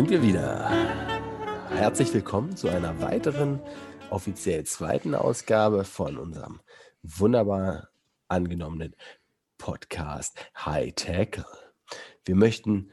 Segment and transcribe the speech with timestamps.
[0.00, 0.70] sind wir wieder.
[1.68, 3.60] Herzlich willkommen zu einer weiteren,
[4.08, 6.60] offiziell zweiten Ausgabe von unserem
[7.02, 7.90] wunderbar
[8.26, 8.96] angenommenen
[9.58, 11.44] Podcast High Tackle.
[12.24, 12.92] Wir möchten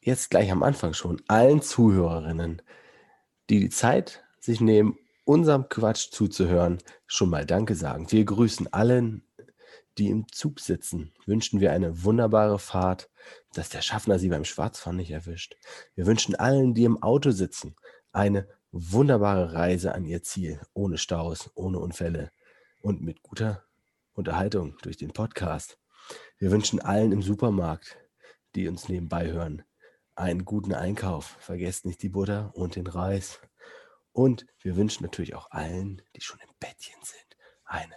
[0.00, 2.60] jetzt gleich am Anfang schon allen Zuhörerinnen,
[3.48, 8.10] die die Zeit sich nehmen, unserem Quatsch zuzuhören, schon mal Danke sagen.
[8.10, 9.22] Wir grüßen allen,
[9.98, 13.10] die im Zug sitzen, wünschen wir eine wunderbare Fahrt,
[13.54, 15.56] dass der Schaffner sie beim Schwarzfahren nicht erwischt.
[15.94, 17.76] Wir wünschen allen, die im Auto sitzen,
[18.12, 22.30] eine wunderbare Reise an ihr Ziel, ohne Staus, ohne Unfälle
[22.82, 23.64] und mit guter
[24.12, 25.78] Unterhaltung durch den Podcast.
[26.38, 27.96] Wir wünschen allen im Supermarkt,
[28.54, 29.62] die uns nebenbei hören,
[30.14, 31.36] einen guten Einkauf.
[31.40, 33.40] Vergesst nicht die Butter und den Reis.
[34.12, 37.94] Und wir wünschen natürlich auch allen, die schon im Bettchen sind, eine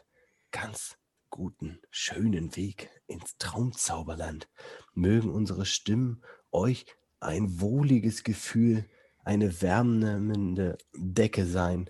[0.51, 0.97] ganz
[1.29, 4.49] guten, schönen Weg ins Traumzauberland.
[4.93, 6.85] Mögen unsere Stimmen euch
[7.19, 8.85] ein wohliges Gefühl,
[9.23, 11.89] eine wärmende Decke sein.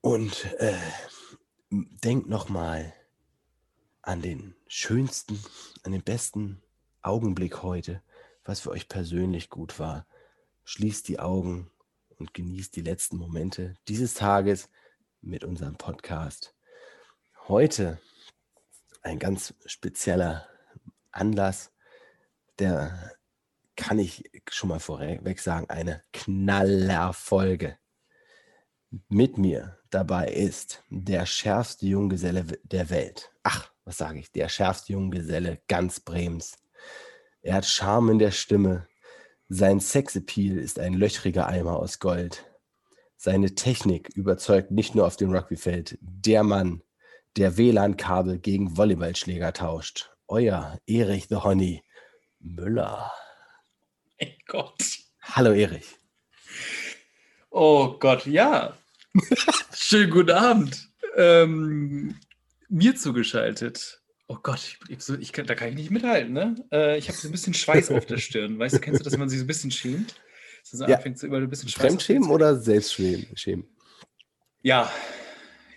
[0.00, 0.76] Und äh,
[1.70, 2.92] denkt nochmal
[4.02, 5.42] an den schönsten,
[5.82, 6.62] an den besten
[7.02, 8.02] Augenblick heute,
[8.44, 10.06] was für euch persönlich gut war.
[10.64, 11.70] Schließt die Augen
[12.18, 14.68] und genießt die letzten Momente dieses Tages
[15.20, 16.54] mit unserem Podcast.
[17.48, 17.98] Heute
[19.00, 20.46] ein ganz spezieller
[21.12, 21.72] Anlass,
[22.58, 23.14] der
[23.74, 27.78] kann ich schon mal vorweg sagen, eine Knallerfolge.
[29.08, 33.32] Mit mir dabei ist der schärfste Junggeselle der Welt.
[33.44, 34.30] Ach, was sage ich?
[34.30, 36.58] Der schärfste Junggeselle ganz Bremens.
[37.40, 38.86] Er hat Charme in der Stimme.
[39.48, 42.44] Sein Sexappeal ist ein löchriger Eimer aus Gold.
[43.16, 45.96] Seine Technik überzeugt nicht nur auf dem Rugbyfeld.
[46.02, 46.82] Der Mann,
[47.36, 50.10] der WLAN-Kabel gegen Volleyballschläger tauscht.
[50.26, 51.82] Euer Erich the Honey
[52.40, 53.10] Müller.
[54.16, 54.98] Ey Gott.
[55.22, 55.86] Hallo Erich.
[57.50, 58.76] Oh Gott, ja.
[59.74, 60.88] Schönen guten Abend.
[61.16, 62.16] Ähm,
[62.68, 64.00] mir zugeschaltet.
[64.26, 66.54] Oh Gott, ich, ich, da kann ich nicht mithalten, ne?
[66.70, 68.58] Äh, ich habe so ein bisschen Schweiß auf der Stirn.
[68.58, 70.16] Weißt du, kennst du, dass man sich so ein bisschen schämt?
[70.62, 70.96] Dass man so ja.
[70.96, 73.64] anfängt, so über ein bisschen Schweiß Fremdschämen oder Selbstschämen?
[74.60, 74.92] Ja,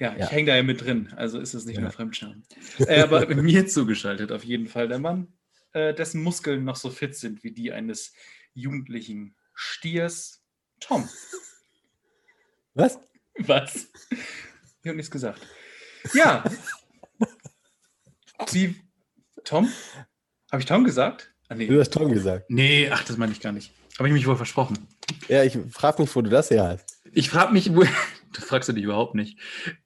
[0.01, 0.25] ja, ja.
[0.25, 1.83] ich hänge da ja mit drin, also ist es nicht ja.
[1.83, 2.43] nur Fremdscham.
[2.79, 5.27] Äh, aber mir zugeschaltet auf jeden Fall der Mann,
[5.73, 8.11] äh, dessen Muskeln noch so fit sind wie die eines
[8.55, 10.43] jugendlichen Stiers,
[10.79, 11.07] Tom.
[12.73, 12.99] Was?
[13.37, 13.91] Was?
[14.09, 15.45] Ich habe nichts gesagt.
[16.15, 16.43] Ja.
[18.47, 18.75] Sie,
[19.43, 19.71] Tom?
[20.51, 21.31] Habe ich Tom gesagt?
[21.47, 21.67] Ah, nee.
[21.67, 22.49] Du hast Tom gesagt.
[22.49, 23.71] Nee, ach, das meine ich gar nicht.
[23.99, 24.87] Habe ich mich wohl versprochen.
[25.27, 27.01] Ja, ich frage mich, wo du das her hast.
[27.11, 27.83] Ich frage mich, wo,
[28.33, 29.39] das fragst du dich überhaupt nicht.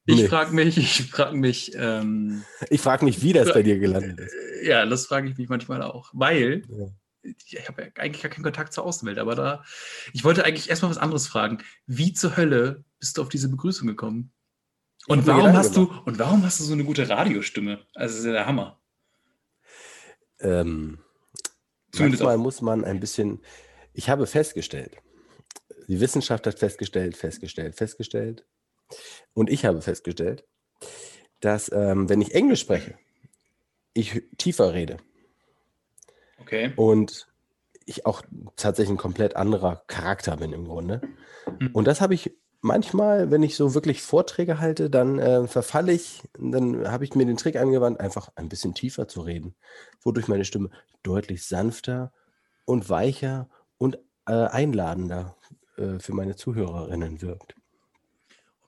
[0.06, 0.28] Ich nee.
[0.28, 1.74] frage mich, ich frage mich.
[1.76, 4.34] Ähm, ich frage mich, wie das bei dir gelandet ist.
[4.34, 6.88] Äh, ja, das frage ich mich manchmal auch, weil ja.
[7.24, 9.64] ich habe ja eigentlich gar keinen Kontakt zur Außenwelt, aber da,
[10.14, 11.60] ich wollte eigentlich erstmal was anderes fragen.
[11.86, 14.32] Wie zur Hölle bist du auf diese Begrüßung gekommen?
[15.08, 17.86] Und warum hast du und warum hast du so eine gute Radiostimme?
[17.94, 18.80] Also das ist ja der Hammer.
[20.40, 21.00] Ähm,
[21.98, 23.42] manchmal muss man ein bisschen.
[23.94, 24.98] Ich habe festgestellt,
[25.88, 28.46] die Wissenschaft hat festgestellt, festgestellt, festgestellt.
[29.34, 30.46] Und ich habe festgestellt,
[31.40, 32.96] dass ähm, wenn ich Englisch spreche,
[33.94, 34.98] ich tiefer rede.
[36.40, 36.74] Okay.
[36.76, 37.28] Und
[37.86, 38.22] ich auch
[38.56, 41.02] tatsächlich ein komplett anderer Charakter bin im Grunde.
[41.60, 41.70] Mhm.
[41.74, 46.24] Und das habe ich manchmal, wenn ich so wirklich Vorträge halte, dann äh, verfalle ich,
[46.38, 49.56] dann habe ich mir den Trick angewandt, einfach ein bisschen tiefer zu reden,
[50.02, 50.72] wodurch meine Stimme
[51.04, 52.12] deutlich sanfter
[52.66, 55.38] und weicher und äh, einladender
[55.78, 57.56] äh, für meine Zuhörerinnen wirkt.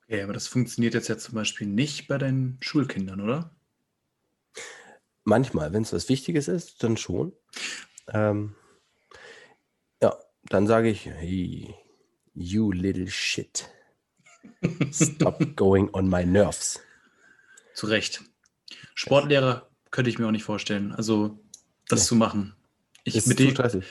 [0.04, 3.56] Okay, aber das funktioniert jetzt ja zum Beispiel nicht bei deinen Schulkindern, oder?
[5.26, 7.34] Manchmal, wenn es was Wichtiges ist, dann schon.
[8.14, 8.56] Ähm,
[10.02, 11.76] ja, dann sage ich, hey,
[12.34, 13.70] you little shit.
[14.92, 16.80] Stop going on my nerves.
[17.74, 18.22] Zu Recht.
[18.96, 20.94] Sportlehrer könnte ich mir auch nicht vorstellen.
[20.94, 21.40] Also,
[21.88, 22.06] das nee.
[22.08, 22.56] zu machen.
[23.04, 23.86] Ich, ist zu stressig.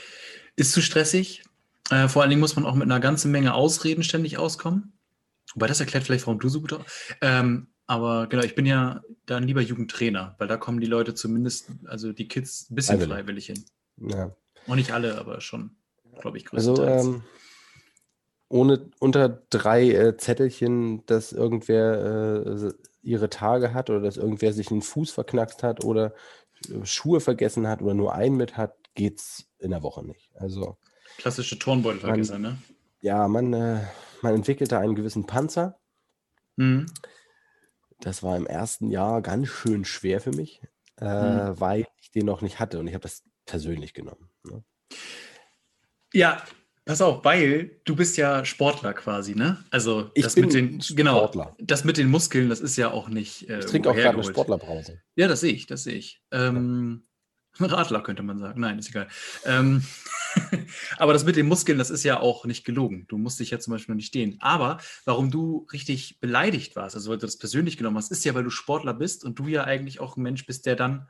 [0.56, 1.44] Ist zu stressig.
[1.90, 4.98] Äh, vor allen Dingen muss man auch mit einer ganzen Menge Ausreden ständig auskommen.
[5.54, 6.78] Wobei das erklärt vielleicht, warum du so gut
[7.20, 11.70] ähm, Aber genau, ich bin ja dann lieber Jugendtrainer, weil da kommen die Leute zumindest,
[11.86, 13.64] also die Kids, ein bisschen also, freiwillig hin.
[13.98, 14.34] Ja.
[14.66, 15.76] Auch nicht alle, aber schon,
[16.20, 17.06] glaube ich, also, größtenteils.
[17.06, 17.22] Also, ähm,
[18.48, 22.72] ohne unter drei äh, Zettelchen, dass irgendwer äh,
[23.02, 26.14] ihre Tage hat oder dass irgendwer sich einen Fuß verknackst hat oder
[26.68, 30.30] äh, Schuhe vergessen hat oder nur einen mit hat, geht's in der Woche nicht.
[30.36, 30.76] Also
[31.18, 32.58] Klassische Turnbeutelvergesser, ne?
[33.00, 33.80] Ja, man, äh,
[34.22, 35.78] man entwickelte einen gewissen Panzer.
[36.56, 36.86] Mhm.
[38.00, 40.60] Das war im ersten Jahr ganz schön schwer für mich,
[41.00, 41.04] äh,
[41.50, 41.60] mhm.
[41.60, 44.28] weil ich den noch nicht hatte und ich habe das persönlich genommen.
[44.44, 44.62] Ne?
[46.12, 46.42] Ja,
[46.84, 49.64] pass auf, weil du bist ja Sportler quasi, ne?
[49.70, 51.56] Also Ich das bin mit den genau, Sportler.
[51.58, 53.48] das mit den Muskeln, das ist ja auch nicht.
[53.48, 54.24] Äh, Ich trinke auch gerade eine.
[54.24, 55.00] Sportlerbrause.
[55.14, 56.22] Ja, das sehe ich, das sehe ich.
[56.32, 57.05] Ähm,
[57.58, 58.60] ein Radler könnte man sagen.
[58.60, 59.08] Nein, ist egal.
[59.44, 59.84] Ähm,
[60.98, 63.06] aber das mit den Muskeln, das ist ja auch nicht gelogen.
[63.08, 64.36] Du musst dich ja zum Beispiel noch nicht stehen.
[64.40, 68.34] Aber warum du richtig beleidigt warst, also weil du das persönlich genommen hast, ist ja,
[68.34, 71.08] weil du Sportler bist und du ja eigentlich auch ein Mensch bist, der dann,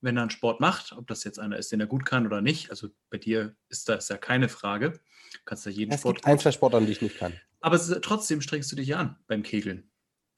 [0.00, 2.40] wenn er einen Sport macht, ob das jetzt einer ist, den er gut kann oder
[2.40, 4.92] nicht, also bei dir ist das ja keine Frage.
[5.32, 7.34] Du kannst ja jeden Es Sport gibt ein, zwei Sportarten, die ich nicht kann.
[7.60, 9.90] aber es trotzdem strengst du dich ja an beim Kegeln,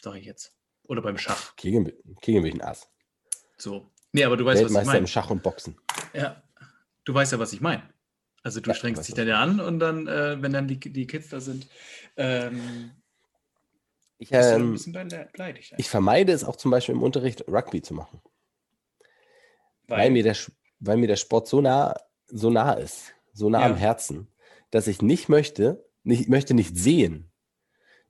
[0.02, 0.54] sage ich jetzt.
[0.84, 1.54] Oder beim Schach.
[1.56, 2.88] Kegeln, Kegeln bin ich ein Ass.
[3.58, 3.92] So.
[4.12, 4.98] Nee, aber du weißt, was ich Weltmeister meine.
[5.00, 5.76] im Schach und Boxen.
[6.14, 6.42] Ja,
[7.04, 7.82] du weißt ja, was ich meine.
[8.42, 11.06] Also du Ja, strengst dich dann ja an und dann, äh, wenn dann die, die
[11.06, 11.68] Kids da sind,
[12.16, 12.90] ähm,
[14.18, 15.74] Ich, bist du dann ein ähm, beleidigt.
[15.76, 18.20] ich vermeide es auch zum Beispiel im Unterricht, Rugby zu machen.
[19.86, 20.36] Weil, mir, der,
[20.78, 21.94] weil mir der Sport so nah,
[22.26, 23.66] so nah ist, so nah Ja.
[23.66, 24.28] am Herzen,
[24.70, 27.30] dass ich nicht möchte, nicht, möchte nicht sehen,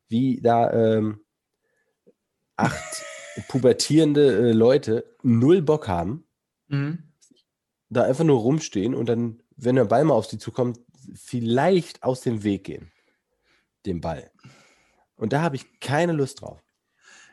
[0.09, 1.25] wie da ähm,
[2.57, 3.03] acht
[3.49, 6.25] pubertierende äh, Leute null Bock haben,
[6.69, 7.05] Mhm.
[7.89, 10.79] da einfach nur rumstehen und dann, wenn der Ball mal auf sie zukommt,
[11.15, 12.93] vielleicht aus dem Weg gehen.
[13.87, 14.31] Dem Ball.
[15.17, 16.63] Und da habe ich keine Lust drauf.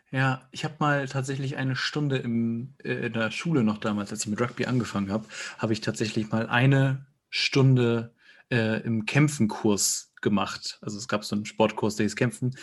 [0.10, 4.22] Ja, ich habe mal tatsächlich eine Stunde im, äh, in der Schule noch damals, als
[4.22, 5.28] ich mit Rugby angefangen habe,
[5.58, 8.16] habe ich tatsächlich mal eine Stunde
[8.50, 10.80] äh, im Kämpfenkurs gemacht.
[10.82, 12.56] Also es gab so einen Sportkurs, der hieß Kämpfen.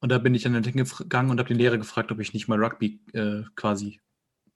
[0.00, 2.62] Und da bin ich dann hingegangen und habe den Lehrer gefragt, ob ich nicht mal
[2.62, 4.00] Rugby äh, quasi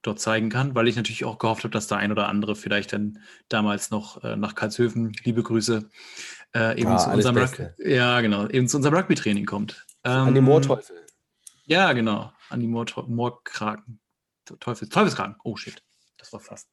[0.03, 2.93] dort zeigen kann, weil ich natürlich auch gehofft habe, dass da ein oder andere vielleicht
[2.93, 3.19] dann
[3.49, 5.91] damals noch äh, nach Karlshöfen, liebe Grüße,
[6.55, 9.85] äh, eben Ah, zu unserem Rug ja, genau, eben zu unserem Rugby-Training kommt.
[10.05, 10.97] An die Ähm, Moorteufel.
[11.65, 12.33] ja, genau.
[12.49, 14.00] An die Moor Moorkraken.
[14.61, 15.37] Teufels Teufelskraken.
[15.45, 15.83] Oh shit.
[16.17, 16.71] Das war fast.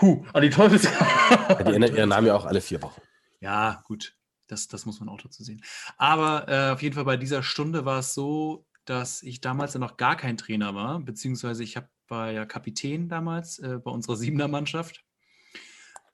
[0.00, 1.66] Huh, an die Teufelskraken.
[1.66, 3.00] Die ändern ihren Namen ja auch alle vier Wochen.
[3.40, 4.15] Ja, gut.
[4.46, 5.62] Das, das muss man auch dazu sehen.
[5.96, 9.96] Aber äh, auf jeden Fall bei dieser Stunde war es so, dass ich damals noch
[9.96, 14.48] gar kein Trainer war, beziehungsweise ich hab, war ja Kapitän damals äh, bei unserer Siebener
[14.48, 15.04] Mannschaft.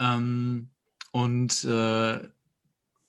[0.00, 0.70] Ähm,
[1.12, 2.28] und äh,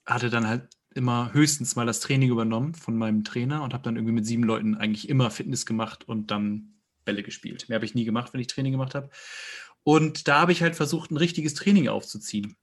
[0.05, 3.95] hatte dann halt immer höchstens mal das Training übernommen von meinem Trainer und habe dann
[3.95, 6.73] irgendwie mit sieben Leuten eigentlich immer Fitness gemacht und dann
[7.05, 7.67] Bälle gespielt.
[7.67, 9.09] Mehr habe ich nie gemacht, wenn ich Training gemacht habe.
[9.83, 12.55] Und da habe ich halt versucht, ein richtiges Training aufzuziehen.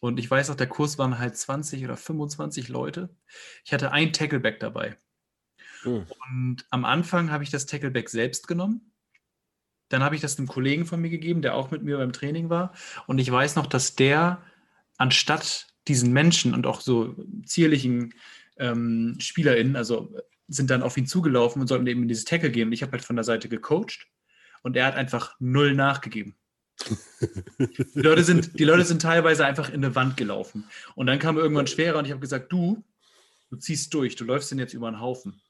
[0.00, 3.16] Und ich weiß noch, der Kurs waren halt 20 oder 25 Leute.
[3.64, 4.96] Ich hatte ein Tackleback dabei.
[5.82, 6.06] Hm.
[6.30, 8.92] Und am Anfang habe ich das Tackleback selbst genommen.
[9.88, 12.50] Dann habe ich das einem Kollegen von mir gegeben, der auch mit mir beim Training
[12.50, 12.74] war.
[13.06, 14.42] Und ich weiß noch, dass der
[14.96, 17.14] anstatt diesen Menschen und auch so
[17.44, 18.14] zierlichen
[18.56, 20.14] ähm, SpielerInnen, also
[20.48, 22.68] sind dann auf ihn zugelaufen und sollten eben in dieses Tackle gehen.
[22.68, 24.06] Und ich habe halt von der Seite gecoacht
[24.62, 26.36] und er hat einfach null nachgegeben.
[27.20, 30.64] Die Leute, sind, die Leute sind teilweise einfach in eine Wand gelaufen.
[30.94, 32.82] Und dann kam irgendwann schwerer und ich habe gesagt, du,
[33.50, 35.40] du ziehst durch, du läufst den jetzt über einen Haufen.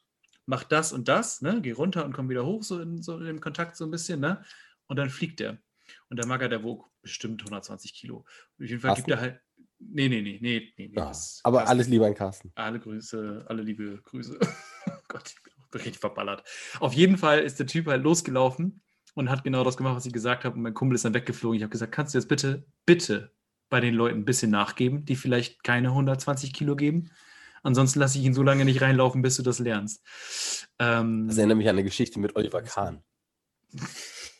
[0.47, 1.61] Mach das und das, ne?
[1.63, 4.21] geh runter und komm wieder hoch, so in, so in dem Kontakt so ein bisschen,
[4.21, 4.45] ne?
[4.87, 5.59] Und dann fliegt der.
[6.11, 8.19] Und der Magger, der wog bestimmt 120 Kilo.
[8.19, 8.27] Auf
[8.59, 9.11] jeden Fall gibt Carsten?
[9.11, 9.41] er halt.
[9.79, 10.89] Nee, nee, nee, nee, nee.
[10.89, 12.53] nee Ja, das- aber Carsten- alles lieber an Carsten.
[12.55, 14.39] alle Grüße, alle liebe Grüße.
[14.87, 16.43] Oh Gott, ich bin richtig verballert.
[16.81, 18.83] Auf jeden Fall ist der Typ halt losgelaufen
[19.15, 20.57] und hat genau das gemacht, was ich gesagt habe.
[20.57, 21.57] Und mein Kumpel ist dann weggeflogen.
[21.57, 23.31] Ich habe gesagt, kannst du jetzt bitte, bitte
[23.71, 27.11] bei den Leuten ein bisschen nachgeben, die vielleicht keine 120 Kilo geben?
[27.63, 30.03] Ansonsten lasse ich ihn so lange nicht reinlaufen, bis du das lernst.
[30.79, 33.03] Ähm, Das erinnert mich an eine Geschichte mit Oliver Kahn.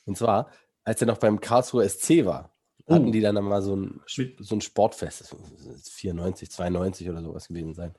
[0.05, 0.51] Und zwar,
[0.85, 2.53] als er noch beim Karlsruher SC war,
[2.87, 3.11] hatten Oh.
[3.11, 5.23] die dann mal so ein, so ein Sportfest.
[5.23, 7.95] Das muss 94, 92 oder sowas gewesen sein.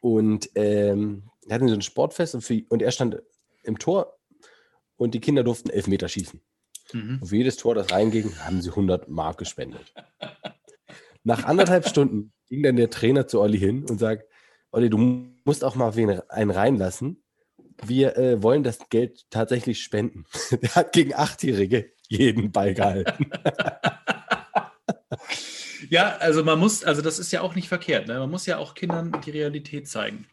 [0.00, 3.22] Und ähm, hatten so ein Sportfest und, für, und er stand
[3.64, 4.16] im Tor
[4.96, 6.40] und die Kinder durften Elfmeter schießen.
[6.92, 7.18] mhm.
[7.20, 9.92] Und für jedes Tor, das reinging, haben sie 100 Mark gespendet.
[11.22, 14.26] Nach anderthalb Stunden ging dann der Trainer zu Olli hin und sagt,
[14.70, 14.98] Olli, du
[15.44, 15.92] musst auch mal
[16.28, 17.22] einen reinlassen.
[17.84, 20.24] Wir äh, wollen das Geld tatsächlich spenden.
[20.62, 23.30] Der hat gegen Achtjährige jeden Ball gehalten.
[25.90, 28.08] Ja, also man muss, also das ist ja auch nicht verkehrt.
[28.08, 28.18] Ne?
[28.18, 30.26] Man muss ja auch Kindern die Realität zeigen.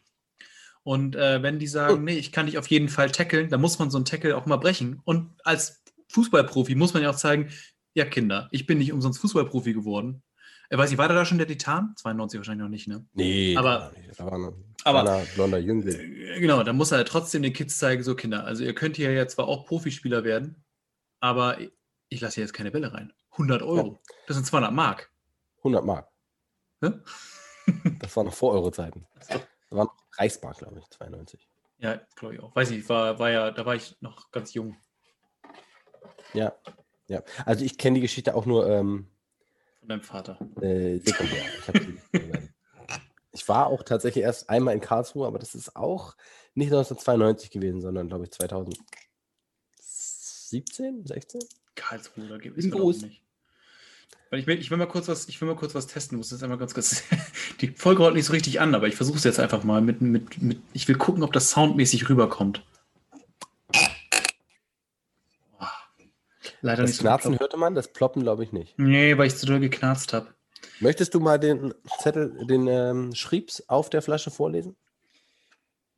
[0.84, 3.78] Und äh, wenn die sagen, nee, ich kann dich auf jeden Fall tackeln, dann muss
[3.78, 5.00] man so einen Tackle auch mal brechen.
[5.04, 7.50] Und als Fußballprofi muss man ja auch zeigen,
[7.94, 10.22] ja Kinder, ich bin nicht umsonst Fußballprofi geworden.
[10.70, 11.94] Er weiß nicht, war da da schon der Titan?
[11.96, 13.06] 92 wahrscheinlich noch nicht, ne?
[13.12, 14.18] Nee, Aber- nicht.
[14.18, 15.94] da war ein aber- blonder Jüngling.
[16.16, 19.12] Äh, Genau, da muss er trotzdem den Kids zeigen, so Kinder, also ihr könnt hier
[19.12, 20.64] ja zwar auch Profispieler werden,
[21.20, 21.58] aber
[22.08, 23.12] ich lasse hier jetzt keine Bälle rein.
[23.32, 25.10] 100 Euro, das sind 200 Mark.
[25.58, 26.08] 100 Mark.
[26.80, 27.02] Ne?
[28.00, 29.06] Das war noch vor Euro-Zeiten.
[29.72, 31.48] Das war noch Reichsmark, glaube ich, 92.
[31.78, 32.54] Ja, glaube ich auch.
[32.54, 34.76] Weiß ich, war, war ja, da war ich noch ganz jung.
[36.34, 36.52] Ja,
[37.08, 37.22] ja.
[37.46, 39.08] Also ich kenne die Geschichte auch nur ähm,
[39.80, 40.36] Von deinem Vater.
[40.60, 41.42] Äh, sekundär.
[41.58, 41.98] Ich, hab die,
[43.32, 46.18] ich war auch tatsächlich erst einmal in Karlsruhe, aber das ist auch
[46.54, 51.40] nicht 1992 gewesen, sondern glaube ich 2017, 16?
[51.76, 53.22] Karlsruhe, da gibt es nicht.
[54.32, 56.16] Weil ich will, ich will mal kurz was, ich will mal kurz was testen.
[56.16, 57.02] Muss jetzt einmal ganz kurz.
[57.60, 60.00] Die Folge heute nicht so richtig an, aber ich versuche es jetzt einfach mal mit,
[60.00, 60.58] mit, mit.
[60.72, 62.64] Ich will gucken, ob das soundmäßig rüberkommt.
[66.62, 68.78] Leider das nicht Knarzen so hörte man, das Ploppen glaube ich nicht.
[68.78, 70.28] Nee, weil ich zu doll geknarzt habe.
[70.80, 74.76] Möchtest du mal den Zettel, den ähm, Schriebs auf der Flasche vorlesen?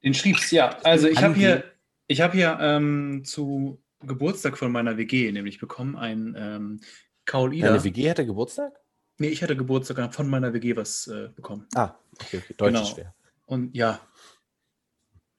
[0.02, 0.76] Den Schriebs, ja.
[0.82, 1.62] Also ich habe hier,
[2.08, 6.80] ich habe hier ähm, zu Geburtstag von meiner WG nämlich bekommen ein ähm,
[7.26, 7.68] Kaul Ida.
[7.68, 8.72] Deine WG hatte Geburtstag?
[9.18, 11.66] Nee, ich hatte Geburtstag von meiner WG was äh, bekommen.
[11.74, 12.54] Ah, okay, okay.
[12.56, 12.84] Deutsch genau.
[12.84, 13.14] schwer.
[13.46, 14.00] Und ja,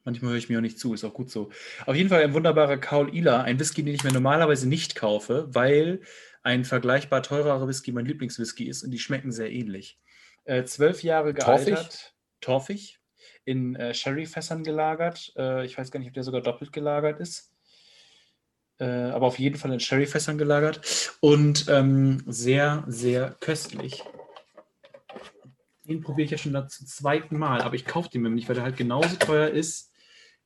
[0.06, 1.50] Manchmal höre ich mir auch nicht zu, ist auch gut so.
[1.88, 5.48] Auf jeden Fall ein wunderbarer Kaul Ila, ein Whisky, den ich mir normalerweise nicht kaufe,
[5.50, 6.01] weil
[6.44, 10.00] ein vergleichbar teurerer Whisky mein Lieblingswhisky ist und die schmecken sehr ähnlich.
[10.44, 12.13] Äh, zwölf Jahre gealtert.
[12.39, 13.00] Torfig.
[13.46, 15.34] In äh, Sherry-Fässern gelagert.
[15.38, 17.54] Äh, ich weiß gar nicht, ob der sogar doppelt gelagert ist.
[18.79, 21.15] Äh, aber auf jeden Fall in Sherry-Fässern gelagert.
[21.22, 24.03] Und ähm, sehr, sehr köstlich.
[25.86, 28.55] Den probiere ich ja schon zum zweiten Mal, aber ich kaufe den mir nicht, weil
[28.55, 29.91] der halt genauso teuer ist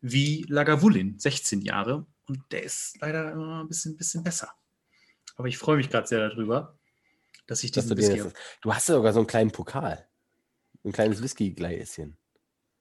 [0.01, 2.05] wie Lagavulin, 16 Jahre.
[2.27, 4.53] Und der ist leider immer ein bisschen, bisschen besser.
[5.35, 6.77] Aber ich freue mich gerade sehr darüber,
[7.47, 8.33] dass ich diesen dass du Whisky habe.
[8.61, 10.07] Du hast ja sogar so einen kleinen Pokal.
[10.83, 12.17] Ein kleines Whisky-Gläschen.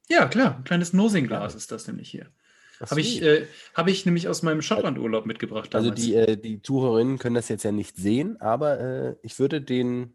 [0.09, 0.57] Ja, klar.
[0.57, 2.31] Ein kleines Nosing-Glas ist das nämlich hier.
[2.81, 5.75] Habe ich, äh, hab ich nämlich aus meinem Schottland-Urlaub mitgebracht.
[5.75, 6.07] Also damals.
[6.07, 9.61] Also die, äh, die Zuhörerinnen können das jetzt ja nicht sehen, aber äh, ich würde
[9.61, 10.15] den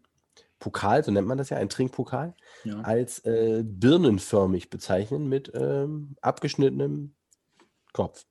[0.58, 2.80] Pokal, so nennt man das ja, ein Trinkpokal, ja.
[2.80, 7.14] als äh, birnenförmig bezeichnen mit ähm, abgeschnittenem
[7.92, 8.24] Kopf.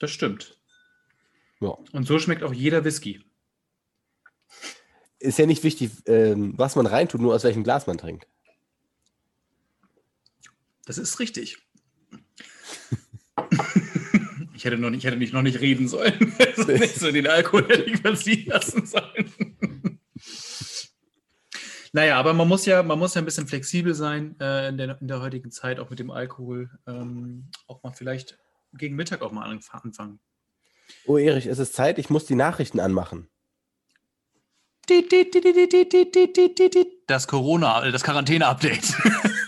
[0.00, 0.58] Das stimmt.
[1.60, 1.76] Ja.
[1.92, 3.24] Und so schmeckt auch jeder Whisky.
[5.20, 8.26] Ist ja nicht wichtig, ähm, was man reintut, nur aus welchem Glas man trinkt.
[10.86, 11.67] Das ist richtig.
[14.58, 16.34] Ich hätte, noch nicht, ich hätte nicht, noch nicht reden sollen.
[16.56, 20.00] also nicht so den Alkohol hätte ich verziehen lassen sollen.
[21.94, 25.00] Naja, aber man muss ja, man muss ja ein bisschen flexibel sein äh, in, der,
[25.00, 26.68] in der heutigen Zeit, auch mit dem Alkohol.
[26.86, 28.38] Ähm, auch mal vielleicht
[28.74, 30.20] gegen Mittag auch mal anfangen.
[31.06, 33.30] Oh, Erich, es ist Zeit, ich muss die Nachrichten anmachen.
[37.06, 38.84] Das Corona, äh, das Quarantäne-Update.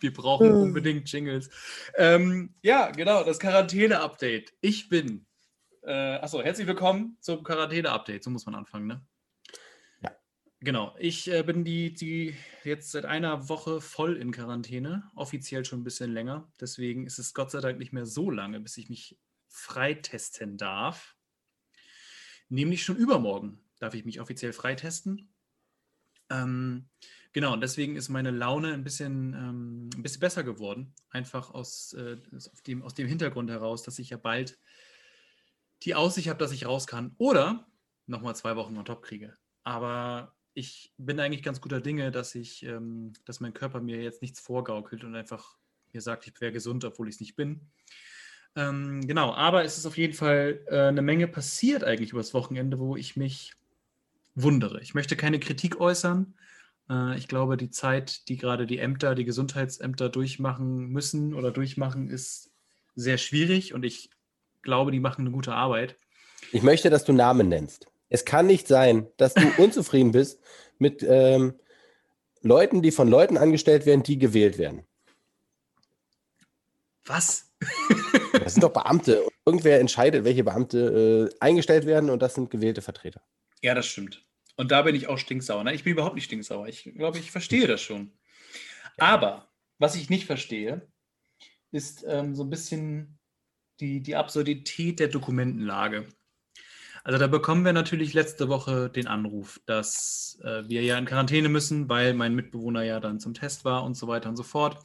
[0.00, 1.50] Wir brauchen unbedingt Jingles.
[1.96, 4.54] Ähm, ja, genau, das Quarantäne-Update.
[4.60, 5.26] Ich bin
[5.82, 8.22] äh, achso, herzlich willkommen zum Quarantäne-Update.
[8.24, 9.06] So muss man anfangen, ne?
[10.02, 10.14] Ja.
[10.60, 10.94] Genau.
[10.98, 15.84] Ich äh, bin die, die jetzt seit einer Woche voll in Quarantäne, offiziell schon ein
[15.84, 16.50] bisschen länger.
[16.60, 21.16] Deswegen ist es Gott sei Dank nicht mehr so lange, bis ich mich freitesten darf.
[22.48, 25.32] Nämlich schon übermorgen darf ich mich offiziell freitesten.
[26.28, 26.88] Ähm,
[27.32, 30.94] genau, und deswegen ist meine Laune ein bisschen, ähm, ein bisschen besser geworden.
[31.10, 34.58] Einfach aus, äh, aus, dem, aus dem Hintergrund heraus, dass ich ja bald
[35.82, 37.14] die Aussicht habe, dass ich raus kann.
[37.18, 37.66] Oder
[38.06, 39.34] nochmal zwei Wochen on top kriege.
[39.62, 44.22] Aber ich bin eigentlich ganz guter Dinge, dass ich, ähm, dass mein Körper mir jetzt
[44.22, 45.56] nichts vorgaukelt und einfach
[45.92, 47.60] mir sagt, ich wäre gesund, obwohl ich es nicht bin.
[48.56, 52.78] Ähm, genau, aber es ist auf jeden Fall äh, eine Menge passiert eigentlich übers Wochenende,
[52.78, 53.54] wo ich mich
[54.34, 54.80] wundere.
[54.80, 56.34] Ich möchte keine Kritik äußern.
[56.90, 62.10] Äh, ich glaube, die Zeit, die gerade die Ämter, die Gesundheitsämter durchmachen müssen oder durchmachen,
[62.10, 62.50] ist
[62.94, 64.10] sehr schwierig und ich
[64.62, 65.96] glaube, die machen eine gute Arbeit.
[66.52, 67.86] Ich möchte, dass du Namen nennst.
[68.08, 70.40] Es kann nicht sein, dass du unzufrieden bist
[70.78, 71.54] mit ähm,
[72.42, 74.82] Leuten, die von Leuten angestellt werden, die gewählt werden.
[77.04, 77.52] Was?
[78.32, 79.26] das sind doch Beamte.
[79.44, 83.22] Irgendwer entscheidet, welche Beamte äh, eingestellt werden und das sind gewählte Vertreter.
[83.62, 84.24] Ja, das stimmt.
[84.60, 85.64] Und da bin ich auch stinksauer.
[85.64, 86.68] Nein, ich bin überhaupt nicht stinksauer.
[86.68, 88.12] Ich glaube, ich verstehe das schon.
[88.98, 89.48] Aber
[89.78, 90.86] was ich nicht verstehe,
[91.72, 93.18] ist ähm, so ein bisschen
[93.80, 96.06] die, die Absurdität der Dokumentenlage.
[97.04, 101.48] Also da bekommen wir natürlich letzte Woche den Anruf, dass äh, wir ja in Quarantäne
[101.48, 104.84] müssen, weil mein Mitbewohner ja dann zum Test war und so weiter und so fort.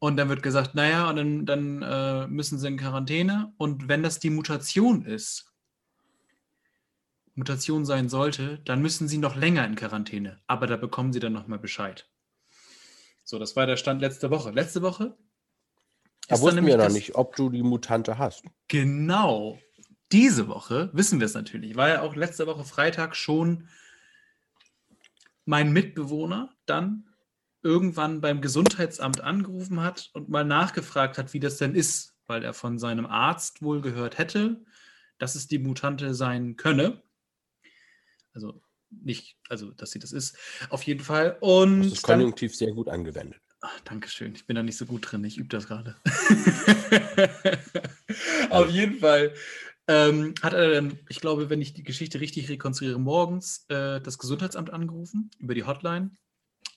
[0.00, 3.54] Und dann wird gesagt, naja, und dann, dann äh, müssen sie in Quarantäne.
[3.58, 5.51] Und wenn das die Mutation ist,
[7.34, 10.40] Mutation sein sollte, dann müssen sie noch länger in Quarantäne.
[10.46, 12.08] Aber da bekommen sie dann nochmal Bescheid.
[13.24, 14.50] So, das war der Stand letzte Woche.
[14.50, 15.16] Letzte Woche
[16.28, 18.44] da wussten wir noch nicht, ob du die Mutante hast.
[18.68, 19.58] Genau.
[20.12, 23.68] Diese Woche wissen wir es natürlich, weil auch letzte Woche Freitag schon
[25.44, 27.08] mein Mitbewohner dann
[27.62, 32.54] irgendwann beim Gesundheitsamt angerufen hat und mal nachgefragt hat, wie das denn ist, weil er
[32.54, 34.64] von seinem Arzt wohl gehört hätte,
[35.18, 37.02] dass es die Mutante sein könne.
[38.34, 38.60] Also
[38.90, 40.36] nicht, also dass sie das ist,
[40.68, 41.36] auf jeden Fall.
[41.40, 43.40] Und das ist konjunktiv dann, sehr gut angewendet.
[43.60, 45.96] Ach, Dankeschön, ich bin da nicht so gut drin, ich übe das gerade.
[48.50, 49.34] auf jeden Fall
[49.88, 54.18] ähm, hat er dann, ich glaube, wenn ich die Geschichte richtig rekonstruiere, morgens äh, das
[54.18, 56.10] Gesundheitsamt angerufen über die Hotline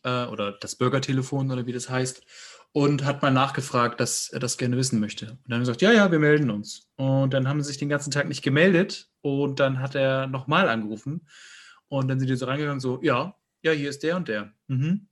[0.03, 2.24] äh, oder das Bürgertelefon oder wie das heißt
[2.75, 5.27] und hat mal nachgefragt, dass er das gerne wissen möchte.
[5.27, 6.89] Und dann haben gesagt, ja, ja, wir melden uns.
[6.98, 10.67] Und dann haben sie sich den ganzen Tag nicht gemeldet und dann hat er nochmal
[10.67, 11.25] angerufen
[11.88, 14.51] und dann sind die so reingegangen, so, ja, ja, hier ist der und der.
[14.67, 15.08] Mhm.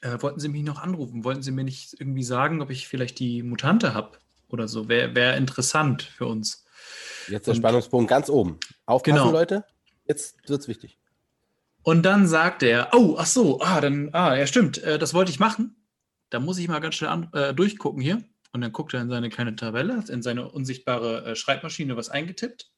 [0.00, 1.22] Äh, wollten Sie mich noch anrufen?
[1.22, 4.88] Wollten Sie mir nicht irgendwie sagen, ob ich vielleicht die Mutante habe oder so?
[4.88, 6.66] Wäre wär interessant für uns.
[7.28, 8.58] Jetzt der und, Spannungspunkt ganz oben.
[8.84, 9.30] Aufpassen, genau.
[9.30, 9.64] Leute.
[10.08, 10.98] Jetzt wird es wichtig.
[11.84, 15.30] Und dann sagt er, oh, ach so, ah, dann, ah, ja, stimmt, äh, das wollte
[15.30, 15.76] ich machen.
[16.34, 18.20] Da muss ich mal ganz schnell an, äh, durchgucken hier.
[18.50, 22.72] Und dann guckt er in seine kleine Tabelle, in seine unsichtbare äh, Schreibmaschine was eingetippt.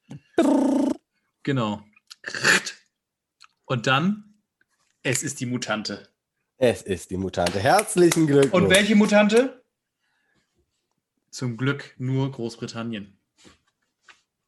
[1.41, 1.83] Genau.
[3.65, 4.41] Und dann,
[5.01, 6.07] es ist die Mutante.
[6.57, 7.59] Es ist die Mutante.
[7.59, 8.53] Herzlichen Glückwunsch.
[8.53, 9.63] Und welche Mutante?
[11.31, 13.19] Zum Glück nur Großbritannien.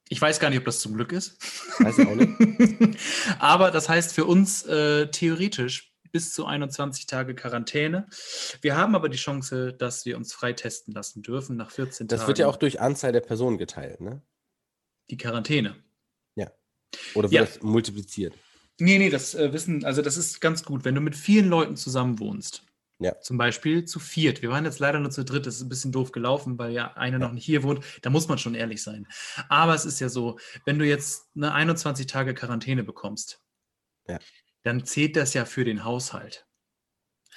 [0.10, 1.42] Ich weiß gar nicht, ob das zum Glück ist.
[1.80, 3.00] Weiß ich auch nicht.
[3.39, 8.08] Aber das heißt für uns äh, theoretisch bis zu 21 Tage Quarantäne.
[8.62, 12.20] Wir haben aber die Chance, dass wir uns frei testen lassen dürfen nach 14 das
[12.20, 12.20] Tagen.
[12.22, 14.22] Das wird ja auch durch Anzahl der Personen geteilt, ne?
[15.10, 15.75] Die Quarantäne.
[16.36, 16.51] Ja.
[17.16, 17.46] Oder wird ja.
[17.46, 18.34] das multipliziert?
[18.80, 21.75] Nee, nee, das äh, wissen, also das ist ganz gut, wenn du mit vielen Leuten
[21.75, 22.63] zusammen wohnst.
[23.01, 23.18] Ja.
[23.22, 24.42] Zum Beispiel zu viert.
[24.42, 26.94] Wir waren jetzt leider nur zu dritt, das ist ein bisschen doof gelaufen, weil ja
[26.96, 27.25] einer ja.
[27.25, 27.84] noch nicht hier wohnt.
[28.01, 29.08] Da muss man schon ehrlich sein.
[29.48, 33.42] Aber es ist ja so, wenn du jetzt eine 21 Tage Quarantäne bekommst,
[34.08, 34.20] ja.
[34.63, 36.48] Dann zählt das ja für den Haushalt.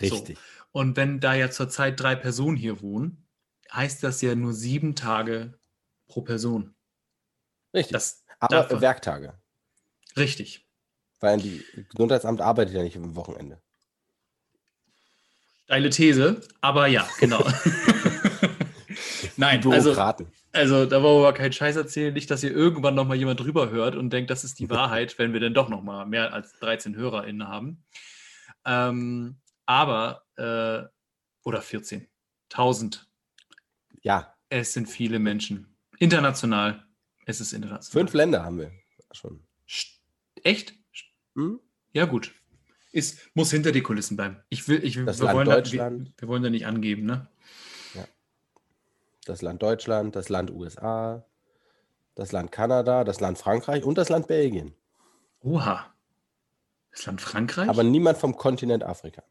[0.00, 0.38] Richtig.
[0.38, 0.44] So.
[0.72, 3.28] Und wenn da ja zurzeit drei Personen hier wohnen,
[3.72, 5.58] heißt das ja nur sieben Tage
[6.06, 6.74] pro Person.
[7.74, 7.92] Richtig.
[7.92, 9.38] Das Aber Werktage.
[10.16, 10.66] Richtig.
[11.20, 13.62] Weil die Gesundheitsamt arbeitet ja nicht am Wochenende.
[15.64, 17.42] Steile These, aber ja, genau.
[19.36, 19.94] Nein, also,
[20.52, 22.12] also da wollen wir aber keinen Scheiß erzählen.
[22.12, 25.32] Nicht, dass hier irgendwann nochmal jemand drüber hört und denkt, das ist die Wahrheit, wenn
[25.32, 27.82] wir denn doch nochmal mehr als 13 HörerInnen haben.
[28.64, 29.36] Ähm,
[29.66, 30.84] aber, äh,
[31.44, 32.06] oder 14.
[32.50, 33.08] 1000.
[34.02, 34.34] Ja.
[34.50, 35.74] Es sind viele Menschen.
[35.98, 36.84] International.
[37.24, 38.02] Es ist international.
[38.02, 38.72] Fünf Länder haben wir
[39.12, 39.46] schon.
[40.42, 40.74] Echt?
[41.34, 41.60] Hm?
[41.92, 42.32] Ja, gut.
[42.90, 44.36] Ist, muss hinter die Kulissen bleiben.
[44.50, 46.08] Ich will, ich, das wir, Land wollen Deutschland.
[46.08, 47.28] Da, wir, wir, wollen da nicht angeben, ne?
[49.24, 51.24] Das Land Deutschland, das Land USA,
[52.14, 54.74] das Land Kanada, das Land Frankreich und das Land Belgien.
[55.40, 55.86] Oha.
[56.90, 57.68] Das Land Frankreich?
[57.68, 59.22] Aber niemand vom Kontinent Afrika.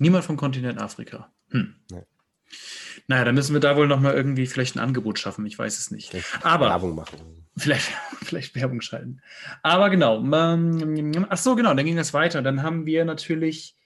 [0.00, 1.30] Niemand vom Kontinent Afrika.
[1.50, 1.76] Hm.
[1.90, 2.02] Nee.
[3.06, 5.44] Naja, dann müssen wir da wohl nochmal irgendwie vielleicht ein Angebot schaffen.
[5.46, 6.10] Ich weiß es nicht.
[6.10, 7.46] Vielleicht Aber Werbung machen.
[7.56, 7.90] Vielleicht,
[8.22, 9.20] vielleicht Werbung schalten.
[9.62, 10.24] Aber genau.
[11.28, 11.74] ach so, genau.
[11.74, 12.42] Dann ging das weiter.
[12.42, 13.76] Dann haben wir natürlich,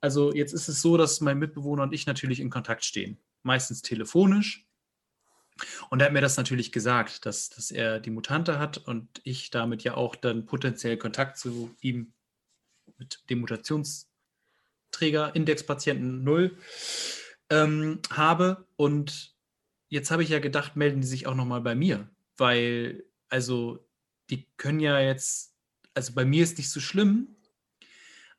[0.00, 3.18] also jetzt ist es so, dass mein Mitbewohner und ich natürlich in Kontakt stehen.
[3.42, 4.66] Meistens telefonisch.
[5.90, 9.50] Und er hat mir das natürlich gesagt, dass, dass er die Mutante hat und ich
[9.50, 12.12] damit ja auch dann potenziell Kontakt zu ihm
[12.98, 16.56] mit dem Mutationsträger, Indexpatienten 0
[17.50, 18.66] ähm, habe.
[18.76, 19.34] Und
[19.88, 23.86] jetzt habe ich ja gedacht, melden die sich auch nochmal bei mir, weil, also,
[24.30, 25.54] die können ja jetzt,
[25.94, 27.36] also bei mir ist nicht so schlimm,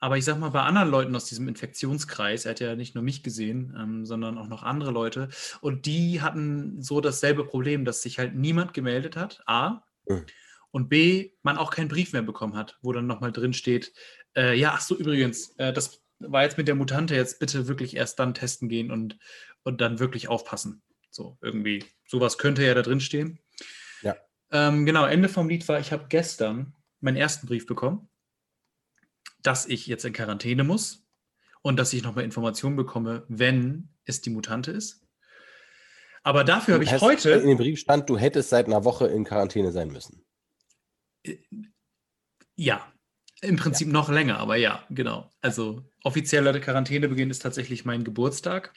[0.02, 3.04] aber ich sag mal, bei anderen Leuten aus diesem Infektionskreis, er hat ja nicht nur
[3.04, 5.30] mich gesehen, ähm, sondern auch noch andere Leute,
[5.62, 10.26] und die hatten so dasselbe Problem, dass sich halt niemand gemeldet hat, A, mhm.
[10.72, 13.94] und B, man auch keinen Brief mehr bekommen hat, wo dann nochmal drin steht,
[14.36, 17.96] äh, ja, ach so, übrigens, äh, das war jetzt mit der Mutante jetzt bitte wirklich
[17.96, 19.20] erst dann testen gehen und,
[19.64, 20.82] und dann wirklich aufpassen.
[21.12, 23.40] So, irgendwie, sowas könnte ja da drin stehen.
[24.02, 24.16] Ja.
[24.52, 28.08] Ähm, genau, Ende vom Lied war, ich habe gestern meinen ersten Brief bekommen,
[29.44, 31.06] dass ich jetzt in Quarantäne muss
[31.62, 35.02] und dass ich nochmal Informationen bekomme, wenn es die Mutante ist.
[36.24, 37.32] Aber dafür habe ich heute.
[37.32, 40.24] In dem Brief stand, du hättest seit einer Woche in Quarantäne sein müssen.
[41.24, 41.38] Äh,
[42.56, 42.92] ja,
[43.42, 43.94] im Prinzip ja.
[43.94, 45.32] noch länger, aber ja, genau.
[45.42, 48.74] Also offizieller Quarantänebeginn ist tatsächlich mein Geburtstag.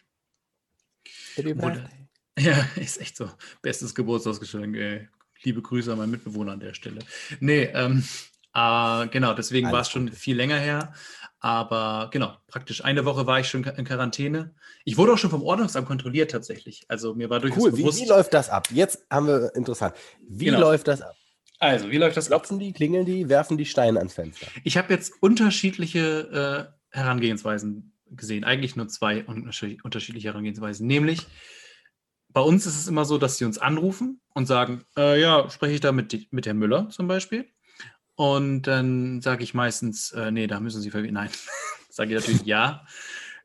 [1.36, 1.90] Oder,
[2.38, 3.30] ja, ist echt so.
[3.60, 5.10] Bestes Geburtstagsgeschenk.
[5.42, 7.00] Liebe Grüße an meinen Mitbewohner an der Stelle.
[7.40, 8.04] Nee, ähm,
[8.54, 10.92] äh, genau, deswegen war es schon viel länger her.
[11.40, 14.54] Aber genau, praktisch eine Woche war ich schon in Quarantäne.
[14.84, 16.86] Ich wurde auch schon vom Ordnungsamt kontrolliert tatsächlich.
[16.88, 17.72] Also mir war durchaus cool.
[17.72, 17.98] bewusst.
[17.98, 18.68] Wie, wie läuft das ab?
[18.70, 19.94] Jetzt haben wir interessant.
[20.26, 20.60] Wie genau.
[20.60, 21.14] läuft das ab?
[21.58, 22.26] Also, wie läuft das?
[22.26, 24.46] Klopfen die, klingeln die, werfen die Steine ans Fenster?
[24.64, 28.44] Ich habe jetzt unterschiedliche äh, Herangehensweisen gesehen.
[28.44, 30.86] Eigentlich nur zwei unterschiedliche Herangehensweisen.
[30.86, 31.26] Nämlich
[32.28, 35.74] bei uns ist es immer so, dass sie uns anrufen und sagen, äh, ja, spreche
[35.74, 37.48] ich da mit, mit Herrn Müller zum Beispiel.
[38.16, 41.14] Und dann sage ich meistens, äh, nee, da müssen Sie verwenden.
[41.14, 41.30] Nein,
[41.88, 42.86] sage ich natürlich ja.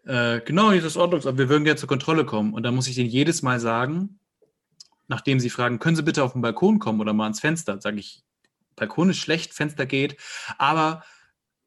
[0.06, 2.54] Äh, genau, hier ist das Ordnungsamt, wir würden gerne zur Kontrolle kommen.
[2.54, 4.20] Und dann muss ich denen jedes Mal sagen,
[5.08, 8.00] nachdem sie fragen, können Sie bitte auf den Balkon kommen oder mal ans Fenster, sage
[8.00, 8.24] ich,
[8.76, 10.18] Balkon ist schlecht, Fenster geht,
[10.58, 11.04] aber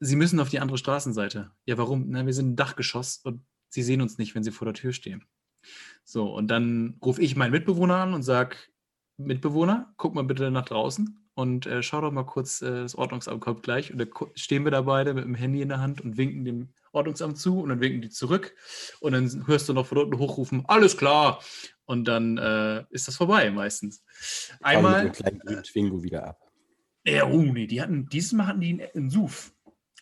[0.00, 1.52] Sie müssen auf die andere Straßenseite.
[1.64, 2.06] Ja, warum?
[2.08, 4.92] Na, wir sind ein Dachgeschoss und Sie sehen uns nicht, wenn Sie vor der Tür
[4.92, 5.24] stehen.
[6.04, 8.56] So, und dann rufe ich meinen Mitbewohner an und sage,
[9.18, 13.40] Mitbewohner, guck mal bitte nach draußen und äh, schau doch mal kurz, äh, das Ordnungsamt
[13.40, 13.92] kommt gleich.
[13.92, 16.68] Und da stehen wir da beide mit dem Handy in der Hand und winken dem
[16.92, 18.54] Ordnungsamt zu und dann winken die zurück.
[19.00, 21.42] Und dann hörst du noch von unten hochrufen, alles klar.
[21.84, 24.04] Und dann äh, ist das vorbei meistens.
[24.60, 25.04] Einmal.
[25.04, 26.40] Mit dem kleinen Twingo wieder ab.
[27.04, 29.52] Ja, oh nee, die hatten, dieses Mal hatten die einen, einen SUV.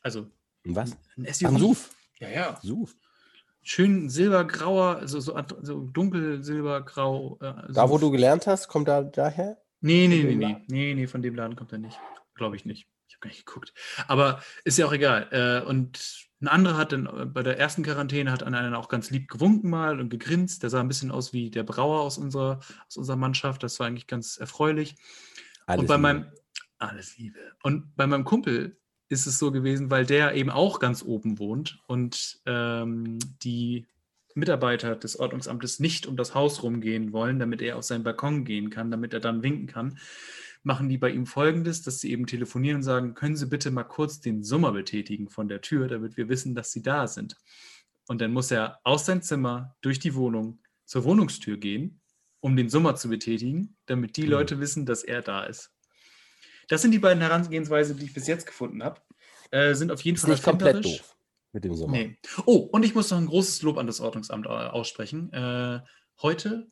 [0.03, 0.27] Also.
[0.65, 0.97] Was?
[1.17, 1.49] Ein SUV.
[1.49, 1.91] Ein SUV?
[2.19, 2.61] Ja, ja.
[2.63, 2.95] SUV.
[3.63, 7.39] Schön silbergrauer, also so, so dunkel silbergrau.
[7.41, 9.59] Äh, da, wo du gelernt hast, kommt da daher?
[9.81, 11.99] Nee, nee, nee, nee, nee, nee, von dem Laden kommt er nicht.
[12.35, 12.87] Glaube ich nicht.
[13.09, 13.73] Ich habe gar nicht geguckt.
[14.07, 15.29] Aber ist ja auch egal.
[15.33, 18.89] Äh, und ein anderer hat dann äh, bei der ersten Quarantäne hat an einen auch
[18.89, 20.63] ganz lieb gewunken mal und gegrinst.
[20.63, 23.63] Der sah ein bisschen aus wie der Brauer aus unserer, aus unserer Mannschaft.
[23.63, 24.97] Das war eigentlich ganz erfreulich.
[25.67, 26.03] Alles und bei Liebe.
[26.03, 26.27] meinem
[26.79, 27.39] alles Liebe.
[27.63, 31.79] Und bei meinem Kumpel ist es so gewesen, weil der eben auch ganz oben wohnt
[31.87, 33.87] und ähm, die
[34.35, 38.71] Mitarbeiter des Ordnungsamtes nicht um das Haus rumgehen wollen, damit er auf seinen Balkon gehen
[38.71, 39.99] kann, damit er dann winken kann,
[40.63, 43.85] machen die bei ihm folgendes, dass sie eben telefonieren und sagen, können Sie bitte mal
[43.85, 47.37] kurz den Summer betätigen von der Tür, damit wir wissen, dass Sie da sind.
[48.09, 52.01] Und dann muss er aus seinem Zimmer durch die Wohnung zur Wohnungstür gehen,
[52.41, 54.31] um den Summer zu betätigen, damit die mhm.
[54.31, 55.73] Leute wissen, dass er da ist.
[56.69, 59.01] Das sind die beiden Herangehensweisen, die ich bis jetzt gefunden habe.
[59.51, 61.17] Äh, sind auf jeden ist Fall nicht komplett doof
[61.53, 61.93] mit dem Sommer.
[61.93, 62.19] Nee.
[62.47, 65.33] Oh, und ich muss noch ein großes Lob an das Ordnungsamt äh, aussprechen.
[65.33, 65.81] Äh,
[66.23, 66.69] heute,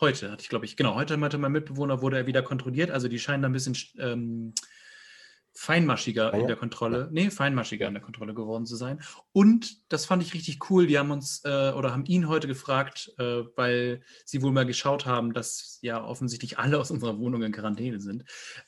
[0.00, 2.90] heute hatte ich, glaube ich, genau, heute meinte mein Mitbewohner, wurde er wieder kontrolliert.
[2.90, 4.54] Also die scheinen da ein bisschen ähm,
[5.54, 6.42] feinmaschiger ah, ja.
[6.42, 9.00] in der Kontrolle, nee, feinmaschiger in der Kontrolle geworden zu sein.
[9.32, 10.86] Und das fand ich richtig cool.
[10.86, 15.06] Die haben uns äh, oder haben ihn heute gefragt, äh, weil sie wohl mal geschaut
[15.06, 18.24] haben, dass ja offensichtlich alle aus unserer Wohnung in Quarantäne sind.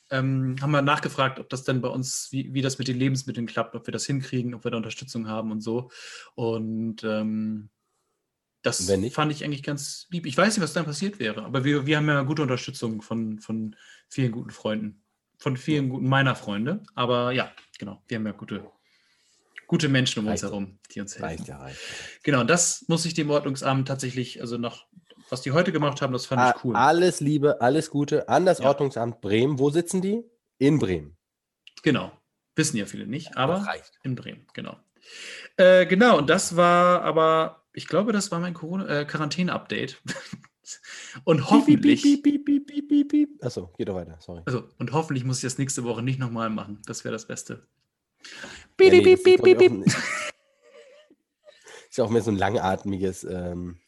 [0.09, 3.47] Ähm, haben wir nachgefragt, ob das denn bei uns, wie, wie das mit den Lebensmitteln
[3.47, 5.91] klappt, ob wir das hinkriegen, ob wir da Unterstützung haben und so.
[6.35, 7.69] Und ähm,
[8.61, 10.25] das fand ich eigentlich ganz lieb.
[10.25, 13.39] Ich weiß nicht, was dann passiert wäre, aber wir, wir haben ja gute Unterstützung von,
[13.39, 13.75] von
[14.09, 15.03] vielen guten Freunden
[15.37, 16.83] von vielen guten meiner Freunde.
[16.95, 18.69] Aber ja, genau, wir haben ja gute,
[19.67, 21.25] gute Menschen um reicht uns herum, die uns helfen.
[21.25, 21.79] Reicht ja, reicht.
[22.23, 24.87] Genau, das muss ich dem Ordnungsamt tatsächlich, also noch,
[25.29, 26.75] was die heute gemacht haben, das fand A ich cool.
[26.75, 28.65] Alles Liebe, alles Gute an das ja.
[28.65, 29.59] Ordnungsamt Bremen.
[29.59, 30.23] Wo sitzen die?
[30.57, 31.17] In Bremen.
[31.83, 32.11] Genau.
[32.55, 33.67] Wissen ja viele nicht, aber
[34.01, 34.77] in Bremen, genau.
[35.57, 38.55] Äh, genau, und das war aber, ich glaube, das war mein
[38.87, 40.01] äh, Quarantäne-Update.
[41.23, 42.01] Und hoffentlich.
[42.01, 43.43] Piep, piep, piep, piep, piep, piep.
[43.43, 44.41] Achso, geht doch weiter, sorry.
[44.45, 46.81] Also, und hoffentlich muss ich das nächste Woche nicht nochmal machen.
[46.85, 47.67] Das wäre das Beste.
[48.79, 49.85] Ja, nee, piep, piep, piep, piep.
[51.89, 53.79] Ist ja auch mehr so ein langatmiges ähm,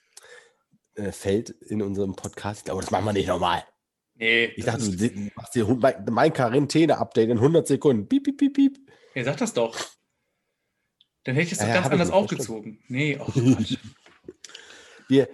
[0.95, 2.69] äh, Feld in unserem Podcast.
[2.69, 3.63] Aber das machen wir nicht nochmal.
[4.15, 4.45] Nee.
[4.55, 5.65] Ich dachte, du machst dir
[6.09, 8.07] mein Quarantäne-Update in 100 Sekunden.
[8.07, 8.77] Piep, piep, piep, piep.
[9.15, 9.77] Ja, sag das doch.
[11.23, 12.79] Dann hätte ich es doch ja, ganz anders aufgezogen.
[12.87, 13.77] Nee, oh Quatsch.
[15.07, 15.29] wir,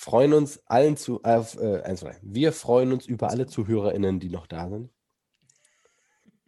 [0.00, 2.16] freuen uns allen zu, äh, eins, zwei.
[2.22, 4.88] Wir freuen uns über alle ZuhörerInnen, die noch da sind.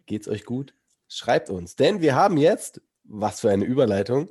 [0.07, 0.73] Geht's euch gut?
[1.07, 4.29] Schreibt uns, denn wir haben jetzt, was für eine Überleitung,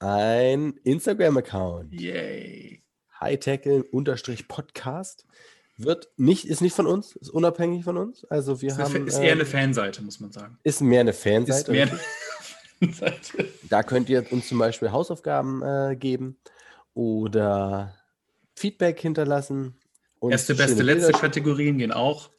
[0.00, 1.92] ein Instagram-Account.
[1.92, 2.82] Yay.
[3.20, 5.24] Hightech-Podcast
[5.76, 8.24] wird nicht, ist nicht von uns, ist unabhängig von uns.
[8.24, 9.06] Also wir ist haben.
[9.06, 10.58] Ist eher eine ähm, Fanseite, muss man sagen.
[10.64, 11.60] Ist mehr eine Fanseite.
[11.60, 11.88] Ist mehr
[12.80, 13.48] eine Fanseite.
[13.68, 16.40] Da könnt ihr uns zum Beispiel Hausaufgaben äh, geben
[16.92, 17.94] oder
[18.54, 19.78] Feedback hinterlassen.
[20.20, 22.30] Erste, beste, letzte Kategorien gehen auch.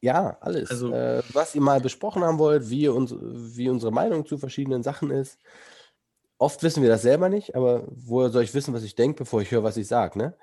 [0.00, 0.70] Ja, alles.
[0.70, 4.82] Also, äh, was ihr mal besprochen haben wollt, wie, uns, wie unsere Meinung zu verschiedenen
[4.82, 5.38] Sachen ist.
[6.38, 9.42] Oft wissen wir das selber nicht, aber woher soll ich wissen, was ich denke, bevor
[9.42, 10.36] ich höre, was ich sage, ne?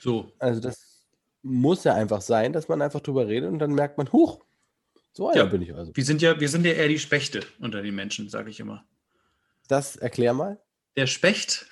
[0.00, 0.32] So.
[0.40, 1.06] Also das
[1.42, 4.44] muss ja einfach sein, dass man einfach drüber redet und dann merkt man, huch,
[5.12, 5.94] so ja, bin ich also.
[5.94, 8.84] Wir sind ja, wir sind ja eher die Spechte unter den Menschen, sage ich immer.
[9.68, 10.60] Das erklär mal.
[10.96, 11.66] Der Specht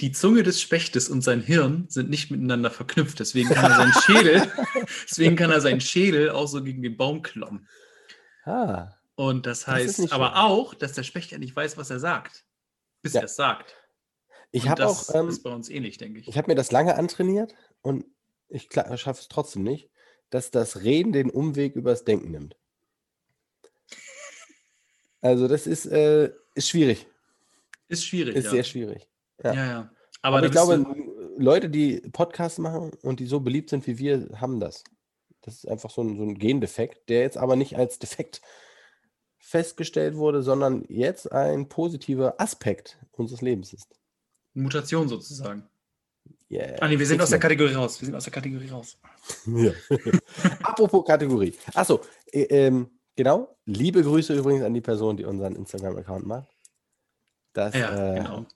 [0.00, 3.20] die Zunge des Spechtes und sein Hirn sind nicht miteinander verknüpft.
[3.20, 4.52] Deswegen kann er seinen Schädel,
[5.10, 7.68] deswegen kann er seinen Schädel auch so gegen den Baum kloppen.
[8.44, 10.36] Ah, und das heißt das aber schön.
[10.36, 12.44] auch, dass der Specht ja nicht weiß, was er sagt,
[13.02, 13.20] bis ja.
[13.20, 13.74] er es sagt.
[14.50, 15.14] Ich habe auch.
[15.14, 16.28] Ähm, ist bei uns ähnlich, denke ich.
[16.28, 18.04] Ich habe mir das lange antrainiert und
[18.48, 19.90] ich schaffe es trotzdem nicht,
[20.30, 22.56] dass das Reden den Umweg übers Denken nimmt.
[25.20, 27.06] Also, das ist, äh, ist schwierig.
[27.88, 28.36] Ist schwierig.
[28.36, 28.50] Ist ja.
[28.52, 29.08] sehr schwierig.
[29.42, 29.66] Ja, ja.
[29.66, 29.90] ja.
[30.22, 30.84] Aber, Aber ich glaube,
[31.36, 34.82] Leute, die Podcasts machen und die so beliebt sind wie wir, haben das.
[35.42, 38.42] Das ist einfach so ein, so ein Gendefekt, der jetzt aber nicht als defekt
[39.38, 43.98] festgestellt wurde, sondern jetzt ein positiver Aspekt unseres Lebens ist.
[44.54, 45.68] Mutation sozusagen.
[46.50, 46.76] Yeah.
[46.80, 48.00] Ah, nee, wir sind aus der Kategorie raus.
[48.00, 48.98] Wir sind aus der Kategorie raus.
[49.46, 49.72] Ja.
[50.62, 51.54] Apropos Kategorie.
[51.74, 52.00] Achso,
[52.32, 53.56] äh, ähm, genau.
[53.66, 56.48] Liebe Grüße übrigens an die Person, die unseren Instagram-Account macht.
[57.52, 58.46] Das Ja, äh, genau.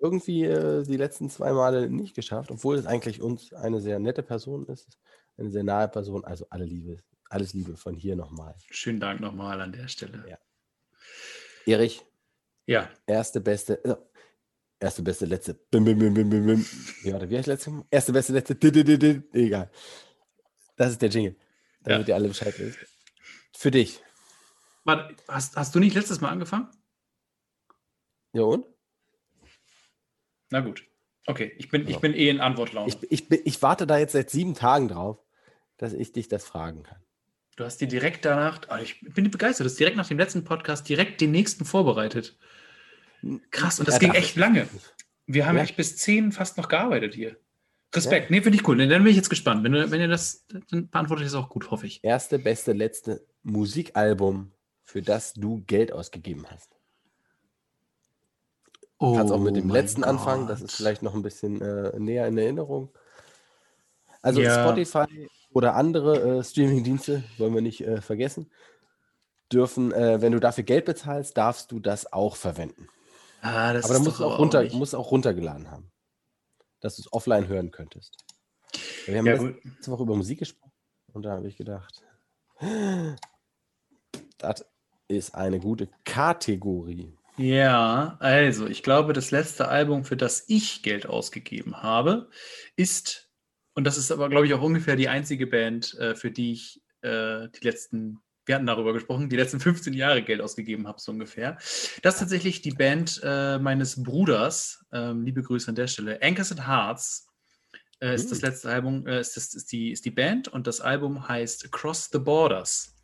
[0.00, 4.22] Irgendwie äh, die letzten zwei Male nicht geschafft, obwohl es eigentlich uns eine sehr nette
[4.22, 4.98] Person ist,
[5.36, 6.24] eine sehr nahe Person.
[6.24, 8.54] Also alle Liebe, alles Liebe von hier nochmal.
[8.70, 10.24] Schönen Dank nochmal an der Stelle.
[10.28, 10.38] Ja.
[11.66, 12.04] Erich,
[12.66, 13.96] Ja, erste, beste, äh,
[14.80, 15.54] erste, beste, letzte.
[15.54, 16.66] Bim, bim, bim, bim, bim, bim.
[17.02, 17.30] Wie war das?
[17.30, 17.84] Wie heißt letzte?
[17.90, 18.54] Erste, beste, letzte.
[18.54, 19.22] di, di, di.
[19.32, 19.70] Egal.
[20.76, 21.36] Das ist der Jingle,
[21.82, 22.78] damit ihr alle Bescheid wisst.
[23.54, 24.02] Für dich.
[24.84, 26.68] Warte, hast, hast du nicht letztes Mal angefangen?
[28.32, 28.64] Ja und?
[30.50, 30.84] Na gut.
[31.26, 32.00] Okay, ich bin, ich Genau.
[32.00, 32.88] bin eh in Antwortlaune.
[32.88, 35.18] Ich, ich, ich warte da jetzt seit sieben Tagen drauf,
[35.76, 36.98] dass ich dich das fragen kann.
[37.56, 40.44] Du hast dir direkt danach, ah, ich bin begeistert, du hast direkt nach dem letzten
[40.44, 42.38] Podcast direkt den nächsten vorbereitet.
[43.50, 44.36] Krass, und das Ja, ging echt ich.
[44.36, 44.66] lange.
[45.26, 45.62] Wir haben Ja.
[45.62, 47.36] echt bis 10 fast noch gearbeitet hier.
[47.94, 48.78] Respekt, nee, finde ich cool.
[48.78, 49.62] Dann bin ich jetzt gespannt.
[49.64, 52.02] Wenn, du, wenn ihr das, dann beantwortet ihr das auch gut, hoffe ich.
[52.04, 54.52] Erste, beste, letzte Musikalbum,
[54.84, 56.76] für das du Geld ausgegeben hast.
[59.00, 60.76] Du kannst auch mit dem Oh mein letzten anfangen, das ist Gott.
[60.76, 62.90] vielleicht noch ein bisschen äh, näher in Erinnerung.
[64.22, 64.62] Also Ja.
[64.62, 68.50] Spotify oder andere äh, Streaming-Dienste, wollen wir nicht äh, vergessen,
[69.52, 72.88] dürfen, äh, wenn du dafür Geld bezahlst, darfst du das auch verwenden.
[73.40, 75.90] Ah, das Aber dann ist musst du doch auch, runter, musst auch runtergeladen haben,
[76.80, 78.16] dass du es offline hören könntest.
[79.06, 79.90] Wir haben Ja, letzte.
[79.90, 80.72] Woche über Musik gesprochen
[81.14, 82.04] und da habe ich gedacht,
[84.38, 84.66] das
[85.08, 87.16] ist eine gute Kategorie.
[87.42, 92.28] Ja, also ich glaube, das letzte Album, für das ich Geld ausgegeben habe,
[92.76, 93.30] ist,
[93.72, 96.82] und das ist aber, glaube ich, auch ungefähr die einzige Band, äh, für die ich
[97.00, 101.12] äh, die letzten, wir hatten darüber gesprochen, die letzten 15 Jahre Geld ausgegeben habe, so
[101.12, 101.56] ungefähr.
[102.02, 106.50] Das ist tatsächlich die Band äh, meines Bruders, ähm, liebe Grüße an der Stelle, Anchors
[106.52, 107.26] and Hearts.
[108.00, 108.48] Äh, ist das Hm.
[108.48, 112.10] letzte Album, äh, ist, das, ist, die, ist die Band und das Album heißt Across
[112.12, 112.94] the Borders.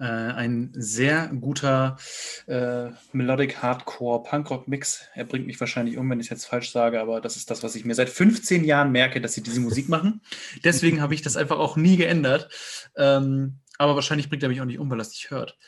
[0.00, 1.98] Äh, ein sehr guter
[2.46, 5.06] äh, Melodic Hardcore Punkrock Mix.
[5.14, 7.62] Er bringt mich wahrscheinlich um, wenn ich es jetzt falsch sage, aber das ist das,
[7.62, 10.22] was ich mir seit 15 Jahren merke, dass sie diese Musik machen.
[10.64, 12.48] Deswegen habe ich das einfach auch nie geändert.
[12.96, 15.58] Ähm, aber wahrscheinlich bringt er mich auch nicht um, weil er es nicht hört.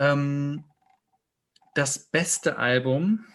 [0.00, 0.64] Ähm,
[1.74, 3.26] das beste Album.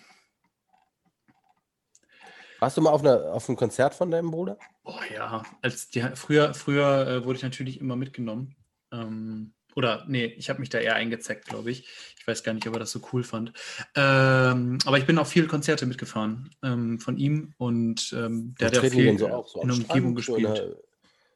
[2.60, 4.58] Warst du mal auf, einer, auf einem Konzert von deinem Bruder?
[4.84, 8.58] Oh ja, als die, früher, früher äh, wurde ich natürlich immer mitgenommen.
[8.91, 11.88] Ähm, oder nee, ich habe mich da eher eingezeckt, glaube ich.
[12.19, 13.51] Ich weiß gar nicht, ob er das so cool fand.
[13.95, 18.75] Ähm, aber ich bin auf viele Konzerte mitgefahren ähm, von ihm und ähm, der hat
[18.75, 19.49] ja viel so auf?
[19.49, 20.77] So in der Umgebung Strand, so in gespielt.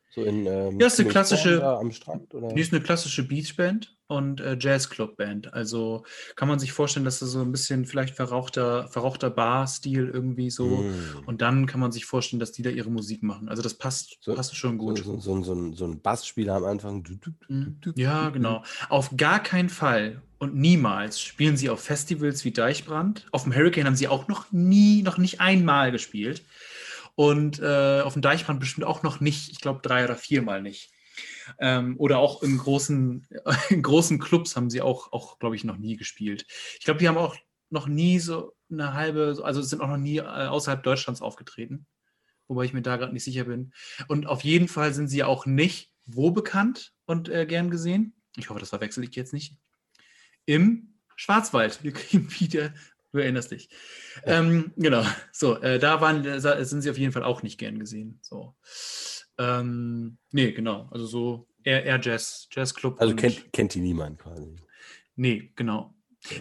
[0.10, 2.34] So in, ähm, Ja, ist eine klassische- am Strand?
[2.34, 2.54] Oder?
[2.54, 5.54] Die ist eine klassische Beachband und äh, Jazzclub-Band.
[5.54, 10.50] Also kann man sich vorstellen, dass das so ein bisschen vielleicht verrauchter, verrauchter Bar-Stil irgendwie
[10.50, 10.68] so.
[10.68, 11.24] Mm.
[11.26, 13.50] Und dann kann man sich vorstellen, dass die da ihre Musik machen.
[13.50, 15.00] Also das passt, So- passt schon gut.
[15.04, 17.04] so, so, so, ein, so ein Bassspieler am Anfang.
[17.50, 17.80] Mhm.
[17.96, 18.64] Ja, genau.
[18.90, 23.26] Auf gar keinen Fall und niemals spielen sie auf Festivals wie Deichbrand.
[23.32, 26.44] Auf dem Hurricane haben sie auch noch nie, noch nicht einmal gespielt.
[27.16, 30.92] Und äh, auf dem Deichbrand bestimmt auch noch nicht, ich glaube drei oder viermal nicht.
[31.60, 33.28] Ähm, oder auch in großen,
[33.70, 36.46] in großen Clubs haben sie auch, auch glaube ich, noch nie gespielt.
[36.80, 37.36] Ich glaube, die haben auch
[37.70, 41.86] noch nie so eine halbe, also sind auch noch nie äh, außerhalb Deutschlands aufgetreten.
[42.48, 43.74] Wobei ich mir da gerade nicht sicher bin.
[44.08, 48.14] Und auf jeden Fall sind sie auch nicht wo bekannt und äh, gern gesehen.
[48.38, 49.58] Ich hoffe, das verwechsel ich jetzt nicht.
[50.46, 51.84] Im Schwarzwald.
[51.84, 52.74] Wir kriegen wieder,
[53.12, 53.70] du erinnerst dich.
[54.24, 55.06] Ähm, genau.
[55.32, 58.20] So, äh, da waren, äh, sind sie auf jeden Fall auch nicht gern gesehen.
[58.22, 58.56] So.
[59.38, 60.88] Ähm, nee, genau.
[60.92, 63.00] Also so eher, eher Jazz, Jazzclub.
[63.00, 64.56] Also kennt, kennt die niemand quasi.
[65.16, 65.94] Nee, genau.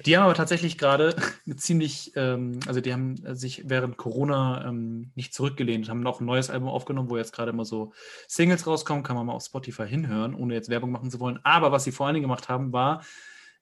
[0.04, 1.14] Die haben aber tatsächlich gerade
[1.56, 6.50] ziemlich, ähm, also die haben sich während Corona ähm, nicht zurückgelehnt, haben noch ein neues
[6.50, 7.92] Album aufgenommen, wo jetzt gerade immer so
[8.26, 11.38] Singles rauskommen, kann man mal auf Spotify hinhören, ohne jetzt Werbung machen zu wollen.
[11.44, 13.04] Aber was sie vor allen Dingen gemacht haben, war,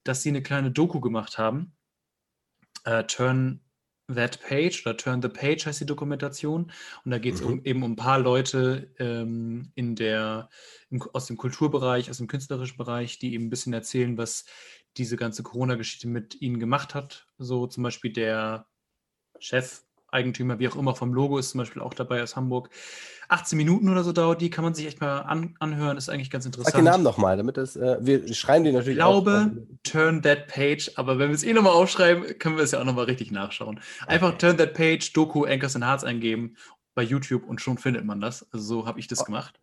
[0.04, 1.74] dass sie eine kleine Doku gemacht haben.
[2.84, 3.60] Äh, Turn
[4.12, 6.70] That Page oder Turn the Page heißt die Dokumentation.
[7.04, 7.46] Und da geht es Mhm.
[7.46, 10.50] um, eben um ein paar Leute ähm, in der,
[10.90, 14.44] im, aus dem Kulturbereich, aus dem künstlerischen Bereich, die eben ein bisschen erzählen, was
[14.96, 17.26] diese ganze Corona-Geschichte mit ihnen gemacht hat.
[17.38, 18.66] So zum Beispiel der
[19.38, 19.82] Chef,
[20.14, 22.70] Eigentümer, wie auch immer, vom Logo ist zum Beispiel auch dabei aus Hamburg.
[23.29, 26.31] 18 Minuten oder so dauert die, kann man sich echt mal an, anhören, ist eigentlich
[26.31, 26.77] ganz Sag interessant.
[26.77, 29.24] den Namen nochmal, damit das, äh, wir schreiben die Ich natürlich auf.
[29.24, 32.81] glaube, Turn That Page, aber wenn wir es eh nochmal aufschreiben, können wir es ja
[32.81, 33.81] auch nochmal richtig nachschauen.
[34.07, 34.38] Einfach Okay.
[34.38, 36.57] Turn That Page, Doku, Anchors and Hearts eingeben
[36.94, 38.46] bei YouTube und schon findet man das.
[38.53, 39.24] Also so habe ich das oh.
[39.24, 39.59] gemacht.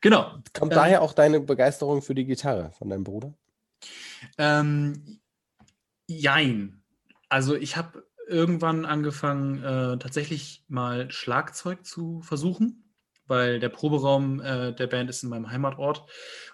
[0.00, 0.34] Genau.
[0.52, 3.34] Kommt ähm, daher auch deine Begeisterung für die Gitarre von deinem Bruder?
[4.38, 5.18] Ähm,
[6.06, 6.82] jein.
[7.28, 12.92] Also ich habe irgendwann angefangen, äh, tatsächlich mal Schlagzeug zu versuchen,
[13.26, 16.06] weil der Proberaum äh, der Band ist in meinem Heimatort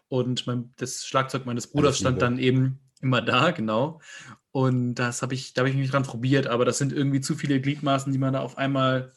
[0.08, 4.00] und mein, das Schlagzeug meines Bruders stand dann eben immer da, genau.
[4.50, 7.34] Und das habe ich, da habe ich mich dran probiert, aber das sind irgendwie zu
[7.34, 9.12] viele Gliedmaßen, die man da auf einmal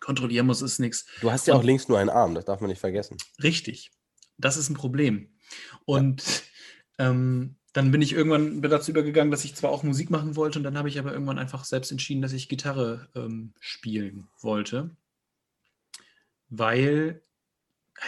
[0.00, 1.06] kontrollieren muss, ist nichts.
[1.20, 3.16] Du hast ja und, auch links nur einen Arm, das darf man nicht vergessen.
[3.42, 3.92] Richtig.
[4.38, 5.34] Das ist ein Problem.
[5.84, 6.44] Und
[6.98, 7.10] ja.
[7.10, 10.64] ähm, dann bin ich irgendwann dazu übergegangen, dass ich zwar auch Musik machen wollte, und
[10.64, 14.96] dann habe ich aber irgendwann einfach selbst entschieden, dass ich Gitarre ähm, spielen wollte.
[16.48, 17.22] Weil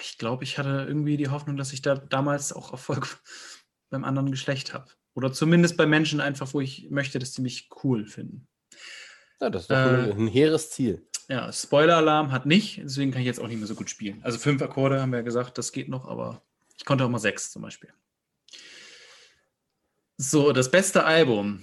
[0.01, 3.21] ich glaube, ich hatte irgendwie die Hoffnung, dass ich da damals auch Erfolg
[3.91, 4.91] beim anderen Geschlecht habe.
[5.15, 8.49] Oder zumindest bei Menschen einfach, wo ich möchte, dass die mich cool finden.
[9.41, 11.07] Ja, das ist doch äh, ein hehres Ziel.
[11.29, 14.21] Ja, Spoiler-Alarm hat nicht, deswegen kann ich jetzt auch nicht mehr so gut spielen.
[14.23, 16.43] Also fünf Akkorde haben wir ja gesagt, das geht noch, aber
[16.77, 17.93] ich konnte auch mal sechs zum Beispiel.
[20.17, 21.63] So, das beste Album.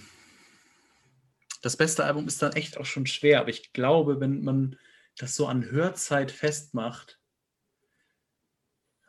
[1.61, 4.77] Das beste Album ist dann echt auch schon schwer, aber ich glaube, wenn man
[5.17, 7.19] das so an Hörzeit festmacht,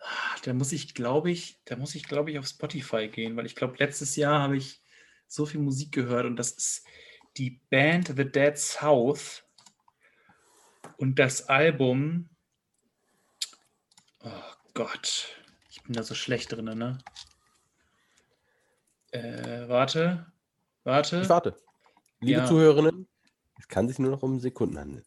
[0.01, 3.47] ah, da muss ich, glaube ich, da muss ich, glaube ich, auf Spotify gehen, weil
[3.47, 4.83] ich glaube, letztes Jahr habe ich
[5.27, 6.85] so viel Musik gehört und das ist
[7.37, 9.45] die Band The Dead South
[10.97, 12.31] und das Album.
[14.23, 15.37] Oh Gott,
[15.71, 16.99] ich bin da so schlecht drin, ne?
[19.11, 20.27] Äh, warte.
[20.85, 21.21] Warte.
[21.23, 21.57] Ich warte.
[22.21, 22.47] Liebe ja.
[22.47, 23.09] Zuhörerinnen,
[23.59, 25.05] es kann sich nur noch um Sekunden handeln.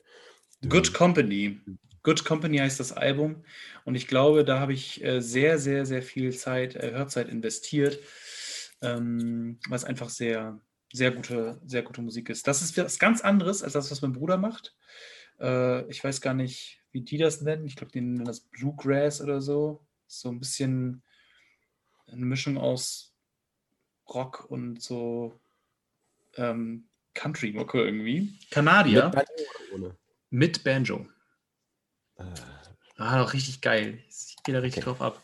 [0.68, 1.60] Good Company.
[2.04, 3.44] Good Company heißt das Album.
[3.86, 8.00] Und ich glaube, da habe ich äh, sehr, sehr, sehr viel Zeit, äh, Hörzeit investiert,
[8.82, 10.60] ähm, was einfach sehr,
[10.92, 12.48] sehr gute, sehr gute Musik ist.
[12.48, 14.76] Das ist was ganz anderes als das, was mein Bruder macht.
[15.40, 17.66] Äh, ich weiß gar nicht, wie die das nennen.
[17.66, 19.86] Ich glaube, die nennen das Bluegrass oder so.
[20.08, 21.04] So ein bisschen
[22.08, 23.13] eine Mischung aus
[24.14, 25.40] Rock und so
[26.36, 28.38] ähm, Country-Mucke irgendwie.
[28.52, 29.06] Kanadier.
[29.06, 29.14] Mit
[29.72, 29.94] Banjo.
[30.30, 31.08] Mit Banjo.
[32.18, 32.24] Äh.
[32.98, 34.00] Ah, doch richtig geil.
[34.08, 34.98] Ich gehe da richtig okay.
[34.98, 35.22] drauf ab.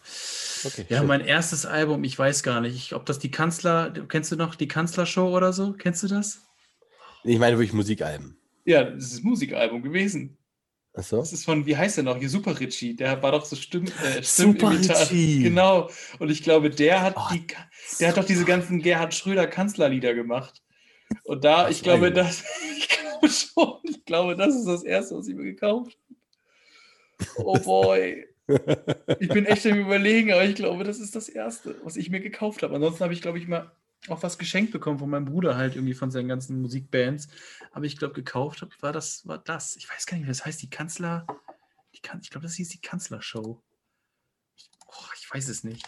[0.65, 1.07] Okay, ja, schön.
[1.07, 2.93] mein erstes Album, ich weiß gar nicht.
[2.93, 5.73] Ob das die Kanzler, kennst du noch die Kanzlershow oder so?
[5.73, 6.41] Kennst du das?
[7.23, 8.37] Ich meine wirklich Musikalben.
[8.65, 10.37] Ja, das ist Musikalbum gewesen.
[10.93, 11.17] Ach so.
[11.17, 12.17] Das ist von, wie heißt der noch?
[12.17, 12.95] Hier Super Richie.
[12.95, 15.43] Der war doch so Stimm, äh, Super Richie.
[15.43, 15.89] Genau.
[16.17, 17.45] Und ich glaube, der hat oh, die,
[17.99, 20.61] der hat doch diese ganzen Gerhard Schröder Kanzlerlieder gemacht.
[21.23, 22.43] Und da, das ich glaube, das,
[22.77, 27.47] ich glaube schon, ich glaube, das ist das erste, was ich mir gekauft habe.
[27.47, 28.25] Oh boy.
[29.19, 32.19] Ich bin echt am überlegen, aber ich glaube, das ist das erste, was ich mir
[32.19, 32.73] gekauft habe.
[32.73, 33.71] Ansonsten habe ich, glaube ich, mal
[34.07, 37.27] auch was geschenkt bekommen von meinem Bruder halt irgendwie von seinen ganzen Musikbands.
[37.71, 39.75] Aber ich glaube, gekauft habe, war das, war das.
[39.75, 40.61] Ich weiß gar nicht, wie das heißt.
[40.61, 41.27] Die Kanzler,
[41.93, 43.61] die kan ich glaube, das hieß die Kanzlershow.
[44.87, 45.85] Oh, ich weiß es nicht.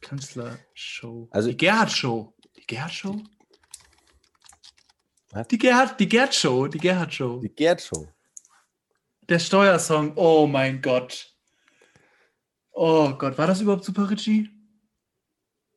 [0.00, 1.28] Kanzlershow.
[1.30, 2.34] Also die Gerhard-Show.
[2.56, 3.22] Die Gerhard-Show?
[5.50, 6.68] Die Gerhard, die Gerd-Show.
[6.68, 7.40] Die Gerhard-Show.
[7.40, 8.06] Die Gerd-Show.
[9.28, 10.12] Der Steuersong.
[10.16, 11.34] Oh mein Gott.
[12.70, 14.50] Oh Gott, war das überhaupt Super Richie?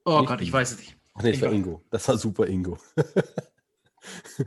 [0.05, 0.96] Oh Gott, ich weiß es nicht.
[1.17, 1.81] Ach nee, das war Ingo.
[1.89, 2.77] Das war super Ingo.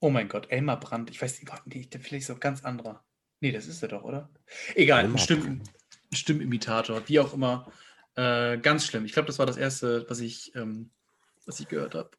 [0.00, 1.08] oh mein Gott, Elmar Brandt.
[1.10, 3.02] Ich weiß nicht, nee, vielleicht ist auch ganz anderer.
[3.40, 4.28] Nee, das ist er doch, oder?
[4.74, 5.62] Egal, ein, Stimm,
[6.12, 7.72] ein Stimmimitator, wie auch immer.
[8.16, 9.06] Äh, ganz schlimm.
[9.06, 10.90] Ich glaube, das war das erste, was ich, ähm,
[11.46, 12.10] was ich gehört habe.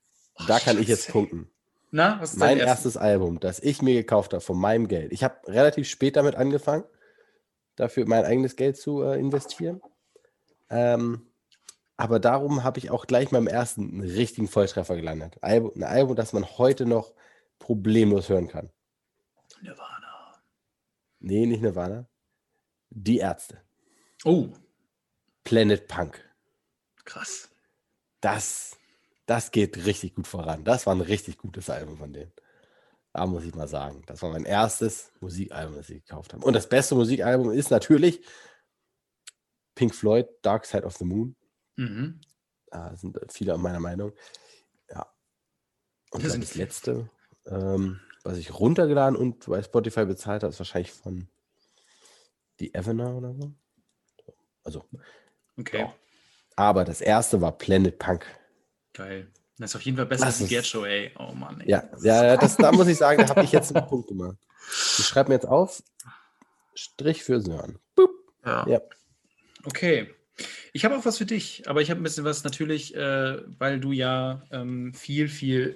[0.48, 0.80] Da kann Scheiße.
[0.80, 1.52] ich jetzt punkten.
[1.92, 5.12] Na, was ist mein erstes Album, das ich mir gekauft habe von meinem Geld.
[5.12, 6.86] Ich habe relativ spät damit angefangen,
[7.76, 9.82] dafür mein eigenes Geld zu äh, investieren.
[10.70, 11.28] Ähm,
[12.02, 15.38] aber darum habe ich auch gleich beim ersten einen richtigen Volltreffer gelandet.
[15.44, 17.14] Ein Album, das man heute noch
[17.60, 18.72] problemlos hören kann.
[19.62, 20.42] Nirvana.
[21.20, 22.10] Nee, nicht Nirvana.
[22.90, 23.62] Die Ärzte.
[24.26, 24.50] Oh.
[25.44, 26.28] Planet Punk.
[27.06, 27.52] Krass.
[28.20, 28.80] Das,
[29.28, 30.64] das geht richtig gut voran.
[30.64, 32.34] Das war ein richtig gutes Album von denen.
[33.14, 34.02] Da muss ich mal sagen.
[34.08, 36.44] Das war mein erstes Musikalbum, das ich gekauft habe.
[36.44, 38.26] Und das beste Musikalbum ist natürlich
[39.76, 41.36] Pink Floyd, Dark Side of the Moon.
[41.76, 42.22] Mhm.
[42.68, 44.14] Da sind viele meiner Meinung.
[44.90, 45.08] Ja.
[46.12, 47.10] Und das, das letzte,
[47.46, 51.28] ähm, was ich runtergeladen und bei Spotify bezahlt habe, ist wahrscheinlich von
[52.60, 53.52] die Evener oder so.
[54.64, 54.86] Also.
[55.58, 55.80] Okay.
[55.80, 55.94] Ja.
[56.56, 58.26] Aber das erste war Planet Punk.
[58.94, 59.32] Geil.
[59.58, 61.12] Das ist auf jeden Fall besser das als die Get Show, ey.
[61.18, 61.62] Oh Mann.
[61.62, 61.70] Ey.
[61.70, 64.38] Ja, ja das, da muss ich sagen, da habe ich jetzt einen Punkt gemacht.
[64.98, 65.84] Ich schreibe mir jetzt auf,
[66.74, 67.80] Strich für Sören.
[67.96, 68.12] Boop.
[68.46, 68.68] Ja.
[68.68, 68.82] ja.
[69.66, 70.14] Okay.
[70.74, 73.80] Ich habe auch was für dich, aber ich habe ein bisschen was natürlich, äh, weil
[73.80, 75.76] du ja ähm, viel, viel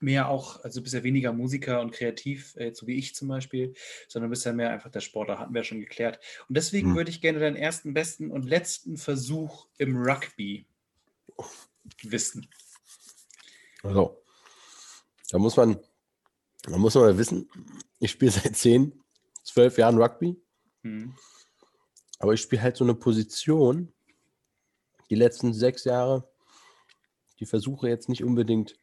[0.00, 3.74] mehr auch, also bist ja weniger Musiker und kreativ, äh, so wie ich zum Beispiel,
[4.08, 6.18] sondern bist ja mehr einfach der Sportler, hatten wir ja schon geklärt.
[6.48, 6.96] Und deswegen hm.
[6.96, 10.66] würde ich gerne deinen ersten, besten und letzten Versuch im Rugby
[12.02, 12.48] wissen.
[13.82, 14.22] Also,
[15.30, 15.78] da muss man,
[16.62, 17.48] da muss man wissen,
[17.98, 18.92] ich spiele seit zehn,
[19.44, 20.36] zwölf Jahren Rugby.
[20.82, 21.14] Hm.
[22.20, 23.92] Aber ich spiele halt so eine Position,
[25.08, 26.30] die letzten sechs Jahre,
[27.40, 28.78] die Versuche jetzt nicht unbedingt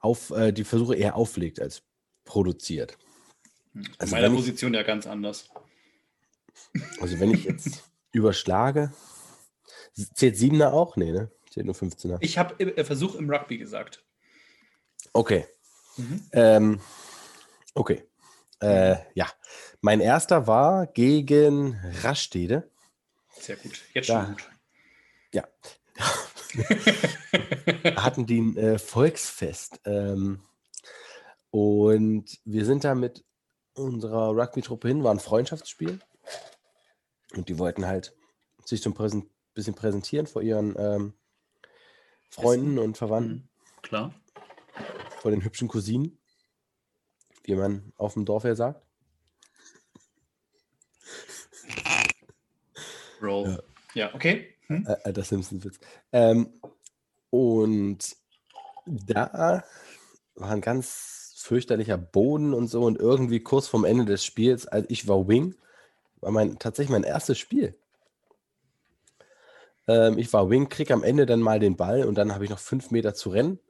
[0.00, 1.82] auf, äh, die Versuche eher auflegt als
[2.24, 2.96] produziert.
[3.72, 3.84] Hm.
[3.98, 5.50] Also In meiner Position ich, ja ganz anders.
[7.00, 7.82] Also wenn ich jetzt
[8.12, 8.92] überschlage,
[10.14, 10.96] zählt Siebener auch?
[10.96, 11.30] Nee, ne?
[11.50, 12.18] Zählt nur 15er.
[12.20, 14.04] Ich habe äh, Versuch im Rugby gesagt.
[15.12, 15.46] Okay.
[15.96, 16.22] Mhm.
[16.32, 16.80] Ähm,
[17.74, 18.04] okay.
[18.60, 19.28] Äh, ja,
[19.80, 22.70] mein erster war gegen Rastede.
[23.38, 23.82] Sehr gut.
[23.92, 24.50] Jetzt schon da, gut.
[25.32, 25.44] Ja.
[28.02, 29.80] hatten die ein äh, Volksfest.
[29.84, 30.40] Ähm,
[31.50, 33.24] und wir sind da mit
[33.74, 36.00] unserer Rugby-Truppe hin, war ein Freundschaftsspiel.
[37.34, 38.14] Und die wollten halt
[38.64, 39.26] sich so ein Präsent
[39.56, 41.14] bisschen präsentieren vor ihren ähm,
[42.30, 43.34] Freunden und Verwandten.
[43.34, 43.48] Mhm.
[43.82, 44.14] Klar.
[45.20, 46.18] Vor den hübschen Cousinen,
[47.46, 48.82] wie man auf dem Dorf ja sagt.
[53.22, 53.62] Roll.
[53.94, 54.54] Ja, ja okay.
[54.66, 54.86] Hm?
[54.86, 55.78] Äh, äh das Simpsons-Witz.
[56.12, 56.52] Ähm,
[57.30, 58.16] und
[58.86, 59.64] da
[60.34, 64.86] war ein ganz fürchterlicher Boden und so und irgendwie kurz vorm Ende des Spiels, als
[64.88, 65.54] ich war Wing,
[66.20, 67.78] war mein tatsächlich mein erstes Spiel.
[69.86, 72.50] Ähm, ich war Wing, krieg am Ende dann mal den Ball und dann habe ich
[72.50, 73.60] noch fünf Meter zu rennen.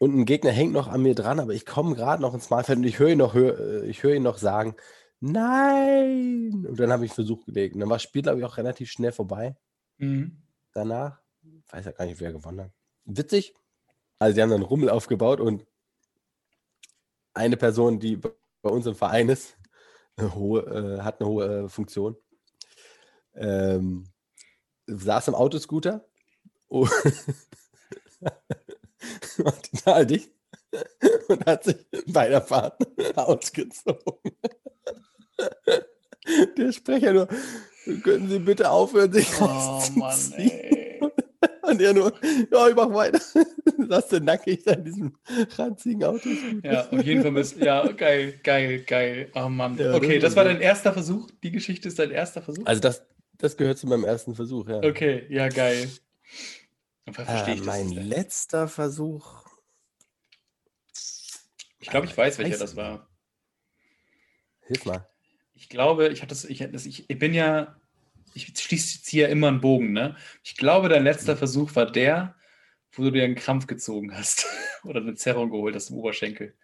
[0.00, 2.78] Und ein Gegner hängt noch an mir dran, aber ich komme gerade noch ins Malfeld
[2.78, 4.74] und ich höre ihn, noch, hör, äh, ich hör ihn noch sagen,
[5.20, 6.64] nein!
[6.66, 7.74] Und dann habe ich einen Versuch gelegt.
[7.74, 9.56] Und dann war das Spiel, glaube ich, auch relativ schnell vorbei.
[9.98, 10.40] Mhm.
[10.72, 11.20] Danach.
[11.68, 12.70] Weiß ja gar nicht, wer gewonnen hat.
[13.04, 13.54] Witzig.
[14.18, 15.66] Also, sie haben dann Rummel aufgebaut und
[17.34, 18.30] eine Person, die bei
[18.70, 19.58] uns im Verein ist,
[20.16, 22.16] eine hohe, äh, hat eine hohe äh, Funktion,
[23.34, 24.06] ähm,
[24.86, 26.06] saß im Autoscooter
[26.68, 26.90] und,
[29.44, 30.30] total dicht
[31.28, 31.76] und hat sich
[32.06, 32.78] bei der Fahrt
[33.16, 34.32] ausgezogen.
[36.56, 37.28] Der Sprecher nur,
[38.02, 41.00] können Sie bitte aufhören, sich Oh Mann, ey.
[41.62, 42.12] Und er nur,
[42.52, 43.20] ja, ich mach weiter.
[43.78, 45.16] Lass du nackig in diesem
[45.56, 46.28] ranzigen Auto.
[46.62, 49.30] Ja, auf jeden Fall bist ja geil, geil, geil.
[49.34, 49.76] Oh Mann.
[49.78, 51.30] Ja, okay, das, das war dein erster Versuch.
[51.42, 52.66] Die Geschichte ist dein erster Versuch.
[52.66, 53.06] Also das,
[53.38, 54.78] das gehört zu meinem ersten Versuch, ja.
[54.78, 55.88] Okay, ja, geil.
[57.12, 59.44] Verstehe ich äh, mein letzter Versuch.
[61.78, 63.08] Ich glaube, ich weiß, welcher das war.
[64.60, 65.06] Hilf mal.
[65.54, 67.76] Ich glaube, ich hatte das, ich, das, ich, bin ja,
[68.34, 70.16] ich ziehe ja immer einen Bogen, ne?
[70.42, 71.36] Ich glaube, dein letzter.
[71.36, 72.36] Versuch war der,
[72.92, 74.46] wo du dir einen Krampf gezogen hast
[74.84, 76.56] oder eine Zerrung geholt hast im Oberschenkel.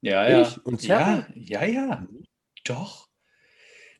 [0.00, 0.54] Ja, ja.
[0.80, 2.06] Ja, ja, ja.
[2.10, 2.24] Mhm.
[2.64, 3.08] Doch.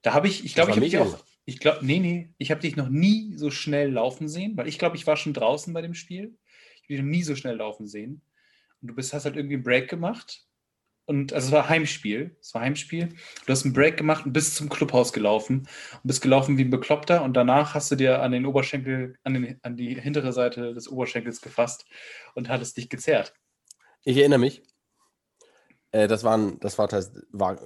[0.03, 2.61] Da habe ich, ich glaube, ich habe dich auch, ich glaube, nee, nee, ich habe
[2.61, 5.83] dich noch nie so schnell laufen sehen, weil ich glaube, ich war schon draußen bei
[5.83, 6.37] dem Spiel.
[6.77, 8.23] Ich habe dich noch nie so schnell laufen sehen.
[8.81, 10.47] Und du bist, hast halt irgendwie einen Break gemacht
[11.05, 12.37] und also es war Heimspiel.
[12.41, 13.09] Es war Heimspiel.
[13.09, 16.71] Du hast einen Break gemacht und bist zum Clubhaus gelaufen und bist gelaufen wie ein
[16.71, 20.75] Bekloppter und danach hast du dir an den Oberschenkel, an, den, an die hintere Seite
[20.75, 21.87] des Oberschenkels gefasst
[22.35, 23.35] und hattest dich gezerrt.
[24.05, 24.63] Ich erinnere mich.
[25.91, 26.89] Äh, das waren, das war,
[27.31, 27.61] war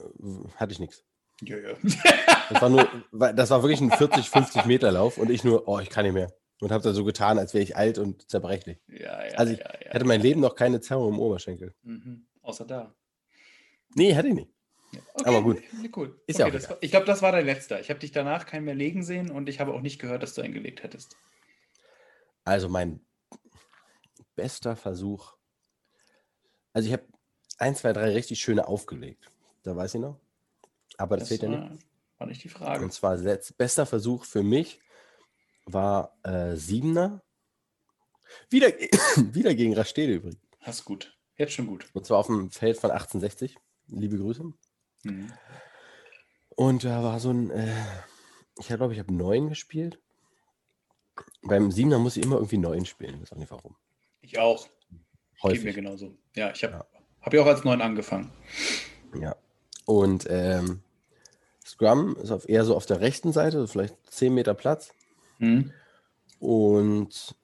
[0.56, 1.04] hatte ich nichts.
[1.42, 1.74] Ja, ja.
[2.50, 5.78] das war nur, das war wirklich ein 40, 50 Meter Lauf und ich nur, oh,
[5.78, 6.32] ich kann nicht mehr.
[6.60, 8.78] Und habe da so getan, als wäre ich alt und zerbrechlich.
[8.88, 11.74] Ja, ja, also ich ja, ja, hätte mein Leben noch keine Zerrung im Oberschenkel.
[11.82, 12.26] Mhm.
[12.42, 12.94] Außer da.
[13.94, 14.50] Nee, hatte ich nicht.
[15.14, 15.62] Okay, Aber gut.
[15.94, 16.18] Cool.
[16.26, 17.80] Ist okay, ja auch war, ich glaube, das war dein letzter.
[17.80, 20.34] Ich habe dich danach keinen mehr legen sehen und ich habe auch nicht gehört, dass
[20.34, 21.16] du eingelegt hättest.
[22.44, 23.00] Also mein
[24.34, 25.34] bester Versuch.
[26.72, 27.04] Also ich habe
[27.58, 29.30] ein, zwei, drei richtig schöne aufgelegt.
[29.62, 30.20] Da weiß ich noch.
[30.96, 31.82] Aber das, das fehlt ja nicht.
[32.18, 32.84] War nicht die Frage.
[32.84, 34.80] Und zwar bester Versuch für mich
[35.66, 37.22] war äh, Siebener.
[38.48, 38.68] Wieder,
[39.16, 40.40] wieder gegen Rastede übrigens.
[40.64, 41.16] Das ist gut.
[41.36, 41.86] Jetzt schon gut.
[41.92, 43.56] Und zwar auf dem Feld von 1860.
[43.88, 44.42] Liebe Grüße.
[45.04, 45.32] Mhm.
[46.48, 47.84] Und da war so ein, äh,
[48.58, 50.00] ich glaube, ich habe neun gespielt.
[51.42, 53.14] Beim Siebener muss ich immer irgendwie neun spielen.
[53.16, 53.76] Ich weiß auch nicht warum.
[54.20, 54.68] Ich auch.
[55.42, 55.58] Häufig.
[55.58, 56.16] Geht mir genauso.
[56.34, 56.86] Ja, ich habe ja.
[57.20, 58.32] Hab ja auch als neun angefangen.
[59.20, 59.36] Ja.
[59.84, 60.82] Und ähm,
[61.66, 64.92] Scrum ist auf, eher so auf der rechten Seite, vielleicht zehn Meter Platz.
[65.38, 65.72] Mhm.
[66.38, 67.34] Und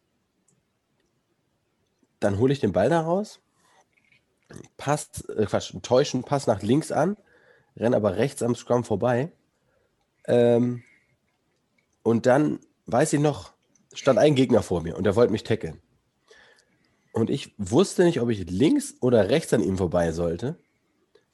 [2.21, 3.41] dann hole ich den Ball da raus
[4.77, 7.17] Pass, äh Quatsch, täuschen Pass nach links an,
[7.77, 9.33] renne aber rechts am Scrum vorbei.
[10.27, 10.83] Ähm,
[12.03, 13.53] und dann, weiß ich noch,
[13.93, 15.81] stand ein Gegner vor mir und der wollte mich tackeln.
[17.13, 20.57] Und ich wusste nicht, ob ich links oder rechts an ihm vorbei sollte.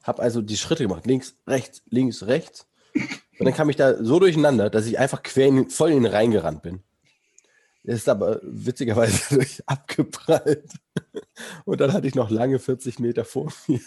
[0.03, 1.05] Hab also die Schritte gemacht.
[1.05, 2.67] Links, rechts, links, rechts.
[3.39, 6.05] Und dann kam ich da so durcheinander, dass ich einfach quer in, voll in ihn
[6.05, 6.83] reingerannt bin.
[7.83, 10.71] Er ist aber witzigerweise durch abgeprallt.
[11.65, 13.79] Und dann hatte ich noch lange 40 Meter vor mir.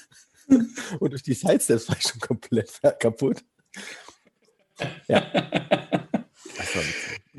[0.98, 3.44] Und durch die Sidesteps war ich schon komplett kaputt.
[5.06, 5.30] Ja.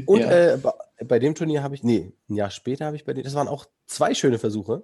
[0.06, 0.54] Und ja.
[0.54, 0.60] äh,
[1.04, 3.48] bei dem Turnier habe ich, nee, ein Jahr später habe ich bei dem, das waren
[3.48, 4.84] auch zwei schöne Versuche,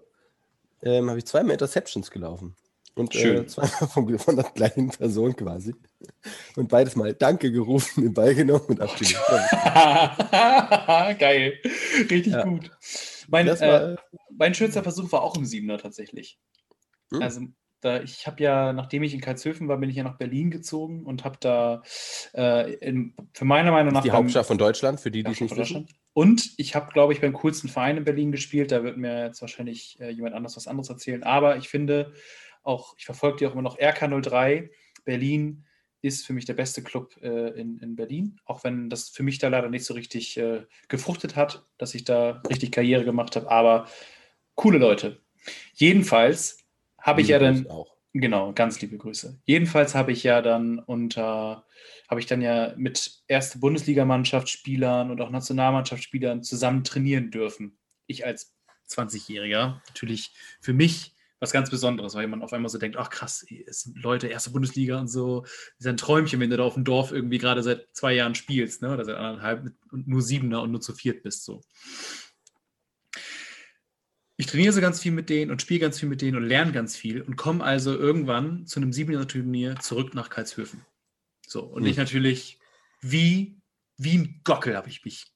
[0.81, 2.55] ähm, habe ich zweimal Interceptions gelaufen.
[2.95, 5.73] Und äh, zweimal von, von, der gleichen Person quasi.
[6.55, 9.19] Und beides mal Danke gerufen, den Ball genommen und abgelegt.
[11.19, 11.53] Geil.
[12.09, 12.43] Richtig ja.
[12.43, 12.71] gut.
[13.27, 13.95] Mein, war, äh,
[14.35, 16.39] mein schönster Versuch war auch im Siebener tatsächlich.
[17.11, 17.21] Hm?
[17.21, 17.41] Also
[17.81, 21.05] da, ich habe ja, nachdem ich in Karlshöfen war, bin ich ja nach Berlin gezogen
[21.05, 21.81] und habe da
[22.33, 24.03] äh, in, für meiner Meinung nach.
[24.03, 25.87] Die Hauptstadt von Deutschland, für die, die es nicht wissen.
[26.13, 28.71] Und ich habe, glaube ich, beim coolsten Verein in Berlin gespielt.
[28.71, 31.23] Da wird mir jetzt wahrscheinlich äh, jemand anders was anderes erzählen.
[31.23, 32.13] Aber ich finde
[32.63, 34.69] auch, ich verfolge die auch immer noch RK03.
[35.05, 35.65] Berlin
[36.01, 38.39] ist für mich der beste Club äh, in, in Berlin.
[38.45, 42.05] Auch wenn das für mich da leider nicht so richtig äh, gefruchtet hat, dass ich
[42.05, 43.51] da richtig Karriere gemacht habe.
[43.51, 43.87] Aber
[44.55, 45.21] coole Leute.
[45.73, 46.65] Jedenfalls
[46.97, 47.99] habe ich ja dann auch.
[48.13, 49.39] Genau, ganz liebe Grüße.
[49.45, 51.67] Jedenfalls habe ich ja dann unter,
[52.09, 57.77] habe ich dann ja mit erste Bundesligamannschaft Spielern und auch Nationalmannschaftsspielern zusammen trainieren dürfen.
[58.07, 58.55] Ich als
[58.89, 63.45] 20-Jähriger natürlich für mich was ganz Besonderes, weil man auf einmal so denkt, ach krass,
[63.65, 66.73] es sind Leute, erste Bundesliga und so, das ist ein Träumchen, wenn du da auf
[66.73, 68.93] dem Dorf irgendwie gerade seit zwei Jahren spielst, ne?
[68.93, 71.61] oder seit anderthalb und nur Siebener und nur zu viert bist so
[74.39, 76.71] ich trainiere so ganz viel mit denen und spiele ganz viel mit denen und lerne
[76.71, 80.85] ganz viel und komme also irgendwann zu einem Siebener-Turnier zurück nach Karlshöfen.
[81.45, 81.89] So, und mhm.
[81.89, 82.57] ich natürlich,
[83.01, 83.59] wie,
[83.97, 85.33] wie ein Gockel habe ich mich,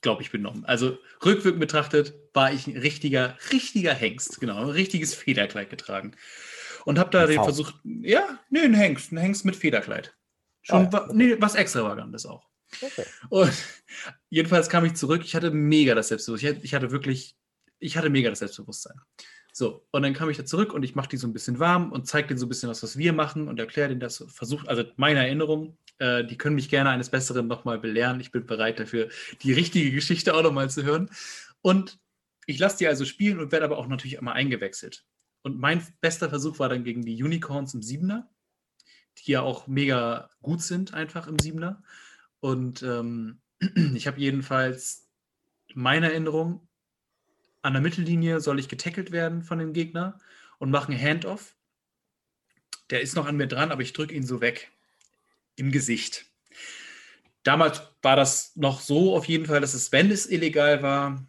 [0.00, 0.64] glaube ich, benommen.
[0.64, 6.12] Also rückwirkend betrachtet war ich ein richtiger, richtiger Hengst, genau, ein richtiges Federkleid getragen.
[6.84, 10.14] Und habe da den versucht, ja, nee, ein Hengst, ein Hengst mit Federkleid.
[10.62, 11.12] Schon, ah, ja.
[11.12, 12.48] nee, was extravagantes auch.
[12.80, 13.04] Okay.
[13.28, 13.52] Und
[14.30, 16.60] jedenfalls kam ich zurück, ich hatte mega das Selbstbewusstsein.
[16.62, 17.36] Ich hatte wirklich
[17.80, 19.00] ich hatte mega das Selbstbewusstsein.
[19.52, 21.90] So, und dann kam ich da zurück und ich mache die so ein bisschen warm
[21.90, 24.68] und zeige denen so ein bisschen was, was wir machen und erkläre denen das, versucht,
[24.68, 28.20] also meine Erinnerung, äh, die können mich gerne eines Besseren nochmal belehren.
[28.20, 29.08] Ich bin bereit dafür,
[29.42, 31.10] die richtige Geschichte auch nochmal zu hören.
[31.62, 31.98] Und
[32.46, 35.04] ich lasse die also spielen und werde aber auch natürlich immer eingewechselt.
[35.42, 38.28] Und mein bester Versuch war dann gegen die Unicorns im Siebener,
[39.18, 41.82] die ja auch mega gut sind, einfach im Siebener.
[42.40, 43.40] Und ähm,
[43.94, 45.08] ich habe jedenfalls
[45.74, 46.66] meine Erinnerung,
[47.62, 50.18] an der Mittellinie soll ich getackelt werden von dem Gegner
[50.58, 51.56] und mache einen Handoff.
[52.90, 54.70] Der ist noch an mir dran, aber ich drücke ihn so weg.
[55.58, 56.26] Im Gesicht.
[57.42, 61.26] Damals war das noch so auf jeden Fall, dass es, wenn es illegal war,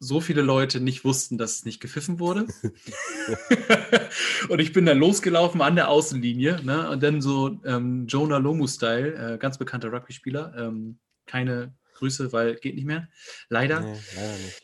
[0.00, 2.46] so viele Leute nicht wussten, dass es nicht gepfiffen wurde.
[4.48, 6.62] und ich bin dann losgelaufen an der Außenlinie.
[6.64, 6.88] Ne?
[6.88, 10.54] Und dann so ähm, Jonah Lomu-Style, äh, ganz bekannter Rugby-Spieler.
[10.56, 13.08] Ähm, keine Grüße, weil geht nicht mehr.
[13.50, 13.80] Leider.
[13.80, 14.62] Nee, leider nicht.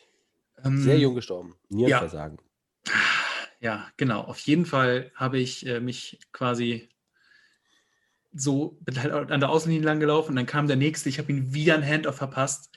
[0.65, 1.55] Ähm, Sehr jung gestorben.
[1.69, 2.39] Nierenversagen.
[2.87, 2.93] Ja.
[3.61, 4.23] ja, genau.
[4.23, 6.89] Auf jeden Fall habe ich äh, mich quasi
[8.37, 11.09] so halt an der Außenlinie lang gelaufen und dann kam der nächste.
[11.09, 12.71] Ich habe ihn wieder ein Handoff verpasst.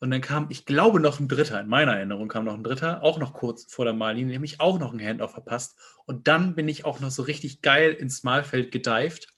[0.00, 1.60] Und dann kam, ich glaube, noch ein Dritter.
[1.60, 4.78] In meiner Erinnerung kam noch ein Dritter, auch noch kurz vor der Mallinie, nämlich auch
[4.78, 5.76] noch ein Handoff verpasst.
[6.06, 9.34] Und dann bin ich auch noch so richtig geil ins Malfeld gedeift.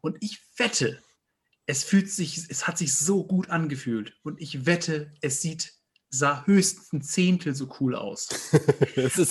[0.00, 1.00] Und ich wette,
[1.66, 4.14] es fühlt sich, es hat sich so gut angefühlt.
[4.24, 5.76] Und ich wette, es sieht
[6.08, 8.28] sah höchstens ein Zehntel so cool aus.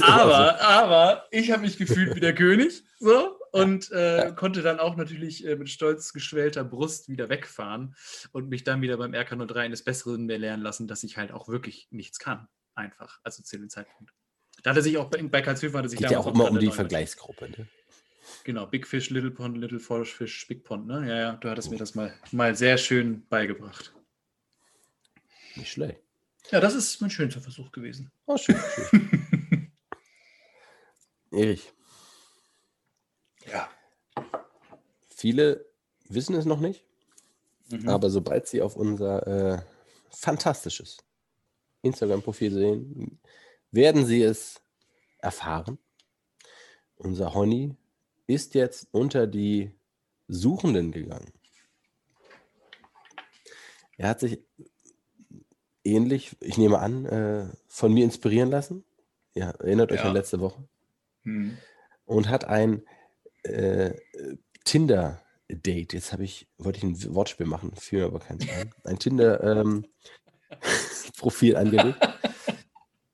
[0.01, 0.65] aber, so.
[0.65, 5.45] aber ich habe mich gefühlt wie der König so und äh, konnte dann auch natürlich
[5.45, 7.95] äh, mit stolz geschwellter Brust wieder wegfahren
[8.33, 11.47] und mich dann wieder beim RK03 eines Besseren mehr lernen lassen, dass ich halt auch
[11.47, 12.49] wirklich nichts kann.
[12.73, 14.11] Einfach, also zu dem Zeitpunkt.
[14.63, 16.69] Da hatte sich auch bei, bei Karlshöfer hatte sich Geht ja auch immer um die
[16.69, 17.67] Vergleichsgruppe, ne?
[18.43, 21.07] Genau, Big Fish, Little Pond, Little Fish, Big Pond, ne?
[21.07, 23.93] Ja, ja, du hattest mir das mal, mal sehr schön beigebracht.
[25.55, 26.01] Nicht schlecht.
[26.51, 28.11] Ja, das ist mein schönster Versuch gewesen.
[28.25, 28.57] Oh, schön.
[28.89, 29.71] schön.
[31.31, 31.71] Erich.
[35.25, 35.65] Viele
[36.07, 36.85] wissen es noch nicht,
[37.71, 37.89] mhm.
[37.89, 39.59] aber sobald sie auf unser äh,
[40.11, 40.97] fantastisches
[41.81, 43.19] Instagram-Profil sehen,
[43.71, 44.61] werden sie es
[45.17, 45.79] erfahren.
[46.97, 47.75] Unser Honey
[48.27, 49.71] ist jetzt unter die
[50.27, 51.33] Suchenden gegangen.
[53.97, 54.43] Er hat sich
[55.83, 58.85] ähnlich, ich nehme an, äh, von mir inspirieren lassen.
[59.33, 60.05] Ja, erinnert euch ja.
[60.05, 60.69] an letzte Woche.
[61.23, 61.57] Hm.
[62.05, 62.83] Und hat ein
[63.41, 63.95] äh,
[64.65, 65.93] Tinder-Date.
[65.93, 68.73] Jetzt habe ich, wollte ich ein Wortspiel machen, für aber keins ein.
[68.83, 71.97] Ein Tinder-Profil ähm, angelegt.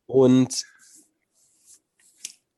[0.07, 0.65] Und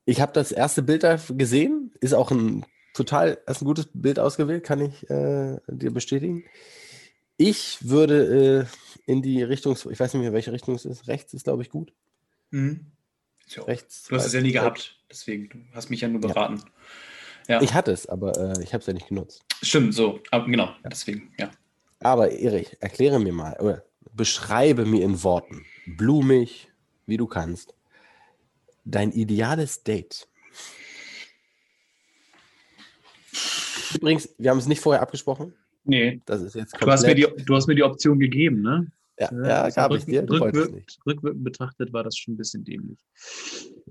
[0.06, 4.20] Ich habe das erste Bild da gesehen, ist auch ein total, ist ein gutes Bild
[4.20, 6.44] ausgewählt, kann ich äh, dir bestätigen.
[7.38, 8.68] Ich würde
[9.08, 11.08] äh, in die Richtung, ich weiß nicht mehr, welche Richtung es ist.
[11.08, 11.94] Rechts ist, glaube ich, gut.
[12.52, 12.92] Mhm.
[13.48, 14.08] Ja, Rechts.
[14.08, 15.50] Du hast es ja nie gehabt, deswegen.
[15.50, 16.58] Du hast mich ja nur beraten.
[16.58, 16.64] Ja.
[17.62, 19.44] Ich hatte es, aber äh, ich habe es ja nicht genutzt.
[19.62, 20.20] Stimmt, so.
[20.32, 21.52] Aber genau, deswegen, ja.
[22.00, 23.84] Aber Erich, erkläre mir mal, oder
[24.14, 26.70] beschreibe mir in Worten, blumig,
[27.06, 27.74] wie du kannst,
[28.86, 30.28] dein ideales Date.
[33.94, 35.54] Übrigens, wir haben es nicht vorher abgesprochen.
[35.86, 36.22] Nee.
[36.26, 38.88] Das ist jetzt du, hast mir die, du hast mir die Option gegeben, ne?
[39.20, 40.28] Ja, ja, ja gab ich dir.
[40.28, 43.00] Rückwirkend, rückwirkend betrachtet war das schon ein bisschen dämlich.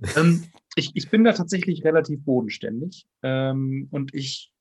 [0.16, 0.44] ähm,
[0.74, 4.52] ich, ich bin da tatsächlich relativ bodenständig ähm, und ich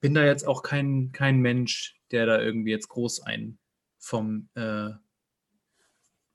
[0.00, 3.58] bin da jetzt auch kein, kein Mensch, der da irgendwie jetzt groß einen
[3.98, 4.90] vom äh,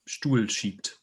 [0.06, 1.02] Stuhl schiebt.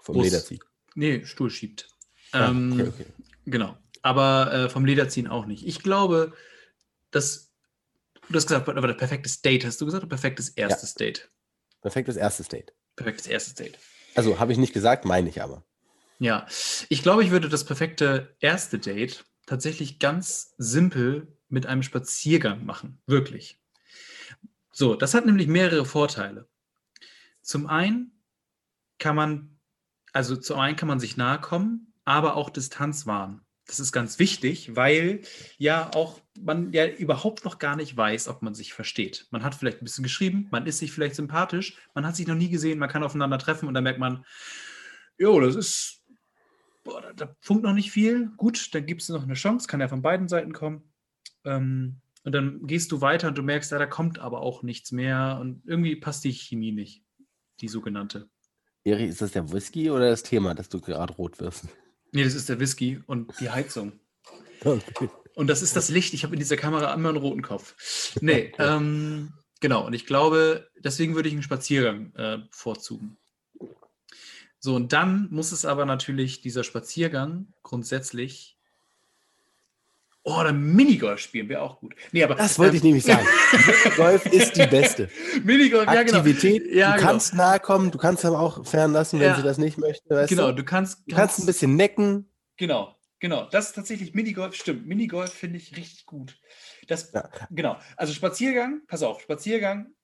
[0.00, 0.60] Vom Groß, Lederziehen?
[0.94, 1.88] Nee, Stuhl schiebt.
[2.32, 3.06] Ah, ähm, okay, okay.
[3.44, 3.76] Genau.
[4.02, 5.66] Aber äh, vom Lederziehen auch nicht.
[5.66, 6.32] Ich glaube,
[7.10, 7.47] dass
[8.28, 11.06] Du hast gesagt, aber das perfektes Date, hast du gesagt, oder perfektes erstes ja.
[11.06, 11.30] Date?
[11.80, 12.74] Perfektes erstes Date.
[12.96, 13.78] Perfektes erstes Date.
[14.14, 15.64] Also habe ich nicht gesagt, meine ich aber.
[16.18, 16.46] Ja,
[16.88, 23.00] ich glaube, ich würde das perfekte erste Date tatsächlich ganz simpel mit einem Spaziergang machen.
[23.06, 23.60] Wirklich.
[24.72, 26.48] So, das hat nämlich mehrere Vorteile.
[27.40, 28.20] Zum einen
[28.98, 29.58] kann man,
[30.12, 33.44] also zum einen kann man sich nahe kommen, aber auch Distanz wahren.
[33.68, 35.20] Das ist ganz wichtig, weil
[35.58, 39.26] ja auch man ja überhaupt noch gar nicht weiß, ob man sich versteht.
[39.30, 42.34] Man hat vielleicht ein bisschen geschrieben, man ist sich vielleicht sympathisch, man hat sich noch
[42.34, 44.24] nie gesehen, man kann aufeinander treffen und dann merkt man,
[45.18, 46.02] jo, das ist,
[46.82, 48.30] boah, da, da funkt noch nicht viel.
[48.38, 50.90] Gut, dann gibt es noch eine Chance, kann ja von beiden Seiten kommen.
[51.44, 54.92] Ähm, und dann gehst du weiter und du merkst, ja, da kommt aber auch nichts
[54.92, 57.04] mehr und irgendwie passt die Chemie nicht,
[57.60, 58.30] die sogenannte.
[58.84, 61.68] Eri, ist das der Whisky oder das Thema, dass du gerade rot wirst?
[62.12, 63.92] Nee, das ist der Whisky und die Heizung.
[64.64, 65.08] Okay.
[65.34, 66.14] Und das ist das Licht.
[66.14, 67.74] Ich habe in dieser Kamera immer einen roten Kopf.
[68.20, 69.86] Nee, ähm, genau.
[69.86, 73.18] Und ich glaube, deswegen würde ich einen Spaziergang äh, vorzugen.
[74.58, 78.57] So, und dann muss es aber natürlich dieser Spaziergang grundsätzlich
[80.28, 81.94] Oh, oder Minigolf spielen wäre auch gut.
[82.12, 83.26] Nee, aber, das wollte ähm, ich nämlich sagen.
[83.96, 85.08] Golf ist die beste.
[85.42, 86.18] Minigolf, ja, genau.
[86.18, 87.10] Aktivität, ja, du genau.
[87.10, 89.36] kannst nahe kommen, du kannst aber auch fernlassen, wenn ja.
[89.36, 90.26] sie das nicht möchte.
[90.28, 92.30] genau, du, du kannst, du kannst ein bisschen necken.
[92.58, 93.48] Genau, genau.
[93.50, 94.86] Das ist tatsächlich Minigolf, stimmt.
[94.86, 96.38] Minigolf finde ich richtig gut.
[96.88, 97.30] Das, ja.
[97.50, 97.78] Genau.
[97.96, 99.94] Also Spaziergang, pass auf, Spaziergang,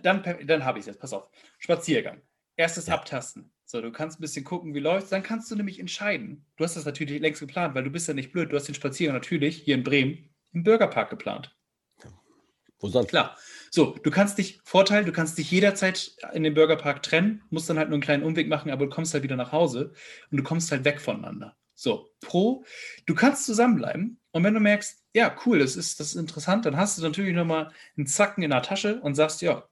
[0.00, 1.28] dann, dann habe ich es jetzt, pass auf.
[1.58, 2.22] Spaziergang.
[2.56, 2.88] Erstes.
[2.88, 3.52] Abtasten.
[3.72, 6.44] So, du kannst ein bisschen gucken, wie läuft Dann kannst du nämlich entscheiden.
[6.58, 8.52] Du hast das natürlich längst geplant, weil du bist ja nicht blöd.
[8.52, 11.56] Du hast den Spaziergang natürlich hier in Bremen im Bürgerpark geplant.
[12.80, 13.08] Wo sonst?
[13.08, 13.38] Klar.
[13.70, 17.78] So, du kannst dich, Vorteil, du kannst dich jederzeit in den Bürgerpark trennen, musst dann
[17.78, 19.94] halt nur einen kleinen Umweg machen, aber du kommst halt wieder nach Hause
[20.30, 21.56] und du kommst halt weg voneinander.
[21.74, 22.66] So, Pro,
[23.06, 26.76] du kannst zusammenbleiben und wenn du merkst, ja, cool, das ist, das ist interessant, dann
[26.76, 29.66] hast du natürlich nochmal einen Zacken in der Tasche und sagst, ja,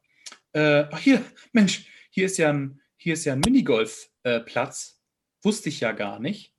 [0.55, 1.23] äh, ach hier,
[1.53, 5.01] Mensch, hier ist ja ein, hier ist ja ein Minigolfplatz.
[5.01, 6.55] Äh, Wusste ich ja gar nicht.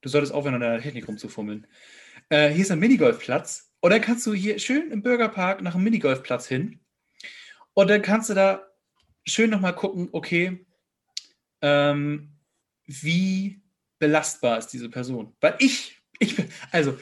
[0.00, 1.68] Du solltest aufhören, an deiner Technik rumzufummeln.
[2.30, 3.72] Äh, hier ist ein Minigolfplatz.
[3.80, 6.80] Und dann kannst du hier schön im Bürgerpark nach einem Minigolfplatz hin.
[7.74, 8.66] Und dann kannst du da
[9.24, 10.66] schön nochmal gucken, okay,
[11.62, 12.32] ähm,
[12.86, 13.62] wie
[14.00, 15.36] belastbar ist diese Person.
[15.40, 16.98] Weil ich, ich bin, also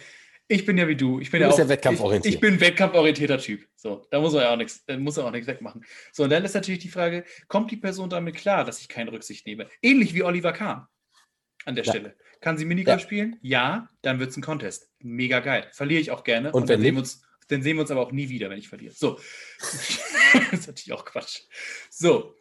[0.52, 1.20] ich bin ja wie du.
[1.20, 2.26] Ich bin du ja bist auch, ja wettkampforientiert.
[2.26, 3.66] Ich, ich bin wettkampforientierter Typ.
[3.74, 5.84] So, da muss man ja auch nichts, muss er auch nichts wegmachen.
[6.12, 9.12] So, und dann ist natürlich die Frage, kommt die Person damit klar, dass ich keine
[9.12, 9.68] Rücksicht nehme?
[9.80, 10.86] Ähnlich wie Oliver Kahn
[11.64, 11.92] an der ja.
[11.92, 12.16] Stelle.
[12.40, 13.06] Kann sie Minigolf ja.
[13.06, 13.36] spielen?
[13.40, 14.90] Ja, dann wird es ein Contest.
[14.98, 15.68] Mega geil.
[15.72, 16.52] Verliere ich auch gerne.
[16.52, 18.58] Und, und dann, sehen wir uns, dann sehen wir uns aber auch nie wieder, wenn
[18.58, 18.92] ich verliere.
[18.94, 19.18] So.
[19.60, 21.42] das ist natürlich auch Quatsch.
[21.90, 22.34] So.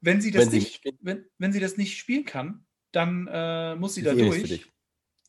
[0.00, 3.74] Wenn sie das, wenn nicht, sie, wenn, wenn sie das nicht spielen kann, dann äh,
[3.76, 4.68] muss sie da durch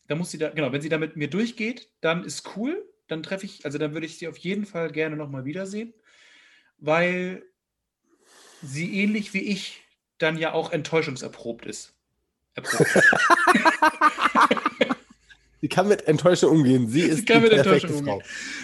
[0.09, 2.85] dann muss sie da, genau, wenn sie da mit mir durchgeht, dann ist cool.
[3.07, 5.93] Dann treffe ich, also dann würde ich sie auf jeden Fall gerne nochmal wiedersehen,
[6.77, 7.43] weil
[8.61, 9.81] sie ähnlich wie ich
[10.17, 11.93] dann ja auch enttäuschungserprobt ist.
[12.55, 12.85] Erprobt.
[15.61, 16.87] Sie kann mit Enttäuschung umgehen.
[16.87, 18.21] Sie ist Sie kann mit Enttäuschung umgehen.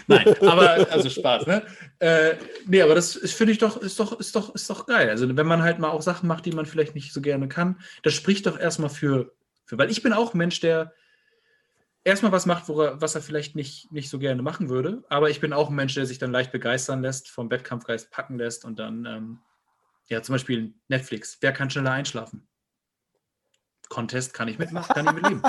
[0.07, 1.63] Nein, aber also Spaß, ne?
[1.99, 2.35] Äh,
[2.67, 5.09] nee, aber das finde ich doch, ist doch, ist doch, ist doch geil.
[5.09, 7.79] Also wenn man halt mal auch Sachen macht, die man vielleicht nicht so gerne kann,
[8.03, 9.33] das spricht doch erstmal für,
[9.65, 10.93] für weil ich bin auch ein Mensch, der
[12.05, 15.03] erstmal was macht, er, was er vielleicht nicht, nicht so gerne machen würde.
[15.09, 18.37] Aber ich bin auch ein Mensch, der sich dann leicht begeistern lässt, vom Wettkampfgeist packen
[18.37, 19.39] lässt und dann, ähm,
[20.07, 21.37] ja, zum Beispiel Netflix.
[21.41, 22.47] Wer kann schneller einschlafen?
[23.89, 25.41] Contest kann ich mitmachen, kann ich mitleben.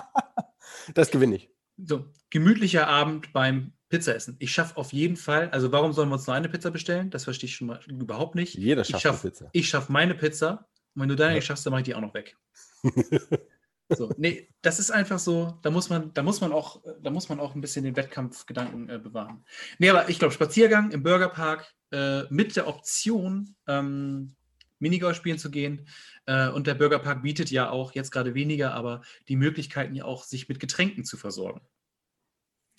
[0.94, 1.50] Das gewinne ich.
[1.76, 4.36] So, gemütlicher Abend beim Pizzaessen.
[4.38, 7.10] Ich schaffe auf jeden Fall, also warum sollen wir uns nur eine Pizza bestellen?
[7.10, 8.54] Das verstehe ich schon mal überhaupt nicht.
[8.54, 9.48] Jeder schafft ich schaff, Pizza.
[9.52, 11.40] Ich schaffe meine Pizza und wenn du deine ja.
[11.42, 12.36] schaffst, dann mache ich die auch noch weg.
[13.88, 17.28] So, nee, das ist einfach so, da muss man, da muss man auch, da muss
[17.28, 19.44] man auch ein bisschen den Wettkampfgedanken äh, bewahren.
[19.78, 24.34] Nee, aber ich glaube, Spaziergang im Burgerpark äh, mit der Option, ähm,
[24.78, 25.86] Minigolf spielen zu gehen.
[26.26, 30.24] Äh, und der Burgerpark bietet ja auch, jetzt gerade weniger, aber die Möglichkeiten ja auch,
[30.24, 31.60] sich mit Getränken zu versorgen.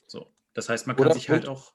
[0.08, 0.34] So.
[0.54, 1.74] Das heißt, man kann Oder sich halt auch.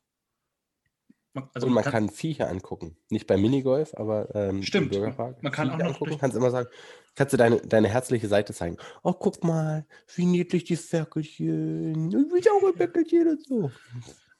[1.34, 2.96] Man, also und man kann, kann Viecher angucken.
[3.08, 4.90] Nicht beim Minigolf, aber ähm, im Stimmt.
[4.90, 5.42] Bürgerpark.
[5.42, 6.10] Man kann auch Viecher noch angucken.
[6.10, 6.68] durch- Kannst immer sagen,
[7.14, 8.76] kannst du deine, deine herzliche Seite zeigen.
[9.02, 12.08] Oh, guck mal, wie niedlich die Ferkelchen.
[12.08, 13.70] Ich will auch ein Ferkelchen und so.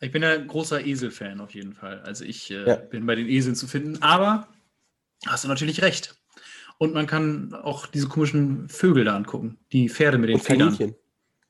[0.00, 2.00] Ich bin ja ein großer Esel-Fan auf jeden Fall.
[2.02, 2.76] Also ich äh, Ja.
[2.76, 4.48] bin bei den Eseln zu finden, aber
[5.26, 6.16] hast du natürlich recht.
[6.78, 10.72] Und man kann auch diese komischen Vögel da angucken, die Pferde mit den Und Federn.
[10.76, 10.96] Kaninchen.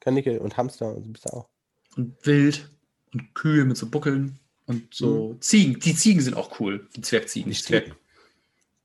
[0.01, 1.49] Kaninchen und Hamster und so bist du auch.
[1.97, 2.69] Und Wild
[3.15, 5.41] und Kühe mit so Buckeln und so Mhm.
[5.41, 5.81] Ziegen.
[5.81, 7.51] Die Ziegen sind auch cool, die Zwergziegen.
[7.51, 7.95] Die Zwerg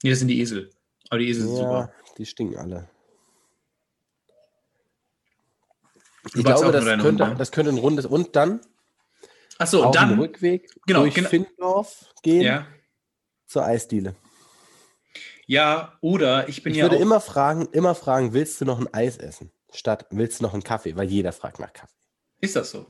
[0.03, 0.69] nee, das sind die Esel.
[1.09, 1.93] Aber die Esel sind Ja, super.
[2.17, 2.89] die stinken alle.
[6.35, 8.59] Ich glaube, das könnte, Hunde, das könnte ein rundes und dann
[9.59, 10.19] Achso, und dann.
[10.19, 11.29] Rückweg genau, durch genau.
[11.29, 12.67] Findorf gehen Ja,
[13.47, 14.15] zur Eisdiele.
[15.47, 18.79] ja, oder ich bin Ich ja würde auch, immer fragen, immer fragen, willst du noch
[18.79, 19.51] ein Eis essen?
[19.73, 20.95] Statt willst du noch einen Kaffee?
[20.95, 21.93] Weil jeder fragt nach Kaffee.
[22.41, 22.85] Ist das so?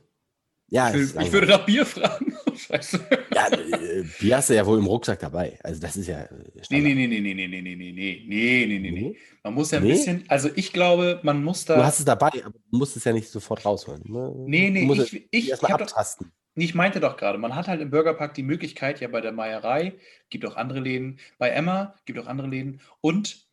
[0.69, 2.35] Ja, Ich, will, ich würde nach Bier fragen.
[2.55, 2.99] Scheiße.
[3.33, 5.57] Ja, äh, Bier hast du ja wohl im Rucksack dabei.
[5.63, 6.21] Also das ist ja.
[6.23, 6.83] äh, Nee, Standard.
[6.83, 9.17] nee, nee, nee, nee, nee, nee, nee, nee, nee, nee, nee, nee, nee.
[9.43, 9.91] Man muss ja ein Nee?
[9.91, 11.75] bisschen, also ich glaube, man muss da.
[11.77, 14.03] Du hast es dabei, aber du musst es ja nicht sofort rausholen.
[14.05, 14.33] ne?
[14.45, 16.33] nee, nee, ich, ich, ich, erstmal doch, abtasten.
[16.55, 19.31] nee, ich meinte doch gerade, man hat halt im Burgerpark die Möglichkeit, ja bei der
[19.31, 19.93] Meierei,
[20.29, 23.47] gibt auch andere Läden, bei Emma gibt auch andere Läden und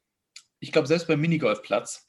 [0.59, 2.07] ich glaube, selbst beim Minigolfplatz,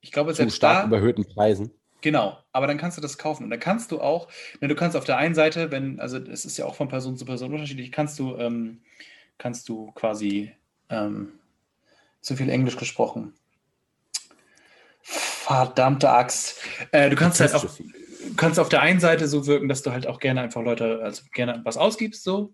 [0.00, 1.70] ich glaube, Zu selbst stark da, überhöhten Preisen.
[2.04, 3.44] Genau, aber dann kannst du das kaufen.
[3.44, 4.28] Und dann kannst du auch,
[4.60, 7.16] ne, du kannst auf der einen Seite, wenn, also es ist ja auch von Person
[7.16, 8.82] zu Person unterschiedlich, kannst du, ähm,
[9.38, 10.52] kannst du quasi
[10.90, 11.32] ähm,
[12.20, 13.32] zu viel Englisch gesprochen.
[15.00, 16.60] Verdammte Axt.
[16.92, 20.06] Äh, du kannst halt du kannst auf der einen Seite so wirken, dass du halt
[20.06, 22.52] auch gerne einfach Leute, also gerne was ausgibst, so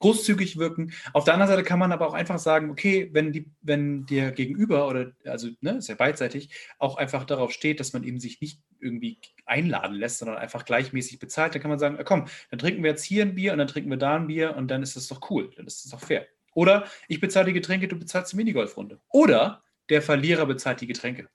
[0.00, 0.92] großzügig wirken.
[1.12, 4.32] Auf der anderen Seite kann man aber auch einfach sagen, okay, wenn die, wenn dir
[4.32, 8.40] gegenüber oder also ne, ist ja beidseitig, auch einfach darauf steht, dass man eben sich
[8.40, 12.58] nicht irgendwie einladen lässt, sondern einfach gleichmäßig bezahlt, dann kann man sagen, äh, komm, dann
[12.58, 14.82] trinken wir jetzt hier ein Bier und dann trinken wir da ein Bier und dann
[14.82, 16.26] ist das doch cool, dann ist das doch fair.
[16.54, 19.00] Oder ich bezahle die Getränke, du bezahlst die Minigolfrunde.
[19.08, 21.28] Oder der Verlierer bezahlt die Getränke.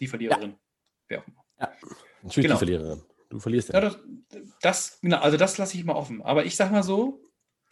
[0.00, 0.54] Die Verliererin.
[1.08, 1.44] Wer auch immer.
[2.22, 2.54] Natürlich Genau.
[2.54, 3.02] die Verliererin.
[3.28, 3.80] Du verlierst Ja, ja.
[3.80, 3.98] das,
[4.60, 6.22] das, genau, also das lasse ich mal offen.
[6.22, 7.22] Aber ich sag mal so,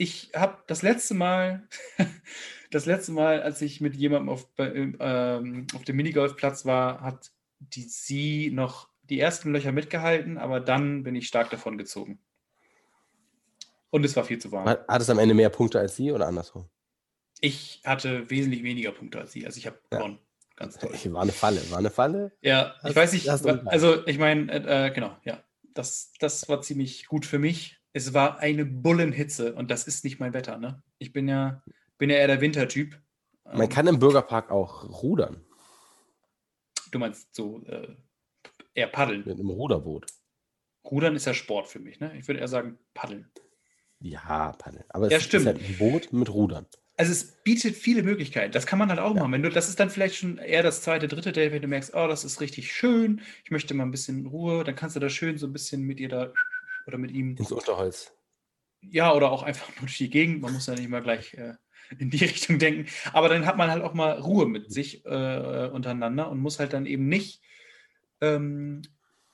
[0.01, 1.69] ich habe das letzte Mal,
[2.71, 7.83] das letzte Mal, als ich mit jemandem auf, ähm, auf dem Minigolfplatz war, hat die
[7.83, 12.19] sie noch die ersten Löcher mitgehalten, aber dann bin ich stark davon gezogen.
[13.91, 14.67] Und es war viel zu warm.
[14.67, 16.71] Hat, es am Ende mehr Punkte als sie oder andersrum?
[17.43, 19.45] Ich hatte wesentlich weniger Punkte als sie.
[19.45, 19.99] Also ich habe Ja.
[19.99, 20.19] gewonnen.
[20.57, 20.93] Ganz toll.
[21.13, 21.71] War eine Falle.
[21.71, 22.33] War eine Falle?
[22.41, 25.43] Ja, ich Hast- weiß nicht, also ich meine, äh, äh, genau, ja,
[25.75, 27.80] das, das war ziemlich gut für mich.
[27.93, 30.83] Es war eine Bullenhitze und das ist nicht mein Wetter, ne?
[30.99, 31.63] Ich bin ja,
[31.99, 33.01] bin ja eher der Wintertyp.
[33.53, 35.45] Man Ähm, kann im Bürgerpark auch rudern
[36.93, 37.95] Du meinst so äh,
[38.75, 39.25] eher paddeln.
[39.25, 40.07] mit einem Ruderboot.
[40.85, 42.17] Rudern ist ja Sport für mich, ne?
[42.19, 43.31] Ich würde eher sagen paddeln.
[44.01, 44.85] Ja, Paddeln.
[44.89, 45.47] Aber es Ja, ist stimmt.
[45.47, 46.67] halt ein Boot mit Rudern.
[46.97, 48.53] Also es bietet viele Möglichkeiten.
[48.53, 49.23] Das kann man halt auch Ja.
[49.23, 49.33] machen.
[49.33, 51.95] Wenn du, das ist dann vielleicht schon eher das zweite, dritte Date, wenn du merkst,
[51.95, 55.09] oh, das ist richtig schön, ich möchte mal ein bisschen Ruhe, dann kannst du da
[55.09, 56.33] schön so ein bisschen mit ihr da
[56.87, 58.13] oder mit ihm Ins Unterholz.
[58.83, 60.43] Ja, oder auch einfach nur durch die Gegend.
[60.43, 61.55] Man muss ja nicht mal gleich äh,
[61.99, 62.91] in die Richtung denken.
[63.13, 66.73] Aber dann hat man halt auch mal Ruhe mit sich äh, untereinander und muss halt
[66.73, 67.43] dann eben nicht
[68.21, 68.83] ähm,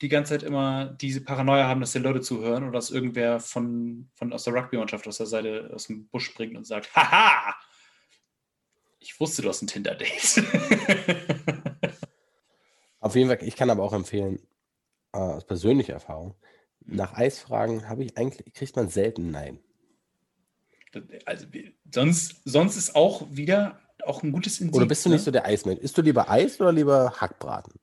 [0.03, 4.11] die ganze Zeit immer diese Paranoia haben, dass die Leute zuhören oder dass irgendwer von,
[4.15, 7.55] von aus der Rugby-Mannschaft aus der Seite aus dem Busch springt und sagt, haha,
[8.99, 10.43] ich wusste, du hast ein Tinder-Date.
[13.01, 14.41] Auf jeden Fall, ich kann aber auch empfehlen,
[15.13, 16.35] äh, aus persönlicher Erfahrung,
[16.87, 19.59] nach Eisfragen habe ich eigentlich, kriegt man selten Nein.
[21.25, 21.47] also,
[21.93, 24.77] sonst, sonst ist auch wieder auch ein gutes Indiz.
[24.77, 25.17] Oder bist du ne?
[25.17, 25.81] nicht so der Eismensch?
[25.81, 27.75] Isst du lieber Eis oder lieber Hackbraten?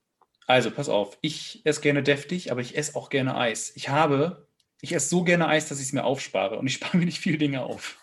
[0.47, 3.71] Also, pass auf, ich esse gerne deftig, aber ich esse auch gerne Eis.
[3.75, 4.47] Ich habe,
[4.81, 7.19] ich esse so gerne Eis, dass ich es mir aufspare und ich spare mir nicht
[7.19, 7.97] viele Dinge auf.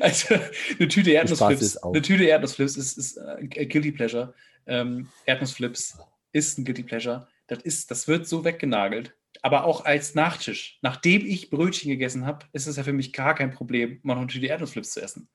[0.00, 0.34] Also,
[0.78, 4.34] eine Tüte Erdnussflips, eine Tüte Erdnussflips ist, ist äh, ein Guilty Pleasure.
[4.66, 5.98] Ähm, Erdnussflips
[6.32, 7.26] ist ein Guilty Pleasure.
[7.48, 9.14] Das, ist, das wird so weggenagelt.
[9.42, 10.78] Aber auch als Nachtisch.
[10.82, 14.22] Nachdem ich Brötchen gegessen habe, ist es ja für mich gar kein Problem, mal noch
[14.22, 15.28] eine Tüte Erdnussflips zu essen.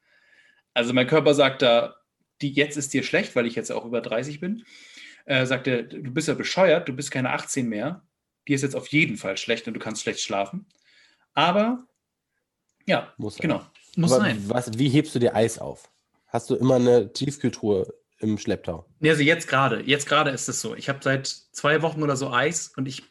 [0.73, 1.97] Also mein Körper sagt da,
[2.41, 4.63] die, jetzt ist dir schlecht, weil ich jetzt auch über 30 bin.
[5.25, 8.05] Äh, sagt er, du bist ja bescheuert, du bist keine 18 mehr.
[8.47, 10.65] Die ist jetzt auf jeden Fall schlecht und du kannst schlecht schlafen.
[11.33, 11.85] Aber
[12.85, 13.41] ja, Muss sein.
[13.41, 13.61] genau.
[13.97, 14.41] Muss Aber sein.
[14.47, 15.89] Was, wie hebst du dir Eis auf?
[16.27, 18.85] Hast du immer eine Tiefkühltruhe im Schlepptau?
[18.99, 20.75] Nee, also jetzt gerade, jetzt gerade ist es so.
[20.75, 23.03] Ich habe seit zwei Wochen oder so Eis und ich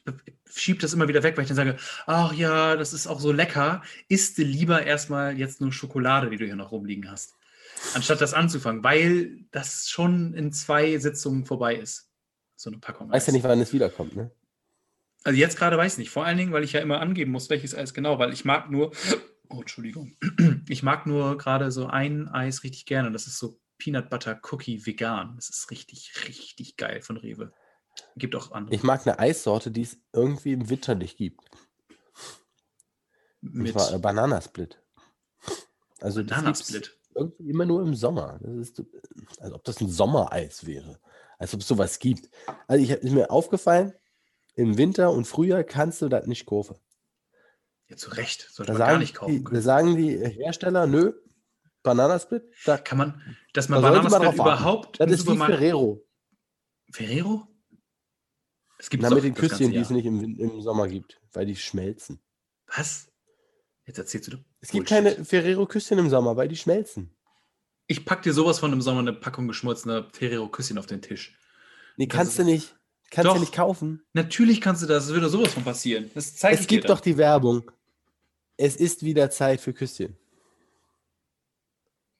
[0.54, 1.76] schiebe das immer wieder weg, weil ich dann sage,
[2.06, 3.82] ach ja, das ist auch so lecker.
[4.08, 7.34] Isst du lieber erstmal jetzt nur Schokolade, die du hier noch rumliegen hast,
[7.94, 12.10] anstatt das anzufangen, weil das schon in zwei Sitzungen vorbei ist.
[12.56, 13.10] So eine Packung.
[13.10, 14.30] Weiß ja nicht, wann es wiederkommt, ne?
[15.24, 16.10] Also jetzt gerade weiß ich nicht.
[16.10, 18.70] Vor allen Dingen, weil ich ja immer angeben muss, welches Eis genau, weil ich mag
[18.70, 18.92] nur,
[19.48, 20.16] oh, Entschuldigung,
[20.68, 24.40] ich mag nur gerade so ein Eis richtig gerne und das ist so Peanut Butter
[24.50, 25.34] Cookie vegan.
[25.36, 27.52] Das ist richtig, richtig geil von Rewe.
[28.16, 28.74] Gibt auch andere.
[28.74, 31.44] Ich mag eine Eissorte, die es irgendwie im Winter nicht gibt.
[33.42, 34.82] Mit war, äh, Bananasplit.
[36.00, 36.98] Also Bananasplit.
[37.14, 38.38] Irgendwie immer nur im Sommer.
[38.42, 38.82] Das ist,
[39.38, 40.98] als ob das ein Sommereis wäre.
[41.38, 42.30] Als ob es sowas gibt.
[42.66, 43.92] Also ich ist mir aufgefallen,
[44.54, 46.76] im Winter und Frühjahr kannst du das nicht kaufen.
[47.88, 48.48] Ja, zu Recht.
[48.50, 49.54] Sollte da man gar nicht kaufen können.
[49.54, 51.12] Da sagen die Hersteller, nö,
[51.82, 52.44] Bananasplit?
[52.64, 55.00] Da kann man, dass man da Bananasplit überhaupt.
[55.00, 56.02] Das ist wie Ferrero.
[56.90, 57.46] Ferrero?
[58.78, 61.56] Es gibt Na, mit den Küsschen, die es nicht im, im Sommer gibt, weil die
[61.56, 62.20] schmelzen.
[62.74, 63.08] Was?
[63.86, 64.38] Jetzt erzählst du.
[64.60, 67.14] Es gibt keine Ferrero-Küsschen im Sommer, weil die schmelzen.
[67.86, 71.38] Ich pack dir sowas von im Sommer eine Packung geschmolzener Ferrero-Küsschen auf den Tisch.
[71.96, 72.76] Nee, kannst du nicht.
[73.10, 74.02] Kannst du nicht kaufen.
[74.12, 75.04] Natürlich kannst du das.
[75.06, 76.10] Es würde sowas von passieren.
[76.14, 77.70] Das zeigt es gibt doch die Werbung.
[78.56, 80.16] Es ist wieder Zeit für Küsschen.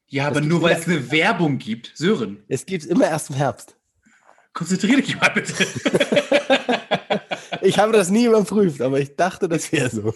[0.08, 2.44] Ja, aber nur weil es eine Werbung gibt, Sören.
[2.46, 3.75] Es gibt es immer erst im Herbst.
[4.56, 5.66] Konzentriere dich mal bitte.
[7.60, 10.14] ich habe das nie überprüft, aber ich dachte, das wäre so.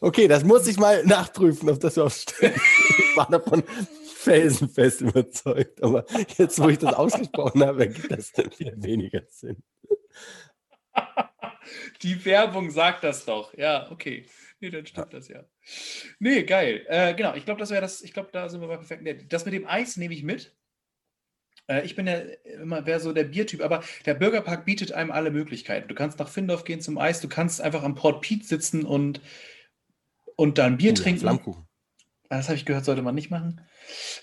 [0.00, 2.56] okay, das muss ich mal nachprüfen, ob das überhaupt stimmt.
[2.56, 3.62] Ich war davon
[4.14, 6.06] felsenfest überzeugt, aber
[6.38, 9.62] jetzt, wo ich das ausgesprochen habe, ergibt das dann viel weniger Sinn.
[12.00, 13.52] Die Werbung sagt das doch.
[13.58, 14.24] Ja, okay.
[14.62, 15.18] Nee, dann stimmt ja.
[15.18, 15.44] das ja.
[16.18, 16.84] Nee, geil.
[16.88, 19.02] Äh, genau, ich glaube, das wäre das, ich glaube, da sind wir bei perfekt.
[19.02, 20.54] Nee, das mit dem Eis nehme ich mit.
[21.66, 22.18] Äh, ich bin ja
[22.60, 25.88] immer, wäre so der Biertyp, aber der Bürgerpark bietet einem alle Möglichkeiten.
[25.88, 29.20] Du kannst nach Findorf gehen zum Eis, du kannst einfach am Port Piet sitzen und,
[30.36, 31.20] und dann Bier oh, trinken.
[31.20, 31.66] Flammkuchen.
[32.28, 33.60] Das habe ich gehört, sollte man nicht machen.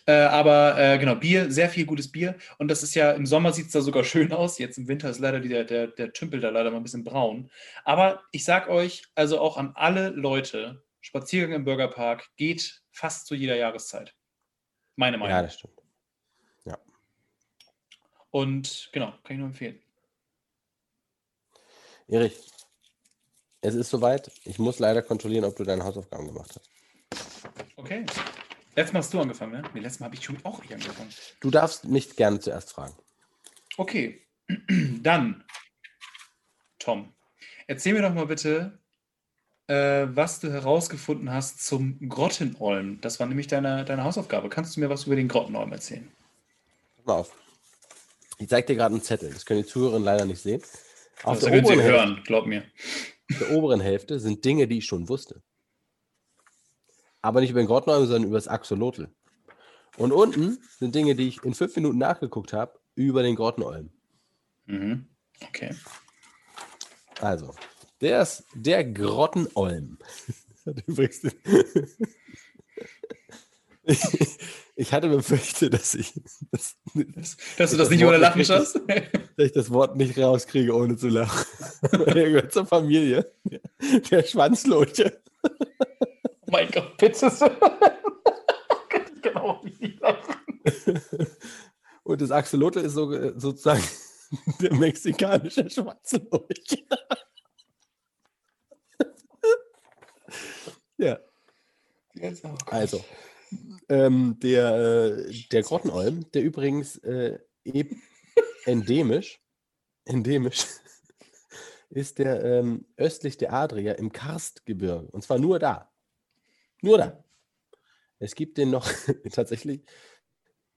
[0.06, 2.36] Äh, aber äh, genau, Bier, sehr viel gutes Bier.
[2.58, 4.58] Und das ist ja, im Sommer sieht es da sogar schön aus.
[4.60, 7.50] Jetzt im Winter ist leider der, der, der Tümpel da leider mal ein bisschen braun.
[7.84, 13.36] Aber ich sag euch, also auch an alle Leute, Spaziergang im Bürgerpark geht fast zu
[13.36, 14.14] jeder Jahreszeit.
[14.96, 15.36] Meine Meinung.
[15.36, 15.80] Ja, das stimmt.
[16.66, 16.78] Ja.
[18.32, 19.80] Und genau, kann ich nur empfehlen.
[22.10, 22.38] Erich,
[23.62, 24.32] es ist soweit.
[24.46, 26.70] Ich muss leider kontrollieren, ob du deine Hausaufgaben gemacht hast.
[27.76, 28.06] Okay.
[28.78, 29.64] Letztes Mal hast du angefangen, ne?
[29.74, 31.10] Nee, letztes Mal habe ich schon auch nicht angefangen.
[31.40, 32.94] Du darfst mich gerne zuerst fragen.
[33.76, 34.22] Okay.
[35.02, 35.44] Dann,
[36.78, 37.12] Tom,
[37.66, 38.78] erzähl mir doch mal bitte,
[39.66, 43.02] äh, was du herausgefunden hast zum Grottenolm.
[43.02, 44.48] Das war nämlich deine, deine Hausaufgabe.
[44.48, 46.12] Kannst du mir was über den Grottenolm erzählen?
[46.98, 47.32] Pass mal auf.
[48.38, 49.34] Ich zeige dir gerade einen Zettel.
[49.34, 50.62] Das können die Zuhörer leider nicht sehen.
[51.24, 52.64] Auf das der können sie hören, Hälfte, glaub mir.
[53.32, 55.42] Auf der oberen Hälfte sind Dinge, die ich schon wusste
[57.22, 59.10] aber nicht über den Grottenolm, sondern über das Axolotl.
[59.98, 63.90] Und unten sind Dinge, die ich in fünf Minuten nachgeguckt habe, über den Grottenolm.
[64.66, 65.08] Mhm.
[65.48, 65.76] Okay.
[67.20, 67.54] Also,
[68.02, 69.98] der ist der Grottenolm.
[70.86, 71.22] Übrigens.
[74.76, 76.14] ich hatte befürchtet, dass ich.
[76.52, 78.80] Das, das, dass du das nicht ohne Lachen schaffst?
[79.38, 81.46] Dass ich das Wort nicht rauskriege, ohne zu lachen.
[81.92, 83.32] er gehört zur Familie.
[84.10, 85.22] Der Schwanzloche.
[86.48, 87.30] Oh mein Gott, bitte.
[89.22, 90.36] genau wie die lachen.
[92.04, 93.84] Und das Axolotl ist so, sozusagen
[94.62, 96.86] der mexikanische schwarze Lurch.
[100.98, 101.20] ja.
[102.68, 103.04] Also,
[103.90, 107.40] ähm, der, äh, der Grottenolm, der übrigens äh,
[108.66, 109.42] endemisch,
[110.06, 110.66] endemisch
[111.90, 115.10] ist der ähm, östlich der Adria im Karstgebirge.
[115.12, 115.92] Und zwar nur da.
[116.82, 117.24] Nur da.
[118.20, 118.88] Es gibt den noch
[119.32, 119.84] tatsächlich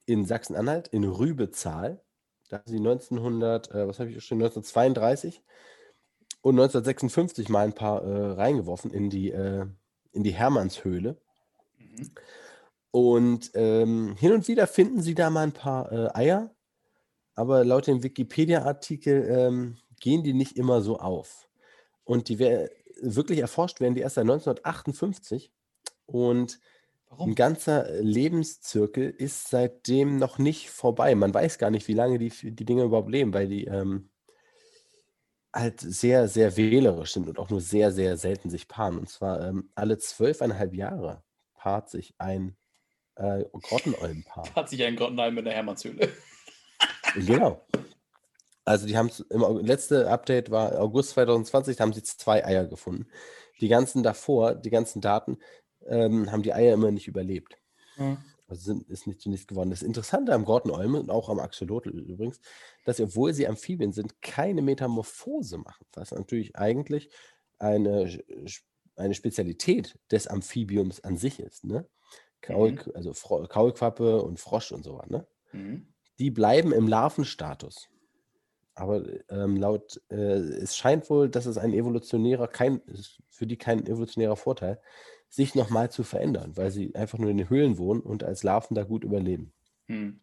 [0.07, 2.03] in Sachsen-Anhalt, in Rübezahl.
[2.49, 5.43] Da haben sie 1900, äh, was habe ich schon, 1932
[6.43, 9.67] und 1956 mal ein paar äh, reingeworfen in die, äh,
[10.13, 11.21] in die Hermannshöhle.
[11.79, 12.11] Mhm.
[12.91, 16.55] Und ähm, hin und wieder finden sie da mal ein paar äh, Eier,
[17.35, 21.49] aber laut dem Wikipedia-Artikel ähm, gehen die nicht immer so auf.
[22.03, 25.53] Und die wirklich erforscht werden die erst seit 1958.
[26.11, 26.61] Und
[27.09, 27.31] Warum?
[27.31, 31.15] ein ganzer Lebenszirkel ist seitdem noch nicht vorbei.
[31.15, 34.11] Man weiß gar nicht, wie lange die, die Dinge überhaupt leben, weil die ähm,
[35.53, 38.99] halt sehr, sehr wählerisch sind und auch nur sehr, sehr selten sich paaren.
[38.99, 41.23] Und zwar ähm, alle zwölfeinhalb Jahre
[41.55, 42.57] paart sich ein
[43.17, 44.55] äh, Grottenolmenpaar.
[44.55, 46.09] Hat sich ein Grottenolm in der Hermannshöhle.
[47.15, 47.67] Genau.
[48.65, 53.09] Also die haben im letzte Update war August 2020, da haben sie zwei Eier gefunden.
[53.61, 55.39] Die ganzen davor, die ganzen Daten,
[55.87, 57.59] ähm, haben die Eier immer nicht überlebt.
[58.49, 59.71] Also sind, ist nicht zunächst geworden.
[59.71, 62.41] Das Interessante am Grottenolme und auch am Axolotl übrigens,
[62.85, 65.87] dass obwohl sie Amphibien sind, keine Metamorphose machen.
[65.93, 67.11] Was natürlich eigentlich
[67.59, 68.11] eine,
[68.97, 71.65] eine Spezialität des Amphibiums an sich ist.
[71.65, 71.87] Ne?
[72.41, 75.09] Kaul, Also Fro Kaulquappe und Frosch und so was.
[75.09, 75.27] Ne?
[75.53, 75.87] Mhm.
[76.19, 77.89] Die bleiben im Larvenstatus.
[78.75, 83.59] Aber ähm, laut, äh, es scheint wohl, dass es ein evolutionärer, kein, ist für die
[83.59, 84.81] kein evolutionärer Vorteil,
[85.31, 88.75] sich nochmal zu verändern, weil sie einfach nur in den Höhlen wohnen und als Larven
[88.75, 89.53] da gut überleben.
[89.87, 90.21] Mhm.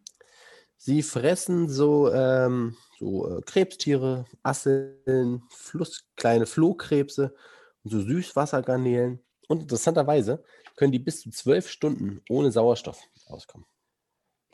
[0.76, 7.34] Sie fressen so, ähm, so äh, Krebstiere, Asseln, Fluss, kleine Flohkrebse
[7.82, 9.18] und so Süßwassergarnelen.
[9.48, 10.44] Und interessanterweise
[10.76, 13.66] können die bis zu zwölf Stunden ohne Sauerstoff auskommen.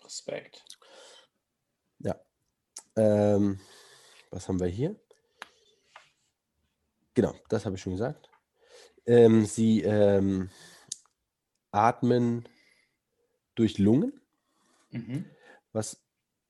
[0.03, 0.65] Respekt.
[2.97, 3.59] Ähm,
[4.31, 4.97] was haben wir hier?
[7.15, 8.29] Genau, das habe ich schon gesagt.
[9.07, 10.51] Ähm, sie ähm,
[11.71, 12.49] atmen
[13.55, 14.21] durch Lungen,
[14.91, 15.25] Mhm.
[15.73, 16.01] was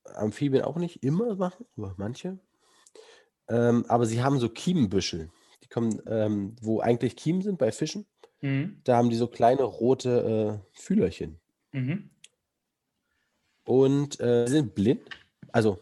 [0.04, 2.38] Amphibien auch nicht immer machen, aber manche.
[3.48, 5.30] Ähm, aber sie haben so Kiemenbüschel.
[5.62, 8.06] Die kommen, ähm, wo eigentlich Kiemen sind bei Fischen.
[8.40, 8.80] Mhm.
[8.84, 11.40] Da haben die so kleine rote äh, Fühlerchen.
[11.72, 12.10] Mhm.
[13.64, 15.08] Und äh, sie sind blind.
[15.52, 15.78] Also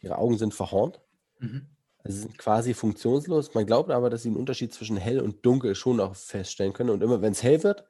[0.00, 1.00] ihre Augen sind verhornt.
[1.38, 1.66] Mhm.
[2.06, 3.54] Also sie sind quasi funktionslos.
[3.54, 6.90] Man glaubt aber, dass sie einen Unterschied zwischen hell und dunkel schon auch feststellen können.
[6.90, 7.84] Und immer wenn es hell wird,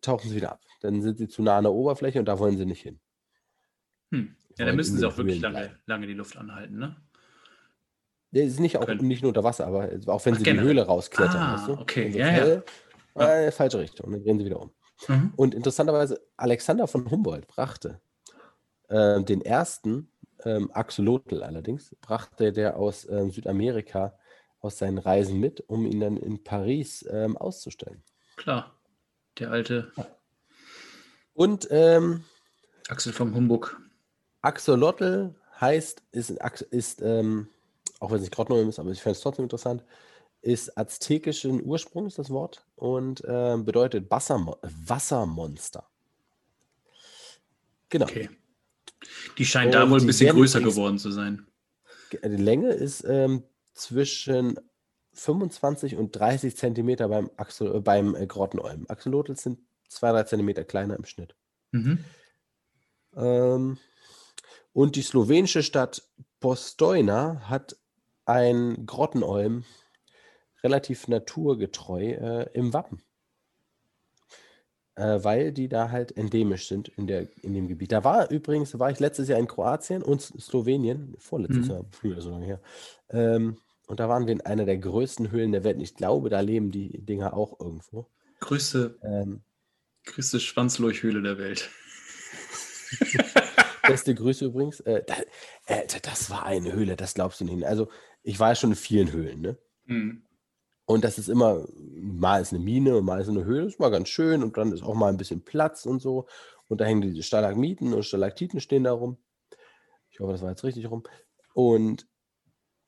[0.00, 0.60] tauchen sie wieder ab.
[0.80, 3.00] Dann sind sie zu nah an der Oberfläche und da wollen sie nicht hin.
[4.12, 4.36] Hm.
[4.58, 6.96] Ja, dann müssen sie auch wirklich lange, lange die Luft anhalten, ne?
[8.32, 9.08] Der ist nicht, auch, Können.
[9.08, 10.68] nicht nur unter Wasser, aber auch wenn Ach, sie die generell.
[10.68, 11.36] Höhle rausklettern.
[11.36, 11.72] Ah, weißt du?
[11.72, 12.64] okay, ja, hell,
[13.16, 13.46] Ja.
[13.46, 14.12] Äh, falsche Richtung.
[14.12, 14.70] Dann drehen sie wieder um.
[15.08, 15.32] Mhm.
[15.34, 18.00] Und interessanterweise, Alexander von Humboldt brachte
[18.88, 20.09] ähm, den ersten
[20.44, 24.18] ähm, Axolotl allerdings, brachte der aus ähm, Südamerika
[24.60, 28.02] aus seinen Reisen mit, um ihn dann in Paris ähm, auszustellen.
[28.36, 28.74] Klar.
[29.38, 29.92] Der alte
[31.32, 32.24] Und ähm,
[32.88, 33.80] Axel vom Humbug.
[34.42, 36.30] Axolotl heißt, ist,
[36.70, 37.48] ist ähm,
[38.00, 39.84] auch wenn es nicht Grottenolm ist, aber ich fände es trotzdem interessant,
[40.42, 45.86] ist aztekischen Ursprungs das Wort und ähm, bedeutet Wassermo Wassermonster.
[47.90, 48.06] Genau.
[48.06, 48.30] Okay.
[49.38, 51.46] Die scheinen da wohl ein bisschen größer geworden zu sein.
[52.10, 53.42] Ge- Die Länge ist ähm,
[53.72, 54.58] zwischen
[55.14, 58.86] 25 und 30 Zentimeter beim, Axol äh, beim äh, Grottenolm.
[58.88, 59.58] Axolotl sind
[59.90, 61.34] 2-3 Zentimeter kleiner im Schnitt.
[61.72, 62.04] Mhm.
[63.16, 63.78] Ähm,
[64.72, 66.02] und die slowenische Stadt
[66.40, 67.76] Postojna hat
[68.24, 69.64] ein Grottenolm
[70.62, 73.02] relativ naturgetreu äh, im Wappen.
[75.00, 77.90] Äh, weil die da halt endemisch sind in, der, in dem Gebiet.
[77.92, 81.70] Da war übrigens, war ich letztes Jahr in Kroatien und Slowenien, vorletztes Mhm.
[81.70, 82.60] Jahr, früher so lange her.
[83.08, 85.76] Ähm, und da waren wir in einer der größten Höhlen der Welt.
[85.76, 88.06] Und Ich glaube, da leben die Dinger auch irgendwo.
[88.40, 89.40] Größte, Ähm,
[90.04, 91.70] größte Schwanzlurchhöhle der Welt.
[93.86, 94.80] Beste Grüße übrigens.
[94.80, 95.14] Äh, da,
[95.66, 97.64] äh, da- das war eine Höhle, das glaubst du nicht.
[97.64, 97.88] Also,
[98.22, 99.56] ich war ja schon in vielen Höhlen, ne?
[99.86, 100.22] Mhm.
[100.90, 101.68] Und das ist immer,
[102.02, 104.72] mal ist eine Mine und mal ist eine Höhle, ist mal ganz schön und dann
[104.72, 106.26] ist auch mal ein bisschen Platz und so.
[106.66, 109.16] Und da hängen die Stalagmiten und Stalaktiten stehen da rum.
[110.10, 111.04] Ich hoffe, das war jetzt richtig rum.
[111.54, 112.08] Und,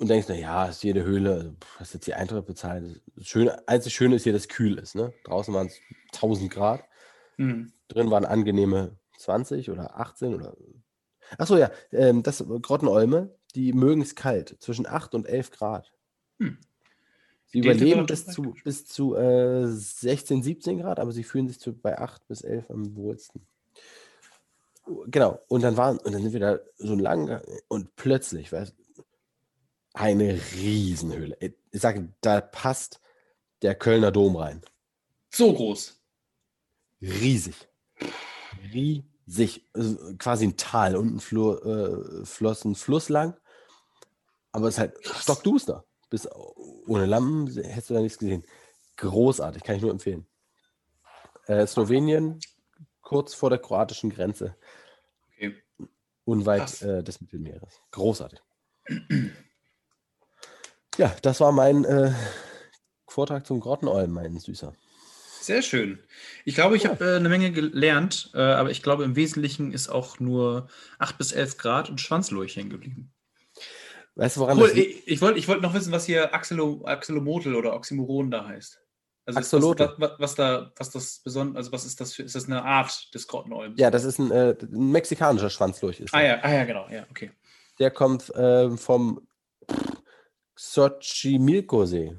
[0.01, 3.01] und denkst, na ja, ist jede Höhle, also, hast jetzt die Eintritt bezahlt.
[3.15, 5.15] Das Schöne, einzig Schöne ist hier, dass es kühl ist, ne?
[5.23, 5.79] Draußen waren es
[6.15, 6.83] 1000 Grad.
[7.37, 7.73] Mhm.
[7.87, 10.57] Drin waren angenehme 20 oder 18 oder.
[11.39, 15.93] Achso, ja, ähm, das Grottenolme, die mögen es kalt, zwischen 8 und 11 Grad.
[16.41, 16.59] Hm.
[17.53, 21.75] Sie überleben bis zu, bis zu äh, 16, 17 Grad, aber sie fühlen sich zu,
[21.75, 23.47] bei 8 bis 11 am wohlsten.
[25.07, 28.75] Genau, und dann waren, und dann sind wir da so lang und plötzlich, weißt
[29.95, 31.37] eine Riesenhöhle.
[31.41, 33.01] Ich sage, da passt
[33.61, 34.63] der Kölner Dom rein.
[35.31, 36.01] So groß.
[37.01, 37.55] Riesig.
[38.73, 39.69] Riesig.
[39.73, 40.97] Also quasi ein Tal.
[40.97, 43.37] Unten flo äh, floss ein Fluss lang.
[44.53, 45.85] Aber es ist halt stockduster.
[46.13, 46.29] Bis
[46.87, 48.45] ohne Lampen hättest du da nichts gesehen.
[48.99, 50.27] Großartig, kann ich nur empfehlen.
[51.47, 52.39] Äh, Slowenien,
[53.01, 54.55] kurz vor der kroatischen Grenze,
[55.33, 55.57] Okay.
[56.27, 57.81] unweit äh, des Mittelmeeres.
[57.93, 58.41] Großartig.
[60.99, 62.13] ja, das war mein äh,
[63.09, 64.75] Vortrag zum Grottenolm, mein Süßer.
[65.41, 65.99] Sehr schön.
[66.45, 66.91] Ich glaube, ich Ja.
[66.91, 71.17] habe äh, eine Menge gelernt, äh, aber ich glaube, im Wesentlichen ist auch nur 8
[71.17, 73.15] bis 11 Grad und Schwanzlurch hängen geblieben.
[74.15, 74.99] Weißt du, woran Cool, das liegt?
[75.07, 78.79] ich, ich wollte ich wollt noch wissen, was hier Axelo, Axolotl oder Oxymoron da heißt.
[79.25, 79.95] Also Axolotl.
[79.99, 83.15] Was, was, da, was das besonders, also was ist das für, ist das eine Art
[83.15, 83.79] des Grottenolms?
[83.79, 86.01] Ja, das ist ein, äh, ein mexikanischer Schwanzlurch.
[86.01, 86.29] Ist ah, das.
[86.29, 87.31] ja, ah ja, genau, ja, okay.
[87.79, 89.27] Der kommt äh, vom
[90.57, 92.17] Xochimilco-See.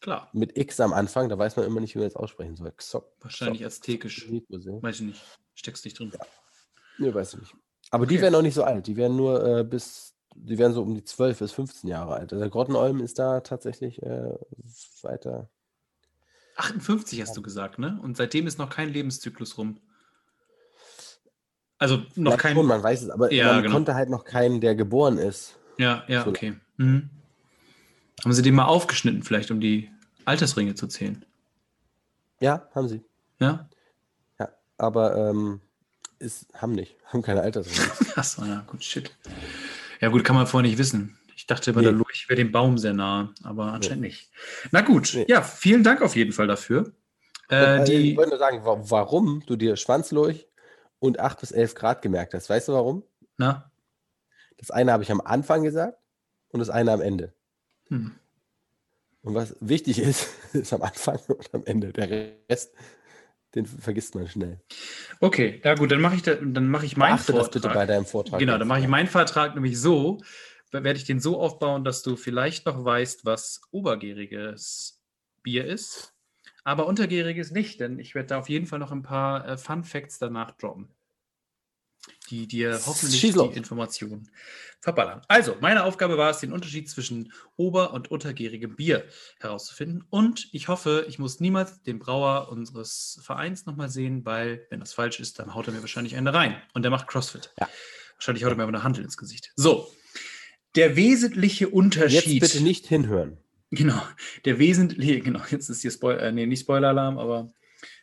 [0.00, 2.72] Klar, Mit X am Anfang, da weiß man immer nicht, wie man das aussprechen soll.
[2.72, 4.30] Xo wahrscheinlich aztekisch.
[4.30, 5.22] Weiß ich nicht.
[5.54, 6.10] Steckst nicht drin.
[6.96, 7.54] Nee, weiß ich nicht.
[7.90, 8.22] Aber die Okay.
[8.22, 8.86] werden auch nicht so alt.
[8.86, 12.32] Die werden nur äh, bis, die werden so um die 12 bis 15 Jahre alt.
[12.32, 14.34] Also der Grottenolm ist da tatsächlich äh,
[15.02, 15.48] weiter.
[16.56, 17.98] 58 hast du gesagt, ne?
[18.02, 19.80] Und seitdem ist noch kein Lebenszyklus rum.
[21.78, 22.54] Also noch kein.
[22.54, 23.74] schon, man weiß es, aber Ja, man genau.
[23.74, 25.56] konnte halt noch keinen, der geboren ist.
[25.78, 26.30] Ja, ja, So.
[26.30, 26.54] okay.
[26.76, 27.08] Mhm.
[28.22, 29.90] Haben sie den mal aufgeschnitten, vielleicht, um die
[30.26, 31.24] Altersringe zu zählen?
[32.40, 33.02] Ja, haben sie.
[33.38, 33.68] Ja?
[34.38, 35.60] Ja, aber ähm,
[36.18, 37.90] ist, haben nicht, haben keine Altersringe.
[38.16, 39.16] Achso, ja, gut, shit.
[40.00, 41.18] Ja, gut, kann man vorher nicht wissen.
[41.36, 41.86] Ich dachte, bei Nee.
[41.86, 44.30] der Lurch wäre dem Baum sehr nah, aber anscheinend nicht.
[44.72, 45.26] Na gut, Nee.
[45.28, 46.92] ja, vielen Dank auf jeden Fall dafür.
[47.50, 50.48] Äh, ich die, wollte nur sagen, wa warum du dir Schwanzlurch
[50.98, 52.48] und 8 bis 11 Grad gemerkt hast.
[52.50, 53.02] Weißt du warum?
[53.36, 53.70] na?
[54.58, 55.96] Das eine habe ich am Anfang gesagt
[56.50, 57.32] und das eine am Ende.
[57.88, 58.12] Hm.
[59.22, 61.92] Und was wichtig ist, ist am Anfang und am Ende.
[61.94, 62.10] Der
[62.48, 62.74] Rest,
[63.54, 64.60] den vergisst man schnell.
[65.20, 67.74] Okay, ja gut, dann mache ich, da, dann mache ich meinen Beachte das bitte Vortrag.
[67.74, 68.38] bei deinem Vortrag.
[68.38, 70.20] Genau, dann mache ich meinen Vertrag nämlich so,
[70.70, 75.02] werde ich den so aufbauen, dass du vielleicht noch weißt, was obergäriges
[75.42, 76.14] Bier ist,
[76.64, 79.84] aber untergäriges nicht, denn ich werde da auf jeden Fall noch ein paar äh, Fun
[79.84, 80.94] Facts danach droppen,
[82.30, 84.30] die dir hoffentlich die Informationen
[84.80, 85.22] verballern.
[85.28, 89.04] Also, meine Aufgabe war es, den Unterschied zwischen ober- und untergärigem Bier
[89.40, 94.80] herauszufinden und ich hoffe, ich muss niemals den Brauer unseres Vereins nochmal sehen, weil, wenn
[94.80, 97.52] das falsch ist, dann haut er mir wahrscheinlich eine rein und der macht CrossFit.
[97.60, 97.68] Ja.
[98.16, 99.52] Wahrscheinlich haut er mir aber eine Handel ins Gesicht.
[99.56, 99.92] So.
[100.76, 102.40] Der wesentliche Jetzt Unterschied.
[102.40, 103.38] bitte nicht hinhören.
[103.70, 104.02] Genau.
[104.44, 107.52] Der wesentliche, genau, jetzt ist hier Spoiler, äh, nee, nicht Spoiler-Alarm, aber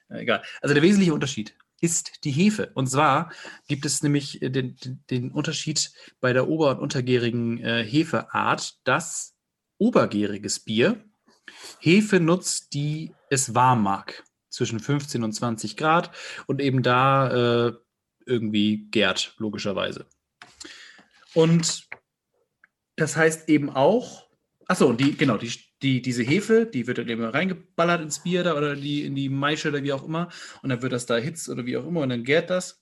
[0.10, 0.44] äh, egal.
[0.62, 2.72] Also der wesentliche Unterschied ist die Hefe.
[2.74, 3.32] Und zwar
[3.68, 4.78] gibt es nämlich äh, den,
[5.10, 9.36] den, Unterschied bei der ober- und untergärigen äh, Hefeart, dass
[9.78, 11.04] obergäriges Bier
[11.80, 14.24] Hefe nutzt, die es warm mag.
[14.50, 16.12] Zwischen 15 und 20 Grad
[16.48, 17.74] und eben da äh,
[18.26, 20.08] irgendwie gärt, logischerweise.
[21.34, 21.88] Und
[22.96, 24.28] das heißt eben auch,
[24.68, 25.52] achso, die, genau, die,
[25.82, 29.30] die, diese Hefe, die wird dann eben reingeballert ins Bier da oder die, in die
[29.30, 30.30] Maische oder wie auch immer.
[30.62, 32.82] Und dann wird das da erhitzt oder wie auch immer und dann gärt das.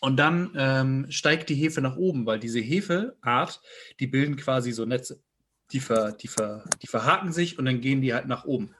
[0.00, 3.60] Und dann ähm, steigt die Hefe nach oben, weil diese Hefeart,
[4.00, 5.22] die bilden quasi so Netze.
[5.70, 8.74] Die, ver, die, ver, die verhaken sich und dann gehen die halt nach oben.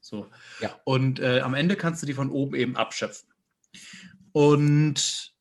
[0.00, 0.28] So.
[0.60, 0.80] Ja.
[0.84, 3.28] Und äh, am Ende kannst du die von oben eben abschöpfen.
[4.30, 5.34] Und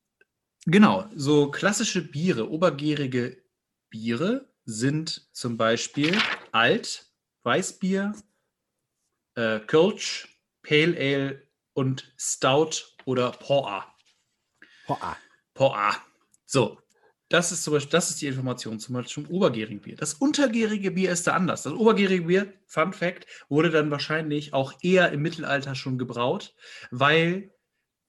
[0.66, 3.38] genau, so klassische Biere, obergärige
[3.90, 6.18] Biere sind zum Beispiel
[6.52, 7.11] Alt,
[7.44, 8.14] Weißbier,
[9.36, 12.72] äh, Kölsch, Pale Ale und Stout
[13.06, 13.88] oder Porter.
[14.88, 15.18] Boah,
[15.54, 15.98] Porter.
[16.46, 16.78] So,
[17.32, 19.96] das ist zum Beispiel, das ist die Information zum Beispiel zum obergärigen Bier.
[19.96, 21.64] Das untergärige Bier ist da anders.
[21.64, 26.54] Das obergärige Bier, Fun Fact, wurde dann wahrscheinlich auch eher im Mittelalter schon gebraut,
[26.92, 27.54] weil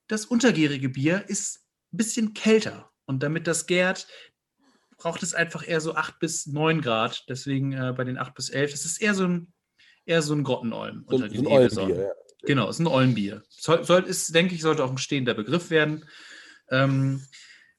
[0.09, 2.91] das untergärige Bier ist ein bisschen kälter.
[3.05, 4.09] Und damit das gärt,
[5.03, 7.25] braucht es einfach eher so 8 bis 9 Grad.
[7.29, 8.71] Deswegen äh, bei den 8 bis 11.
[8.71, 9.53] Das ist eher so ein,
[10.07, 11.47] eher so ein Grottenolm so, unter so ein.
[11.47, 12.03] Eulenbier.
[12.03, 12.11] Ja.
[12.45, 13.43] Genau, ist ein Ollenbier.
[13.49, 16.05] Soll, soll, ist, denke ich, sollte auch ein stehender Begriff werden.
[16.71, 17.23] Ähm,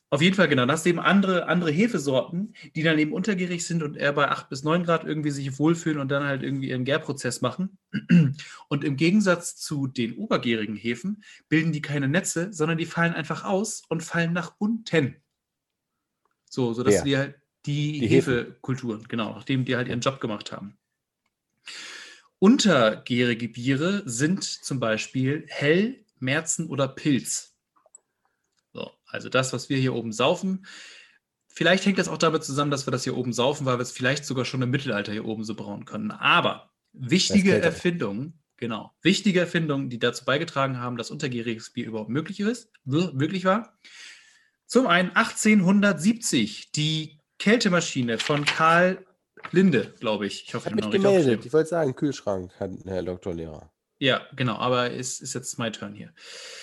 [0.09, 0.65] auf jeden Fall, genau.
[0.65, 4.47] Das sind eben andere, andere Hefesorten, die dann eben untergärig sind und eher bei 8
[4.47, 7.77] bis 9 Grad irgendwie sich wohlfühlen und dann halt irgendwie ihren Gärprozess machen.
[8.69, 13.43] Und im Gegensatz zu den obergärigen Hefen bilden die keine Netze, sondern die fallen einfach
[13.43, 15.22] aus und fallen nach unten.
[16.53, 17.03] So, sodass Ja.
[17.03, 17.35] die halt
[17.65, 18.07] die, Die.
[18.07, 20.77] Hefekulturen, genau, nachdem die halt ihren Job gemacht haben.
[22.37, 27.55] Untergärige Biere sind zum Beispiel Hell, Märzen oder Pilz.
[28.71, 30.67] So, also das, was wir hier oben saufen.
[31.47, 33.91] Vielleicht hängt das auch damit zusammen, dass wir das hier oben saufen, weil wir es
[33.91, 36.11] vielleicht sogar schon im Mittelalter hier oben so brauen können.
[36.11, 37.59] Aber wichtige.
[37.61, 43.43] Erfindungen, genau, wichtige Erfindungen, die dazu beigetragen haben, dass untergäriges Bier überhaupt möglich ist, möglich
[43.45, 43.75] war.
[44.65, 49.05] Zum einen 1870 die Kältemaschine von Karl
[49.51, 50.45] Linde, glaube ich.
[50.47, 51.19] Ich hoffe, Ich habe ich mich gemeldet.
[51.19, 51.45] aufgeschrieben.
[51.47, 53.71] Ich wollte sagen, Kühlschrank, Herr Doktorlehrer.
[53.99, 56.13] Ja, genau, aber es ist jetzt mein Turn hier.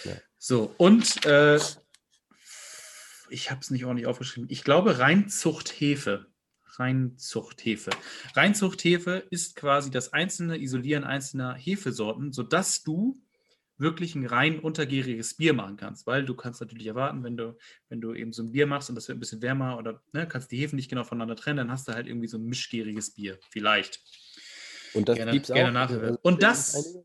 [0.04, 0.12] Ja.
[0.38, 1.58] So, und äh,
[3.28, 4.48] ich habe es nicht ordentlich aufgeschrieben.
[4.50, 6.26] Ich glaube Reinzuchthefe.
[6.76, 7.90] Reinzuchthefe.
[8.34, 13.20] Reinzuchthefe ist quasi das einzelne Isolieren einzelner Hefesorten, sodass du
[13.80, 17.56] wirklich ein rein untergäriges Bier machen kannst, weil du kannst natürlich erwarten, wenn du,
[17.88, 20.28] wenn du eben so ein Bier machst und das wird ein bisschen wärmer oder ne,
[20.28, 23.14] kannst die Hefen nicht genau voneinander trennen, dann hast du halt irgendwie so ein mischgäriges
[23.14, 24.00] Bier, vielleicht.
[24.94, 25.72] Und das Gerne- gibt's gerne auch.
[25.72, 26.04] nachhören.
[26.08, 26.98] Also, Und das-?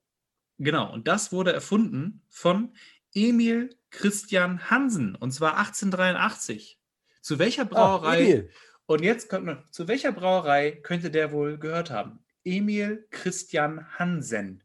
[0.58, 2.74] Genau, und das wurde erfunden von
[3.14, 6.80] Emil Christian Hansen und zwar 1883.
[7.22, 8.20] Zu welcher Brauerei?
[8.22, 8.50] Emil.
[8.86, 12.20] Und jetzt kommt noch, zu welcher Brauerei könnte der wohl gehört haben?
[12.44, 14.64] Emil Christian Hansen.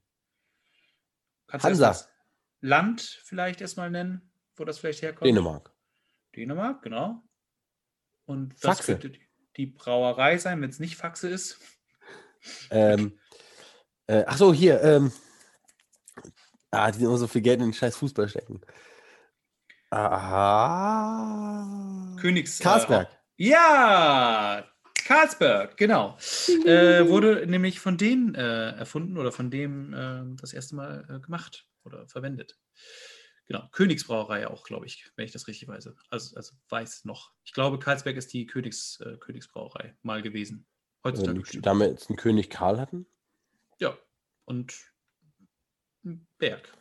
[1.50, 2.06] Kannst du Hansa.
[2.60, 5.26] Land vielleicht erstmal nennen, wo das vielleicht herkommt?
[5.26, 5.72] Dänemark.
[6.36, 7.22] Dänemark, genau.
[8.26, 8.98] Und was Faxe.
[8.98, 9.18] könnte
[9.56, 11.58] die- Brauerei sein, wenn es nicht Faxe ist?
[12.70, 13.18] Ähm,
[14.06, 14.82] äh, ach so, hier.
[14.82, 15.12] Ähm,
[16.70, 18.62] ah, die immer so viel Geld in den scheiß Fußball stecken.
[20.70, 21.66] Ah.
[22.18, 22.58] Königs.
[22.60, 23.08] Karlsberg.
[23.36, 24.69] Äh, ja!
[25.10, 26.16] Karlsberg, genau.
[26.64, 31.18] Äh, wurde nämlich von denen äh, erfunden oder von dem äh, das erste Mal äh,
[31.18, 32.56] gemacht oder verwendet.
[33.48, 35.88] Genau, Königsbrauerei auch, glaube ich, wenn ich das richtig weiß.
[36.10, 37.32] Also, also weiß noch.
[37.42, 40.64] Ich glaube, Karlsberg ist die Königs, äh, Königsbrauerei mal gewesen.
[41.02, 43.04] Heutzutage Ähm, damit einen König Karl hatten.
[43.80, 43.98] Ja,
[44.44, 44.78] und
[46.04, 46.72] ein Berg.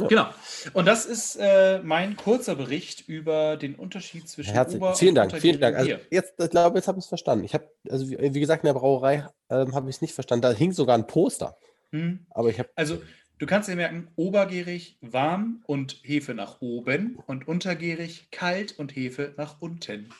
[0.00, 0.08] Ja.
[0.08, 0.28] Genau.
[0.72, 4.82] Und das ist äh, mein kurzer Bericht über den Unterschied zwischen Herzlich.
[4.82, 5.76] Ober- Vielen und Dank, vielen Dank.
[5.76, 7.44] Also jetzt, ich glaube, jetzt habe ich es verstanden.
[7.44, 10.42] Ich habe, also wie, wie gesagt, in der Brauerei ähm, habe ich es nicht verstanden.
[10.42, 11.56] Da hing sogar ein Poster.
[11.90, 12.26] Hm.
[12.30, 12.70] Aber ich habe.
[12.74, 13.00] Also,
[13.38, 19.34] du kannst dir merken, obergärig warm und Hefe nach oben und untergärig kalt und Hefe
[19.36, 20.12] nach unten.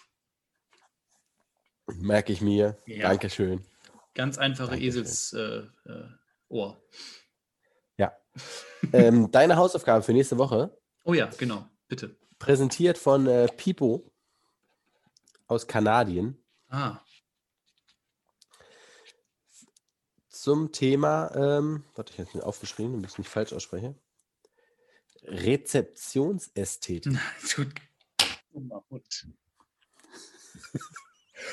[1.86, 2.78] Merke ich mir.
[2.86, 3.08] Ja.
[3.08, 3.64] Dankeschön.
[4.14, 5.02] Ganz einfache Dankeschön.
[5.02, 6.04] Esels äh, äh,
[6.48, 6.80] Ohr.
[8.92, 12.16] Ähm, deine Hausaufgabe für nächste Woche, Oh ja, genau, bitte.
[12.38, 14.10] präsentiert von äh, Pipo
[15.46, 16.36] aus Kanadien
[16.68, 16.98] Ah,
[20.28, 23.94] zum Thema, ähm, warte, ich habe es mir aufgeschrieben, damit ich es nicht falsch ausspreche.
[25.22, 27.16] Rezeptionsästhetik.
[27.48, 27.72] tut.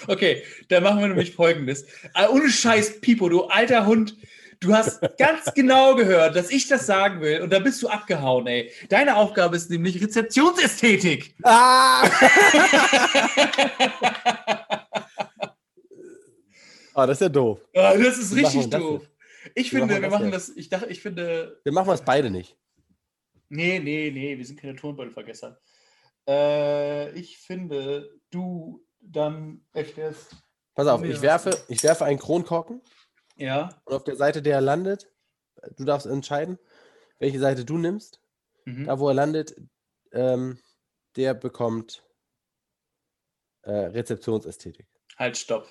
[0.07, 1.85] Okay, dann machen wir nämlich folgendes.
[2.13, 4.15] Ah, ohne Scheiß, Pipo, du alter Hund.
[4.61, 8.45] Du hast ganz genau gehört, dass ich das sagen will und da bist du abgehauen,
[8.45, 8.71] ey.
[8.89, 11.35] Deine Aufgabe ist nämlich Rezeptionsästhetik.
[11.41, 12.03] Ah!
[16.93, 17.59] ah, das ist ja doof.
[17.75, 19.09] Ah, das ist machen richtig wir das doof.
[19.55, 20.49] Ich machen finde, wir wir das machen jetzt?
[20.49, 22.55] das, ich dachte, ich finde, Wir machen es beide nicht.
[23.49, 25.59] nee, nee, nee, wir sind keine Turnbeutelvergesser.
[26.29, 30.35] Äh, ich finde, du dann erklärst,
[30.75, 32.81] Pass auf, ich werfe, ich werfe einen Kronkorken
[33.41, 35.11] ja, und auf der Seite, der er landet,
[35.77, 36.57] du darfst entscheiden,
[37.19, 38.21] welche Seite du nimmst.
[38.65, 38.85] mhm.
[38.85, 39.55] Da, wo er landet,
[40.11, 40.59] ähm,
[41.15, 42.03] der bekommt
[43.63, 44.87] äh, Rezeptionsästhetik.
[45.17, 45.67] halt, stopp.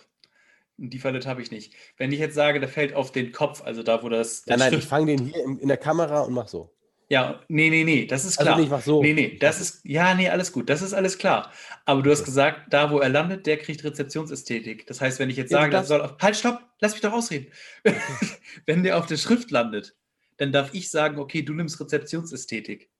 [0.76, 1.74] Die Falle habe ich nicht.
[1.98, 4.44] Wenn ich jetzt sage, der fällt auf den Kopf, also da, wo das.
[4.46, 6.74] Ja, nein, ich Schrift- fange den hier in, in der Kamera und mach so.
[7.12, 8.58] Ja, nee, nee, nee, das ist Also klar.
[8.58, 9.02] nee, ich mach so.
[9.02, 11.52] Nee, nee, das ist, ja, nee, alles gut, das ist alles klar.
[11.84, 14.86] Aber du hast gesagt, da, wo er landet, der kriegt Rezeptionsästhetik.
[14.86, 17.00] Das heißt, wenn ich jetzt Ja, sage, der darfst- soll auf, halt, stopp, lass mich
[17.00, 17.50] doch ausreden.
[18.66, 19.96] wenn der auf der Schrift landet,
[20.36, 22.90] dann darf ich sagen, okay, du nimmst Rezeptionsästhetik.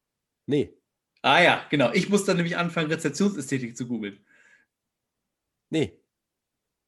[0.47, 0.74] Nee,
[1.23, 1.93] Ah ja, genau.
[1.93, 4.24] Ich muss dann nämlich anfangen, Rezeptionsästhetik zu googeln.
[5.69, 5.97] nee.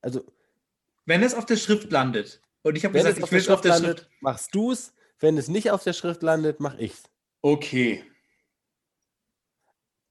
[0.01, 0.25] Also,
[1.07, 3.39] Wenn es auf der Schrift landet, und ich habe wenn gesagt, es auf ich will
[3.41, 4.23] der es auf Schrift der landet, Schrift.
[4.23, 4.95] machst du es.
[5.21, 7.05] Wenn es nicht auf der Schrift landet, mach ich's.
[7.43, 8.05] Okay.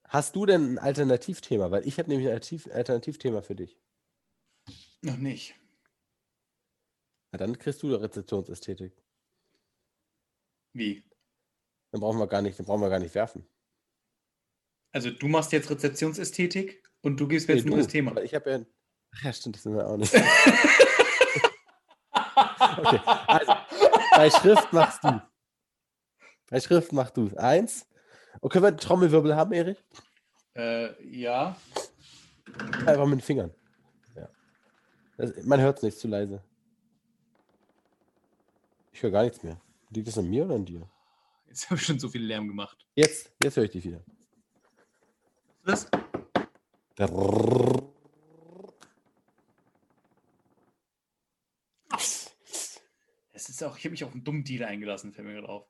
[0.08, 1.72] Hast du denn ein Alternativthema?
[1.72, 3.80] Weil ich habe nämlich ein Alternativ Alternativthema für dich.
[5.02, 5.56] Noch nicht.
[7.32, 8.94] Na, dann kriegst du Rezeptionsästhetik.
[10.74, 11.03] Wie?
[11.91, 13.48] Dann brauchen wir gar nicht, dann brauchen wir gar nicht werfen.
[14.94, 18.22] Also du machst jetzt Rezeptionsästhetik und du gibst mir jetzt Nee, ein neues Thema.
[18.22, 18.66] Ich habe ja.
[19.16, 20.14] Ach ja, stimmt, das sind wir auch nicht.
[22.78, 23.53] Okay, also,
[24.16, 25.22] bei Schrift machst du.
[26.52, 27.32] Bei Schrift machst du.
[27.38, 27.88] Eins.
[28.41, 29.82] Und können wir einen Trommelwirbel haben, Erich?
[30.53, 31.56] Äh, ja.
[32.86, 33.53] Einfach mit den Fingern.
[34.15, 34.30] Ja.
[35.15, 36.44] Das, man hört es nicht, zu leise.
[38.91, 39.61] Ich höre gar nichts mehr.
[39.91, 40.90] Liegt das an mir oder an dir?
[41.48, 42.86] Jetzt habe ich schon so viel Lärm gemacht.
[42.95, 44.03] Jetzt, jetzt höre ich dich wieder.
[45.64, 45.90] Was?
[53.32, 55.65] Es ist auch, ich habe mich auf einen dummen Deal eingelassen, fällt mir gerade auf.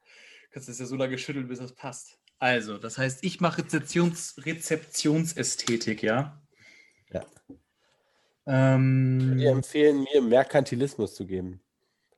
[0.51, 2.19] Du kannst das ja so lange schütteln, bis das passt.
[2.37, 6.45] Also, das heißt, ich mache Rezeptions Rezeptionsästhetik, ja?
[7.09, 7.25] Ja.
[8.45, 11.61] Ähm, Wir empfehlen mir, Merkantilismus zu geben.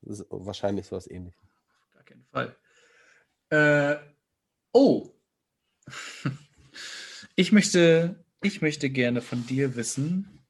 [0.01, 1.47] Das ist wahrscheinlich sowas ähnliches.
[1.93, 2.57] Gar keinen Fall.
[3.49, 3.97] Äh,
[4.71, 5.11] oh.
[7.35, 10.45] Ich möchte, ich möchte gerne von dir wissen.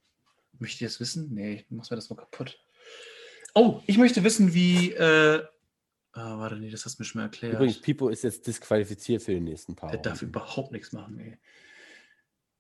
[0.60, 1.34] Möchte ich das wissen?
[1.34, 2.60] Nee, du machst mir das nur kaputt.
[3.56, 4.92] Oh, ich möchte wissen, wie.
[4.92, 5.46] Äh,
[6.14, 7.54] ah, warte, nee, das hast du mir schon mal erklärt.
[7.56, 11.38] Übrigens, Pipo ist jetzt disqualifiziert für den nächsten paar Der darf überhaupt nichts machen, ey.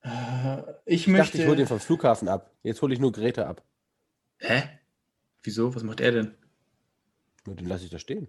[0.03, 1.25] Äh, ich, Ich möchte.
[1.31, 2.51] dachte, ich hole den vom Flughafen ab.
[2.63, 3.63] Jetzt hole ich nur Greta ab.
[4.39, 4.63] Hä?
[5.43, 5.73] Wieso?
[5.73, 6.35] Was macht er denn?
[7.45, 8.27] Na, den lasse ich da stehen.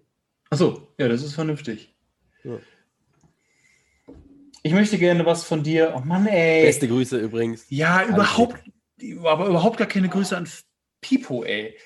[0.51, 1.95] Achso, ja, das ist vernünftig.
[2.45, 2.59] Ja.
[4.63, 5.95] Ich möchte gerne was von dir.
[5.97, 6.65] Oh Mann, ey.
[6.65, 7.67] Beste Grüße übrigens.
[7.69, 8.63] Ja, überhaupt,
[9.25, 10.49] aber überhaupt gar keine Grüße an
[11.01, 11.77] Pipo, ey.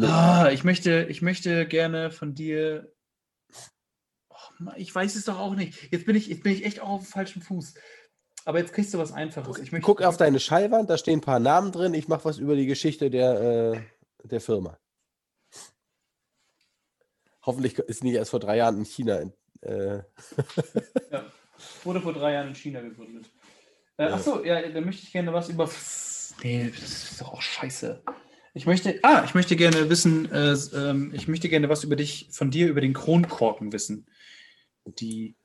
[0.00, 2.92] Ah, ich, möchte, ich möchte gerne von dir.
[4.30, 5.92] Oh ich weiß es doch auch nicht.
[5.92, 7.74] Jetzt bin ich, jetzt bin ich echt auch auf dem falschen Fuß.
[8.46, 9.58] Aber jetzt kriegst du was Einfaches.
[9.58, 11.94] Ich möchte, Guck auf deine Schallwand, da stehen ein paar Namen drin.
[11.94, 13.40] Ich mache was über die Geschichte der,
[13.74, 13.80] äh,
[14.26, 14.78] der Firma.
[17.42, 19.20] Hoffentlich ist nicht erst vor drei Jahren in China.
[19.60, 20.02] Äh,
[21.10, 21.24] Ja,
[21.84, 23.30] wurde vor drei Jahren in China gegründet.
[23.96, 24.14] Äh, Ja.
[24.14, 25.70] Achso, ja, da möchte ich gerne was über.
[26.42, 28.02] Nee, das ist doch auch scheiße.
[28.56, 29.00] Ich möchte.
[29.02, 32.68] Ah, ich möchte gerne wissen, äh, ähm, ich möchte gerne was über dich, von dir,
[32.68, 34.06] über den Kronkorken wissen.
[34.86, 35.36] Die.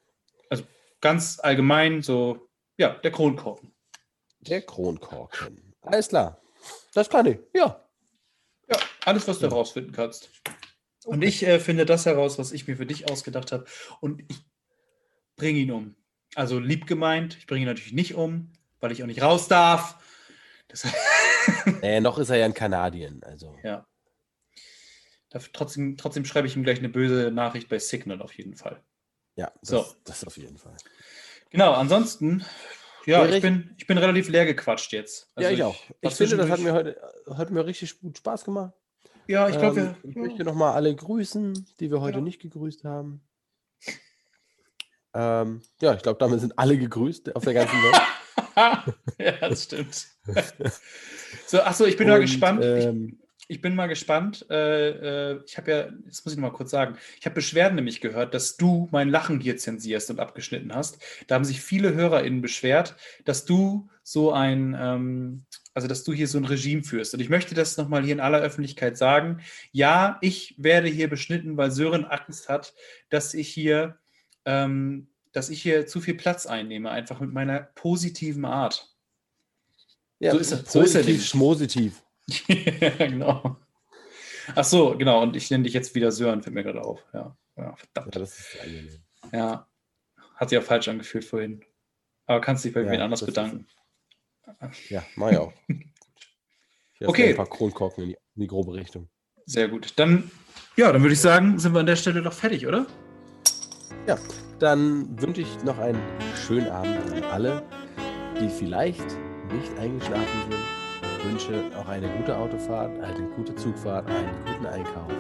[0.49, 0.63] Also
[1.01, 2.47] ganz allgemein, so.
[2.77, 3.73] Ja, der Kronkorken.
[4.41, 5.73] der Kronkorken.
[5.81, 6.39] Alles klar.
[6.93, 7.39] Das kann ich.
[7.53, 7.83] Ja.
[8.69, 9.51] Ja, alles, was du Ja.
[9.51, 10.29] herausfinden kannst.
[11.05, 13.65] Und ich äh, finde das heraus, was ich mir für dich ausgedacht habe.
[14.01, 14.37] Und ich
[15.35, 15.95] bringe ihn um.
[16.35, 19.97] Also lieb gemeint, ich bringe ihn natürlich nicht um, weil ich auch nicht raus darf.
[20.67, 20.83] Das,
[21.81, 23.23] Äh, noch ist er ja in Kanadien.
[23.23, 23.55] Also.
[23.63, 23.85] ja.
[25.31, 28.83] Dafür, trotzdem, trotzdem schreibe ich ihm gleich eine böse Nachricht bei Signal auf jeden Fall.
[29.35, 29.85] Ja, das, So.
[30.03, 30.75] das auf jeden Fall.
[31.51, 32.43] Genau, ansonsten,
[33.05, 35.29] ja, ich bin, ich bin relativ leer gequatscht jetzt.
[35.37, 35.75] ja, Also ich auch.
[36.01, 36.99] Ich finde, das hat mir heute
[37.35, 38.73] hat mir richtig gut Spaß gemacht.
[39.27, 42.23] Ja, ich glaube, ähm, ich möchte nochmal alle grüßen, die wir heute Genau.
[42.25, 43.21] nicht gegrüßt haben.
[45.13, 48.01] Ähm, ja, ich glaube, damit sind alle gegrüßt auf der ganzen Welt.
[49.19, 50.07] ja, das stimmt.
[51.47, 52.63] so, achso, ich bin mal Und, gespannt.
[52.63, 53.19] ich, Ähm,
[53.51, 54.45] ich bin mal gespannt.
[54.51, 57.75] Äh, äh, ich habe ja, das muss ich noch mal kurz sagen, ich habe Beschwerden
[57.75, 61.01] nämlich gehört, dass du mein Lachen hier zensierst und abgeschnitten hast.
[61.27, 62.95] Da haben sich viele HörerInnen beschwert,
[63.25, 67.15] dass du so ein, ähm, also dass du hier so ein Regime führst.
[67.15, 69.39] Und ich möchte das nochmal hier in aller Öffentlichkeit sagen.
[69.71, 72.75] Ja, ich werde hier beschnitten, weil Sören Angst hat,
[73.09, 73.97] dass ich hier,
[74.45, 78.93] ähm, dass ich hier zu viel Platz einnehme, einfach mit meiner positiven Art.
[80.19, 82.03] ja, so ist er- so ist er positiv, schmositiv.
[82.47, 83.57] ja, genau.
[84.55, 85.21] Ach so, genau.
[85.21, 87.03] Und ich nenne dich jetzt wieder Sören, fällt mir gerade auf.
[87.13, 88.15] Ja, ja Ja, verdammt.
[88.15, 89.01] das ist angenehm.
[89.31, 89.67] Ja,
[90.35, 91.63] hat sich auch falsch angefühlt vorhin.
[92.25, 93.67] Aber kannst dich bei Ja, wen anders das ist- bedanken.
[94.89, 95.53] Ja, mach ich auch.
[97.01, 97.29] Ich Okay.
[97.29, 99.07] Ein paar Kronkorken in die, in die grobe Richtung.
[99.45, 99.93] Sehr gut.
[99.95, 100.29] Dann,
[100.75, 102.87] ja, dann würde ich sagen, sind wir an der Stelle doch fertig, oder?
[104.05, 104.17] Ja,
[104.59, 106.01] dann wünsche ich noch einen
[106.35, 107.63] schönen Abend an alle,
[108.39, 109.05] die vielleicht
[109.53, 110.59] nicht eingeschlafen sind.
[111.17, 115.11] Ich wünsche auch eine gute Autofahrt, eine gute Zugfahrt, einen guten Einkauf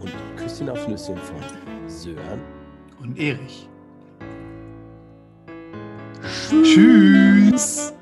[0.00, 2.40] und Küsschen aufs Nüsschen von Sören.
[3.00, 3.68] Und Erich.
[6.62, 7.92] Tschüss.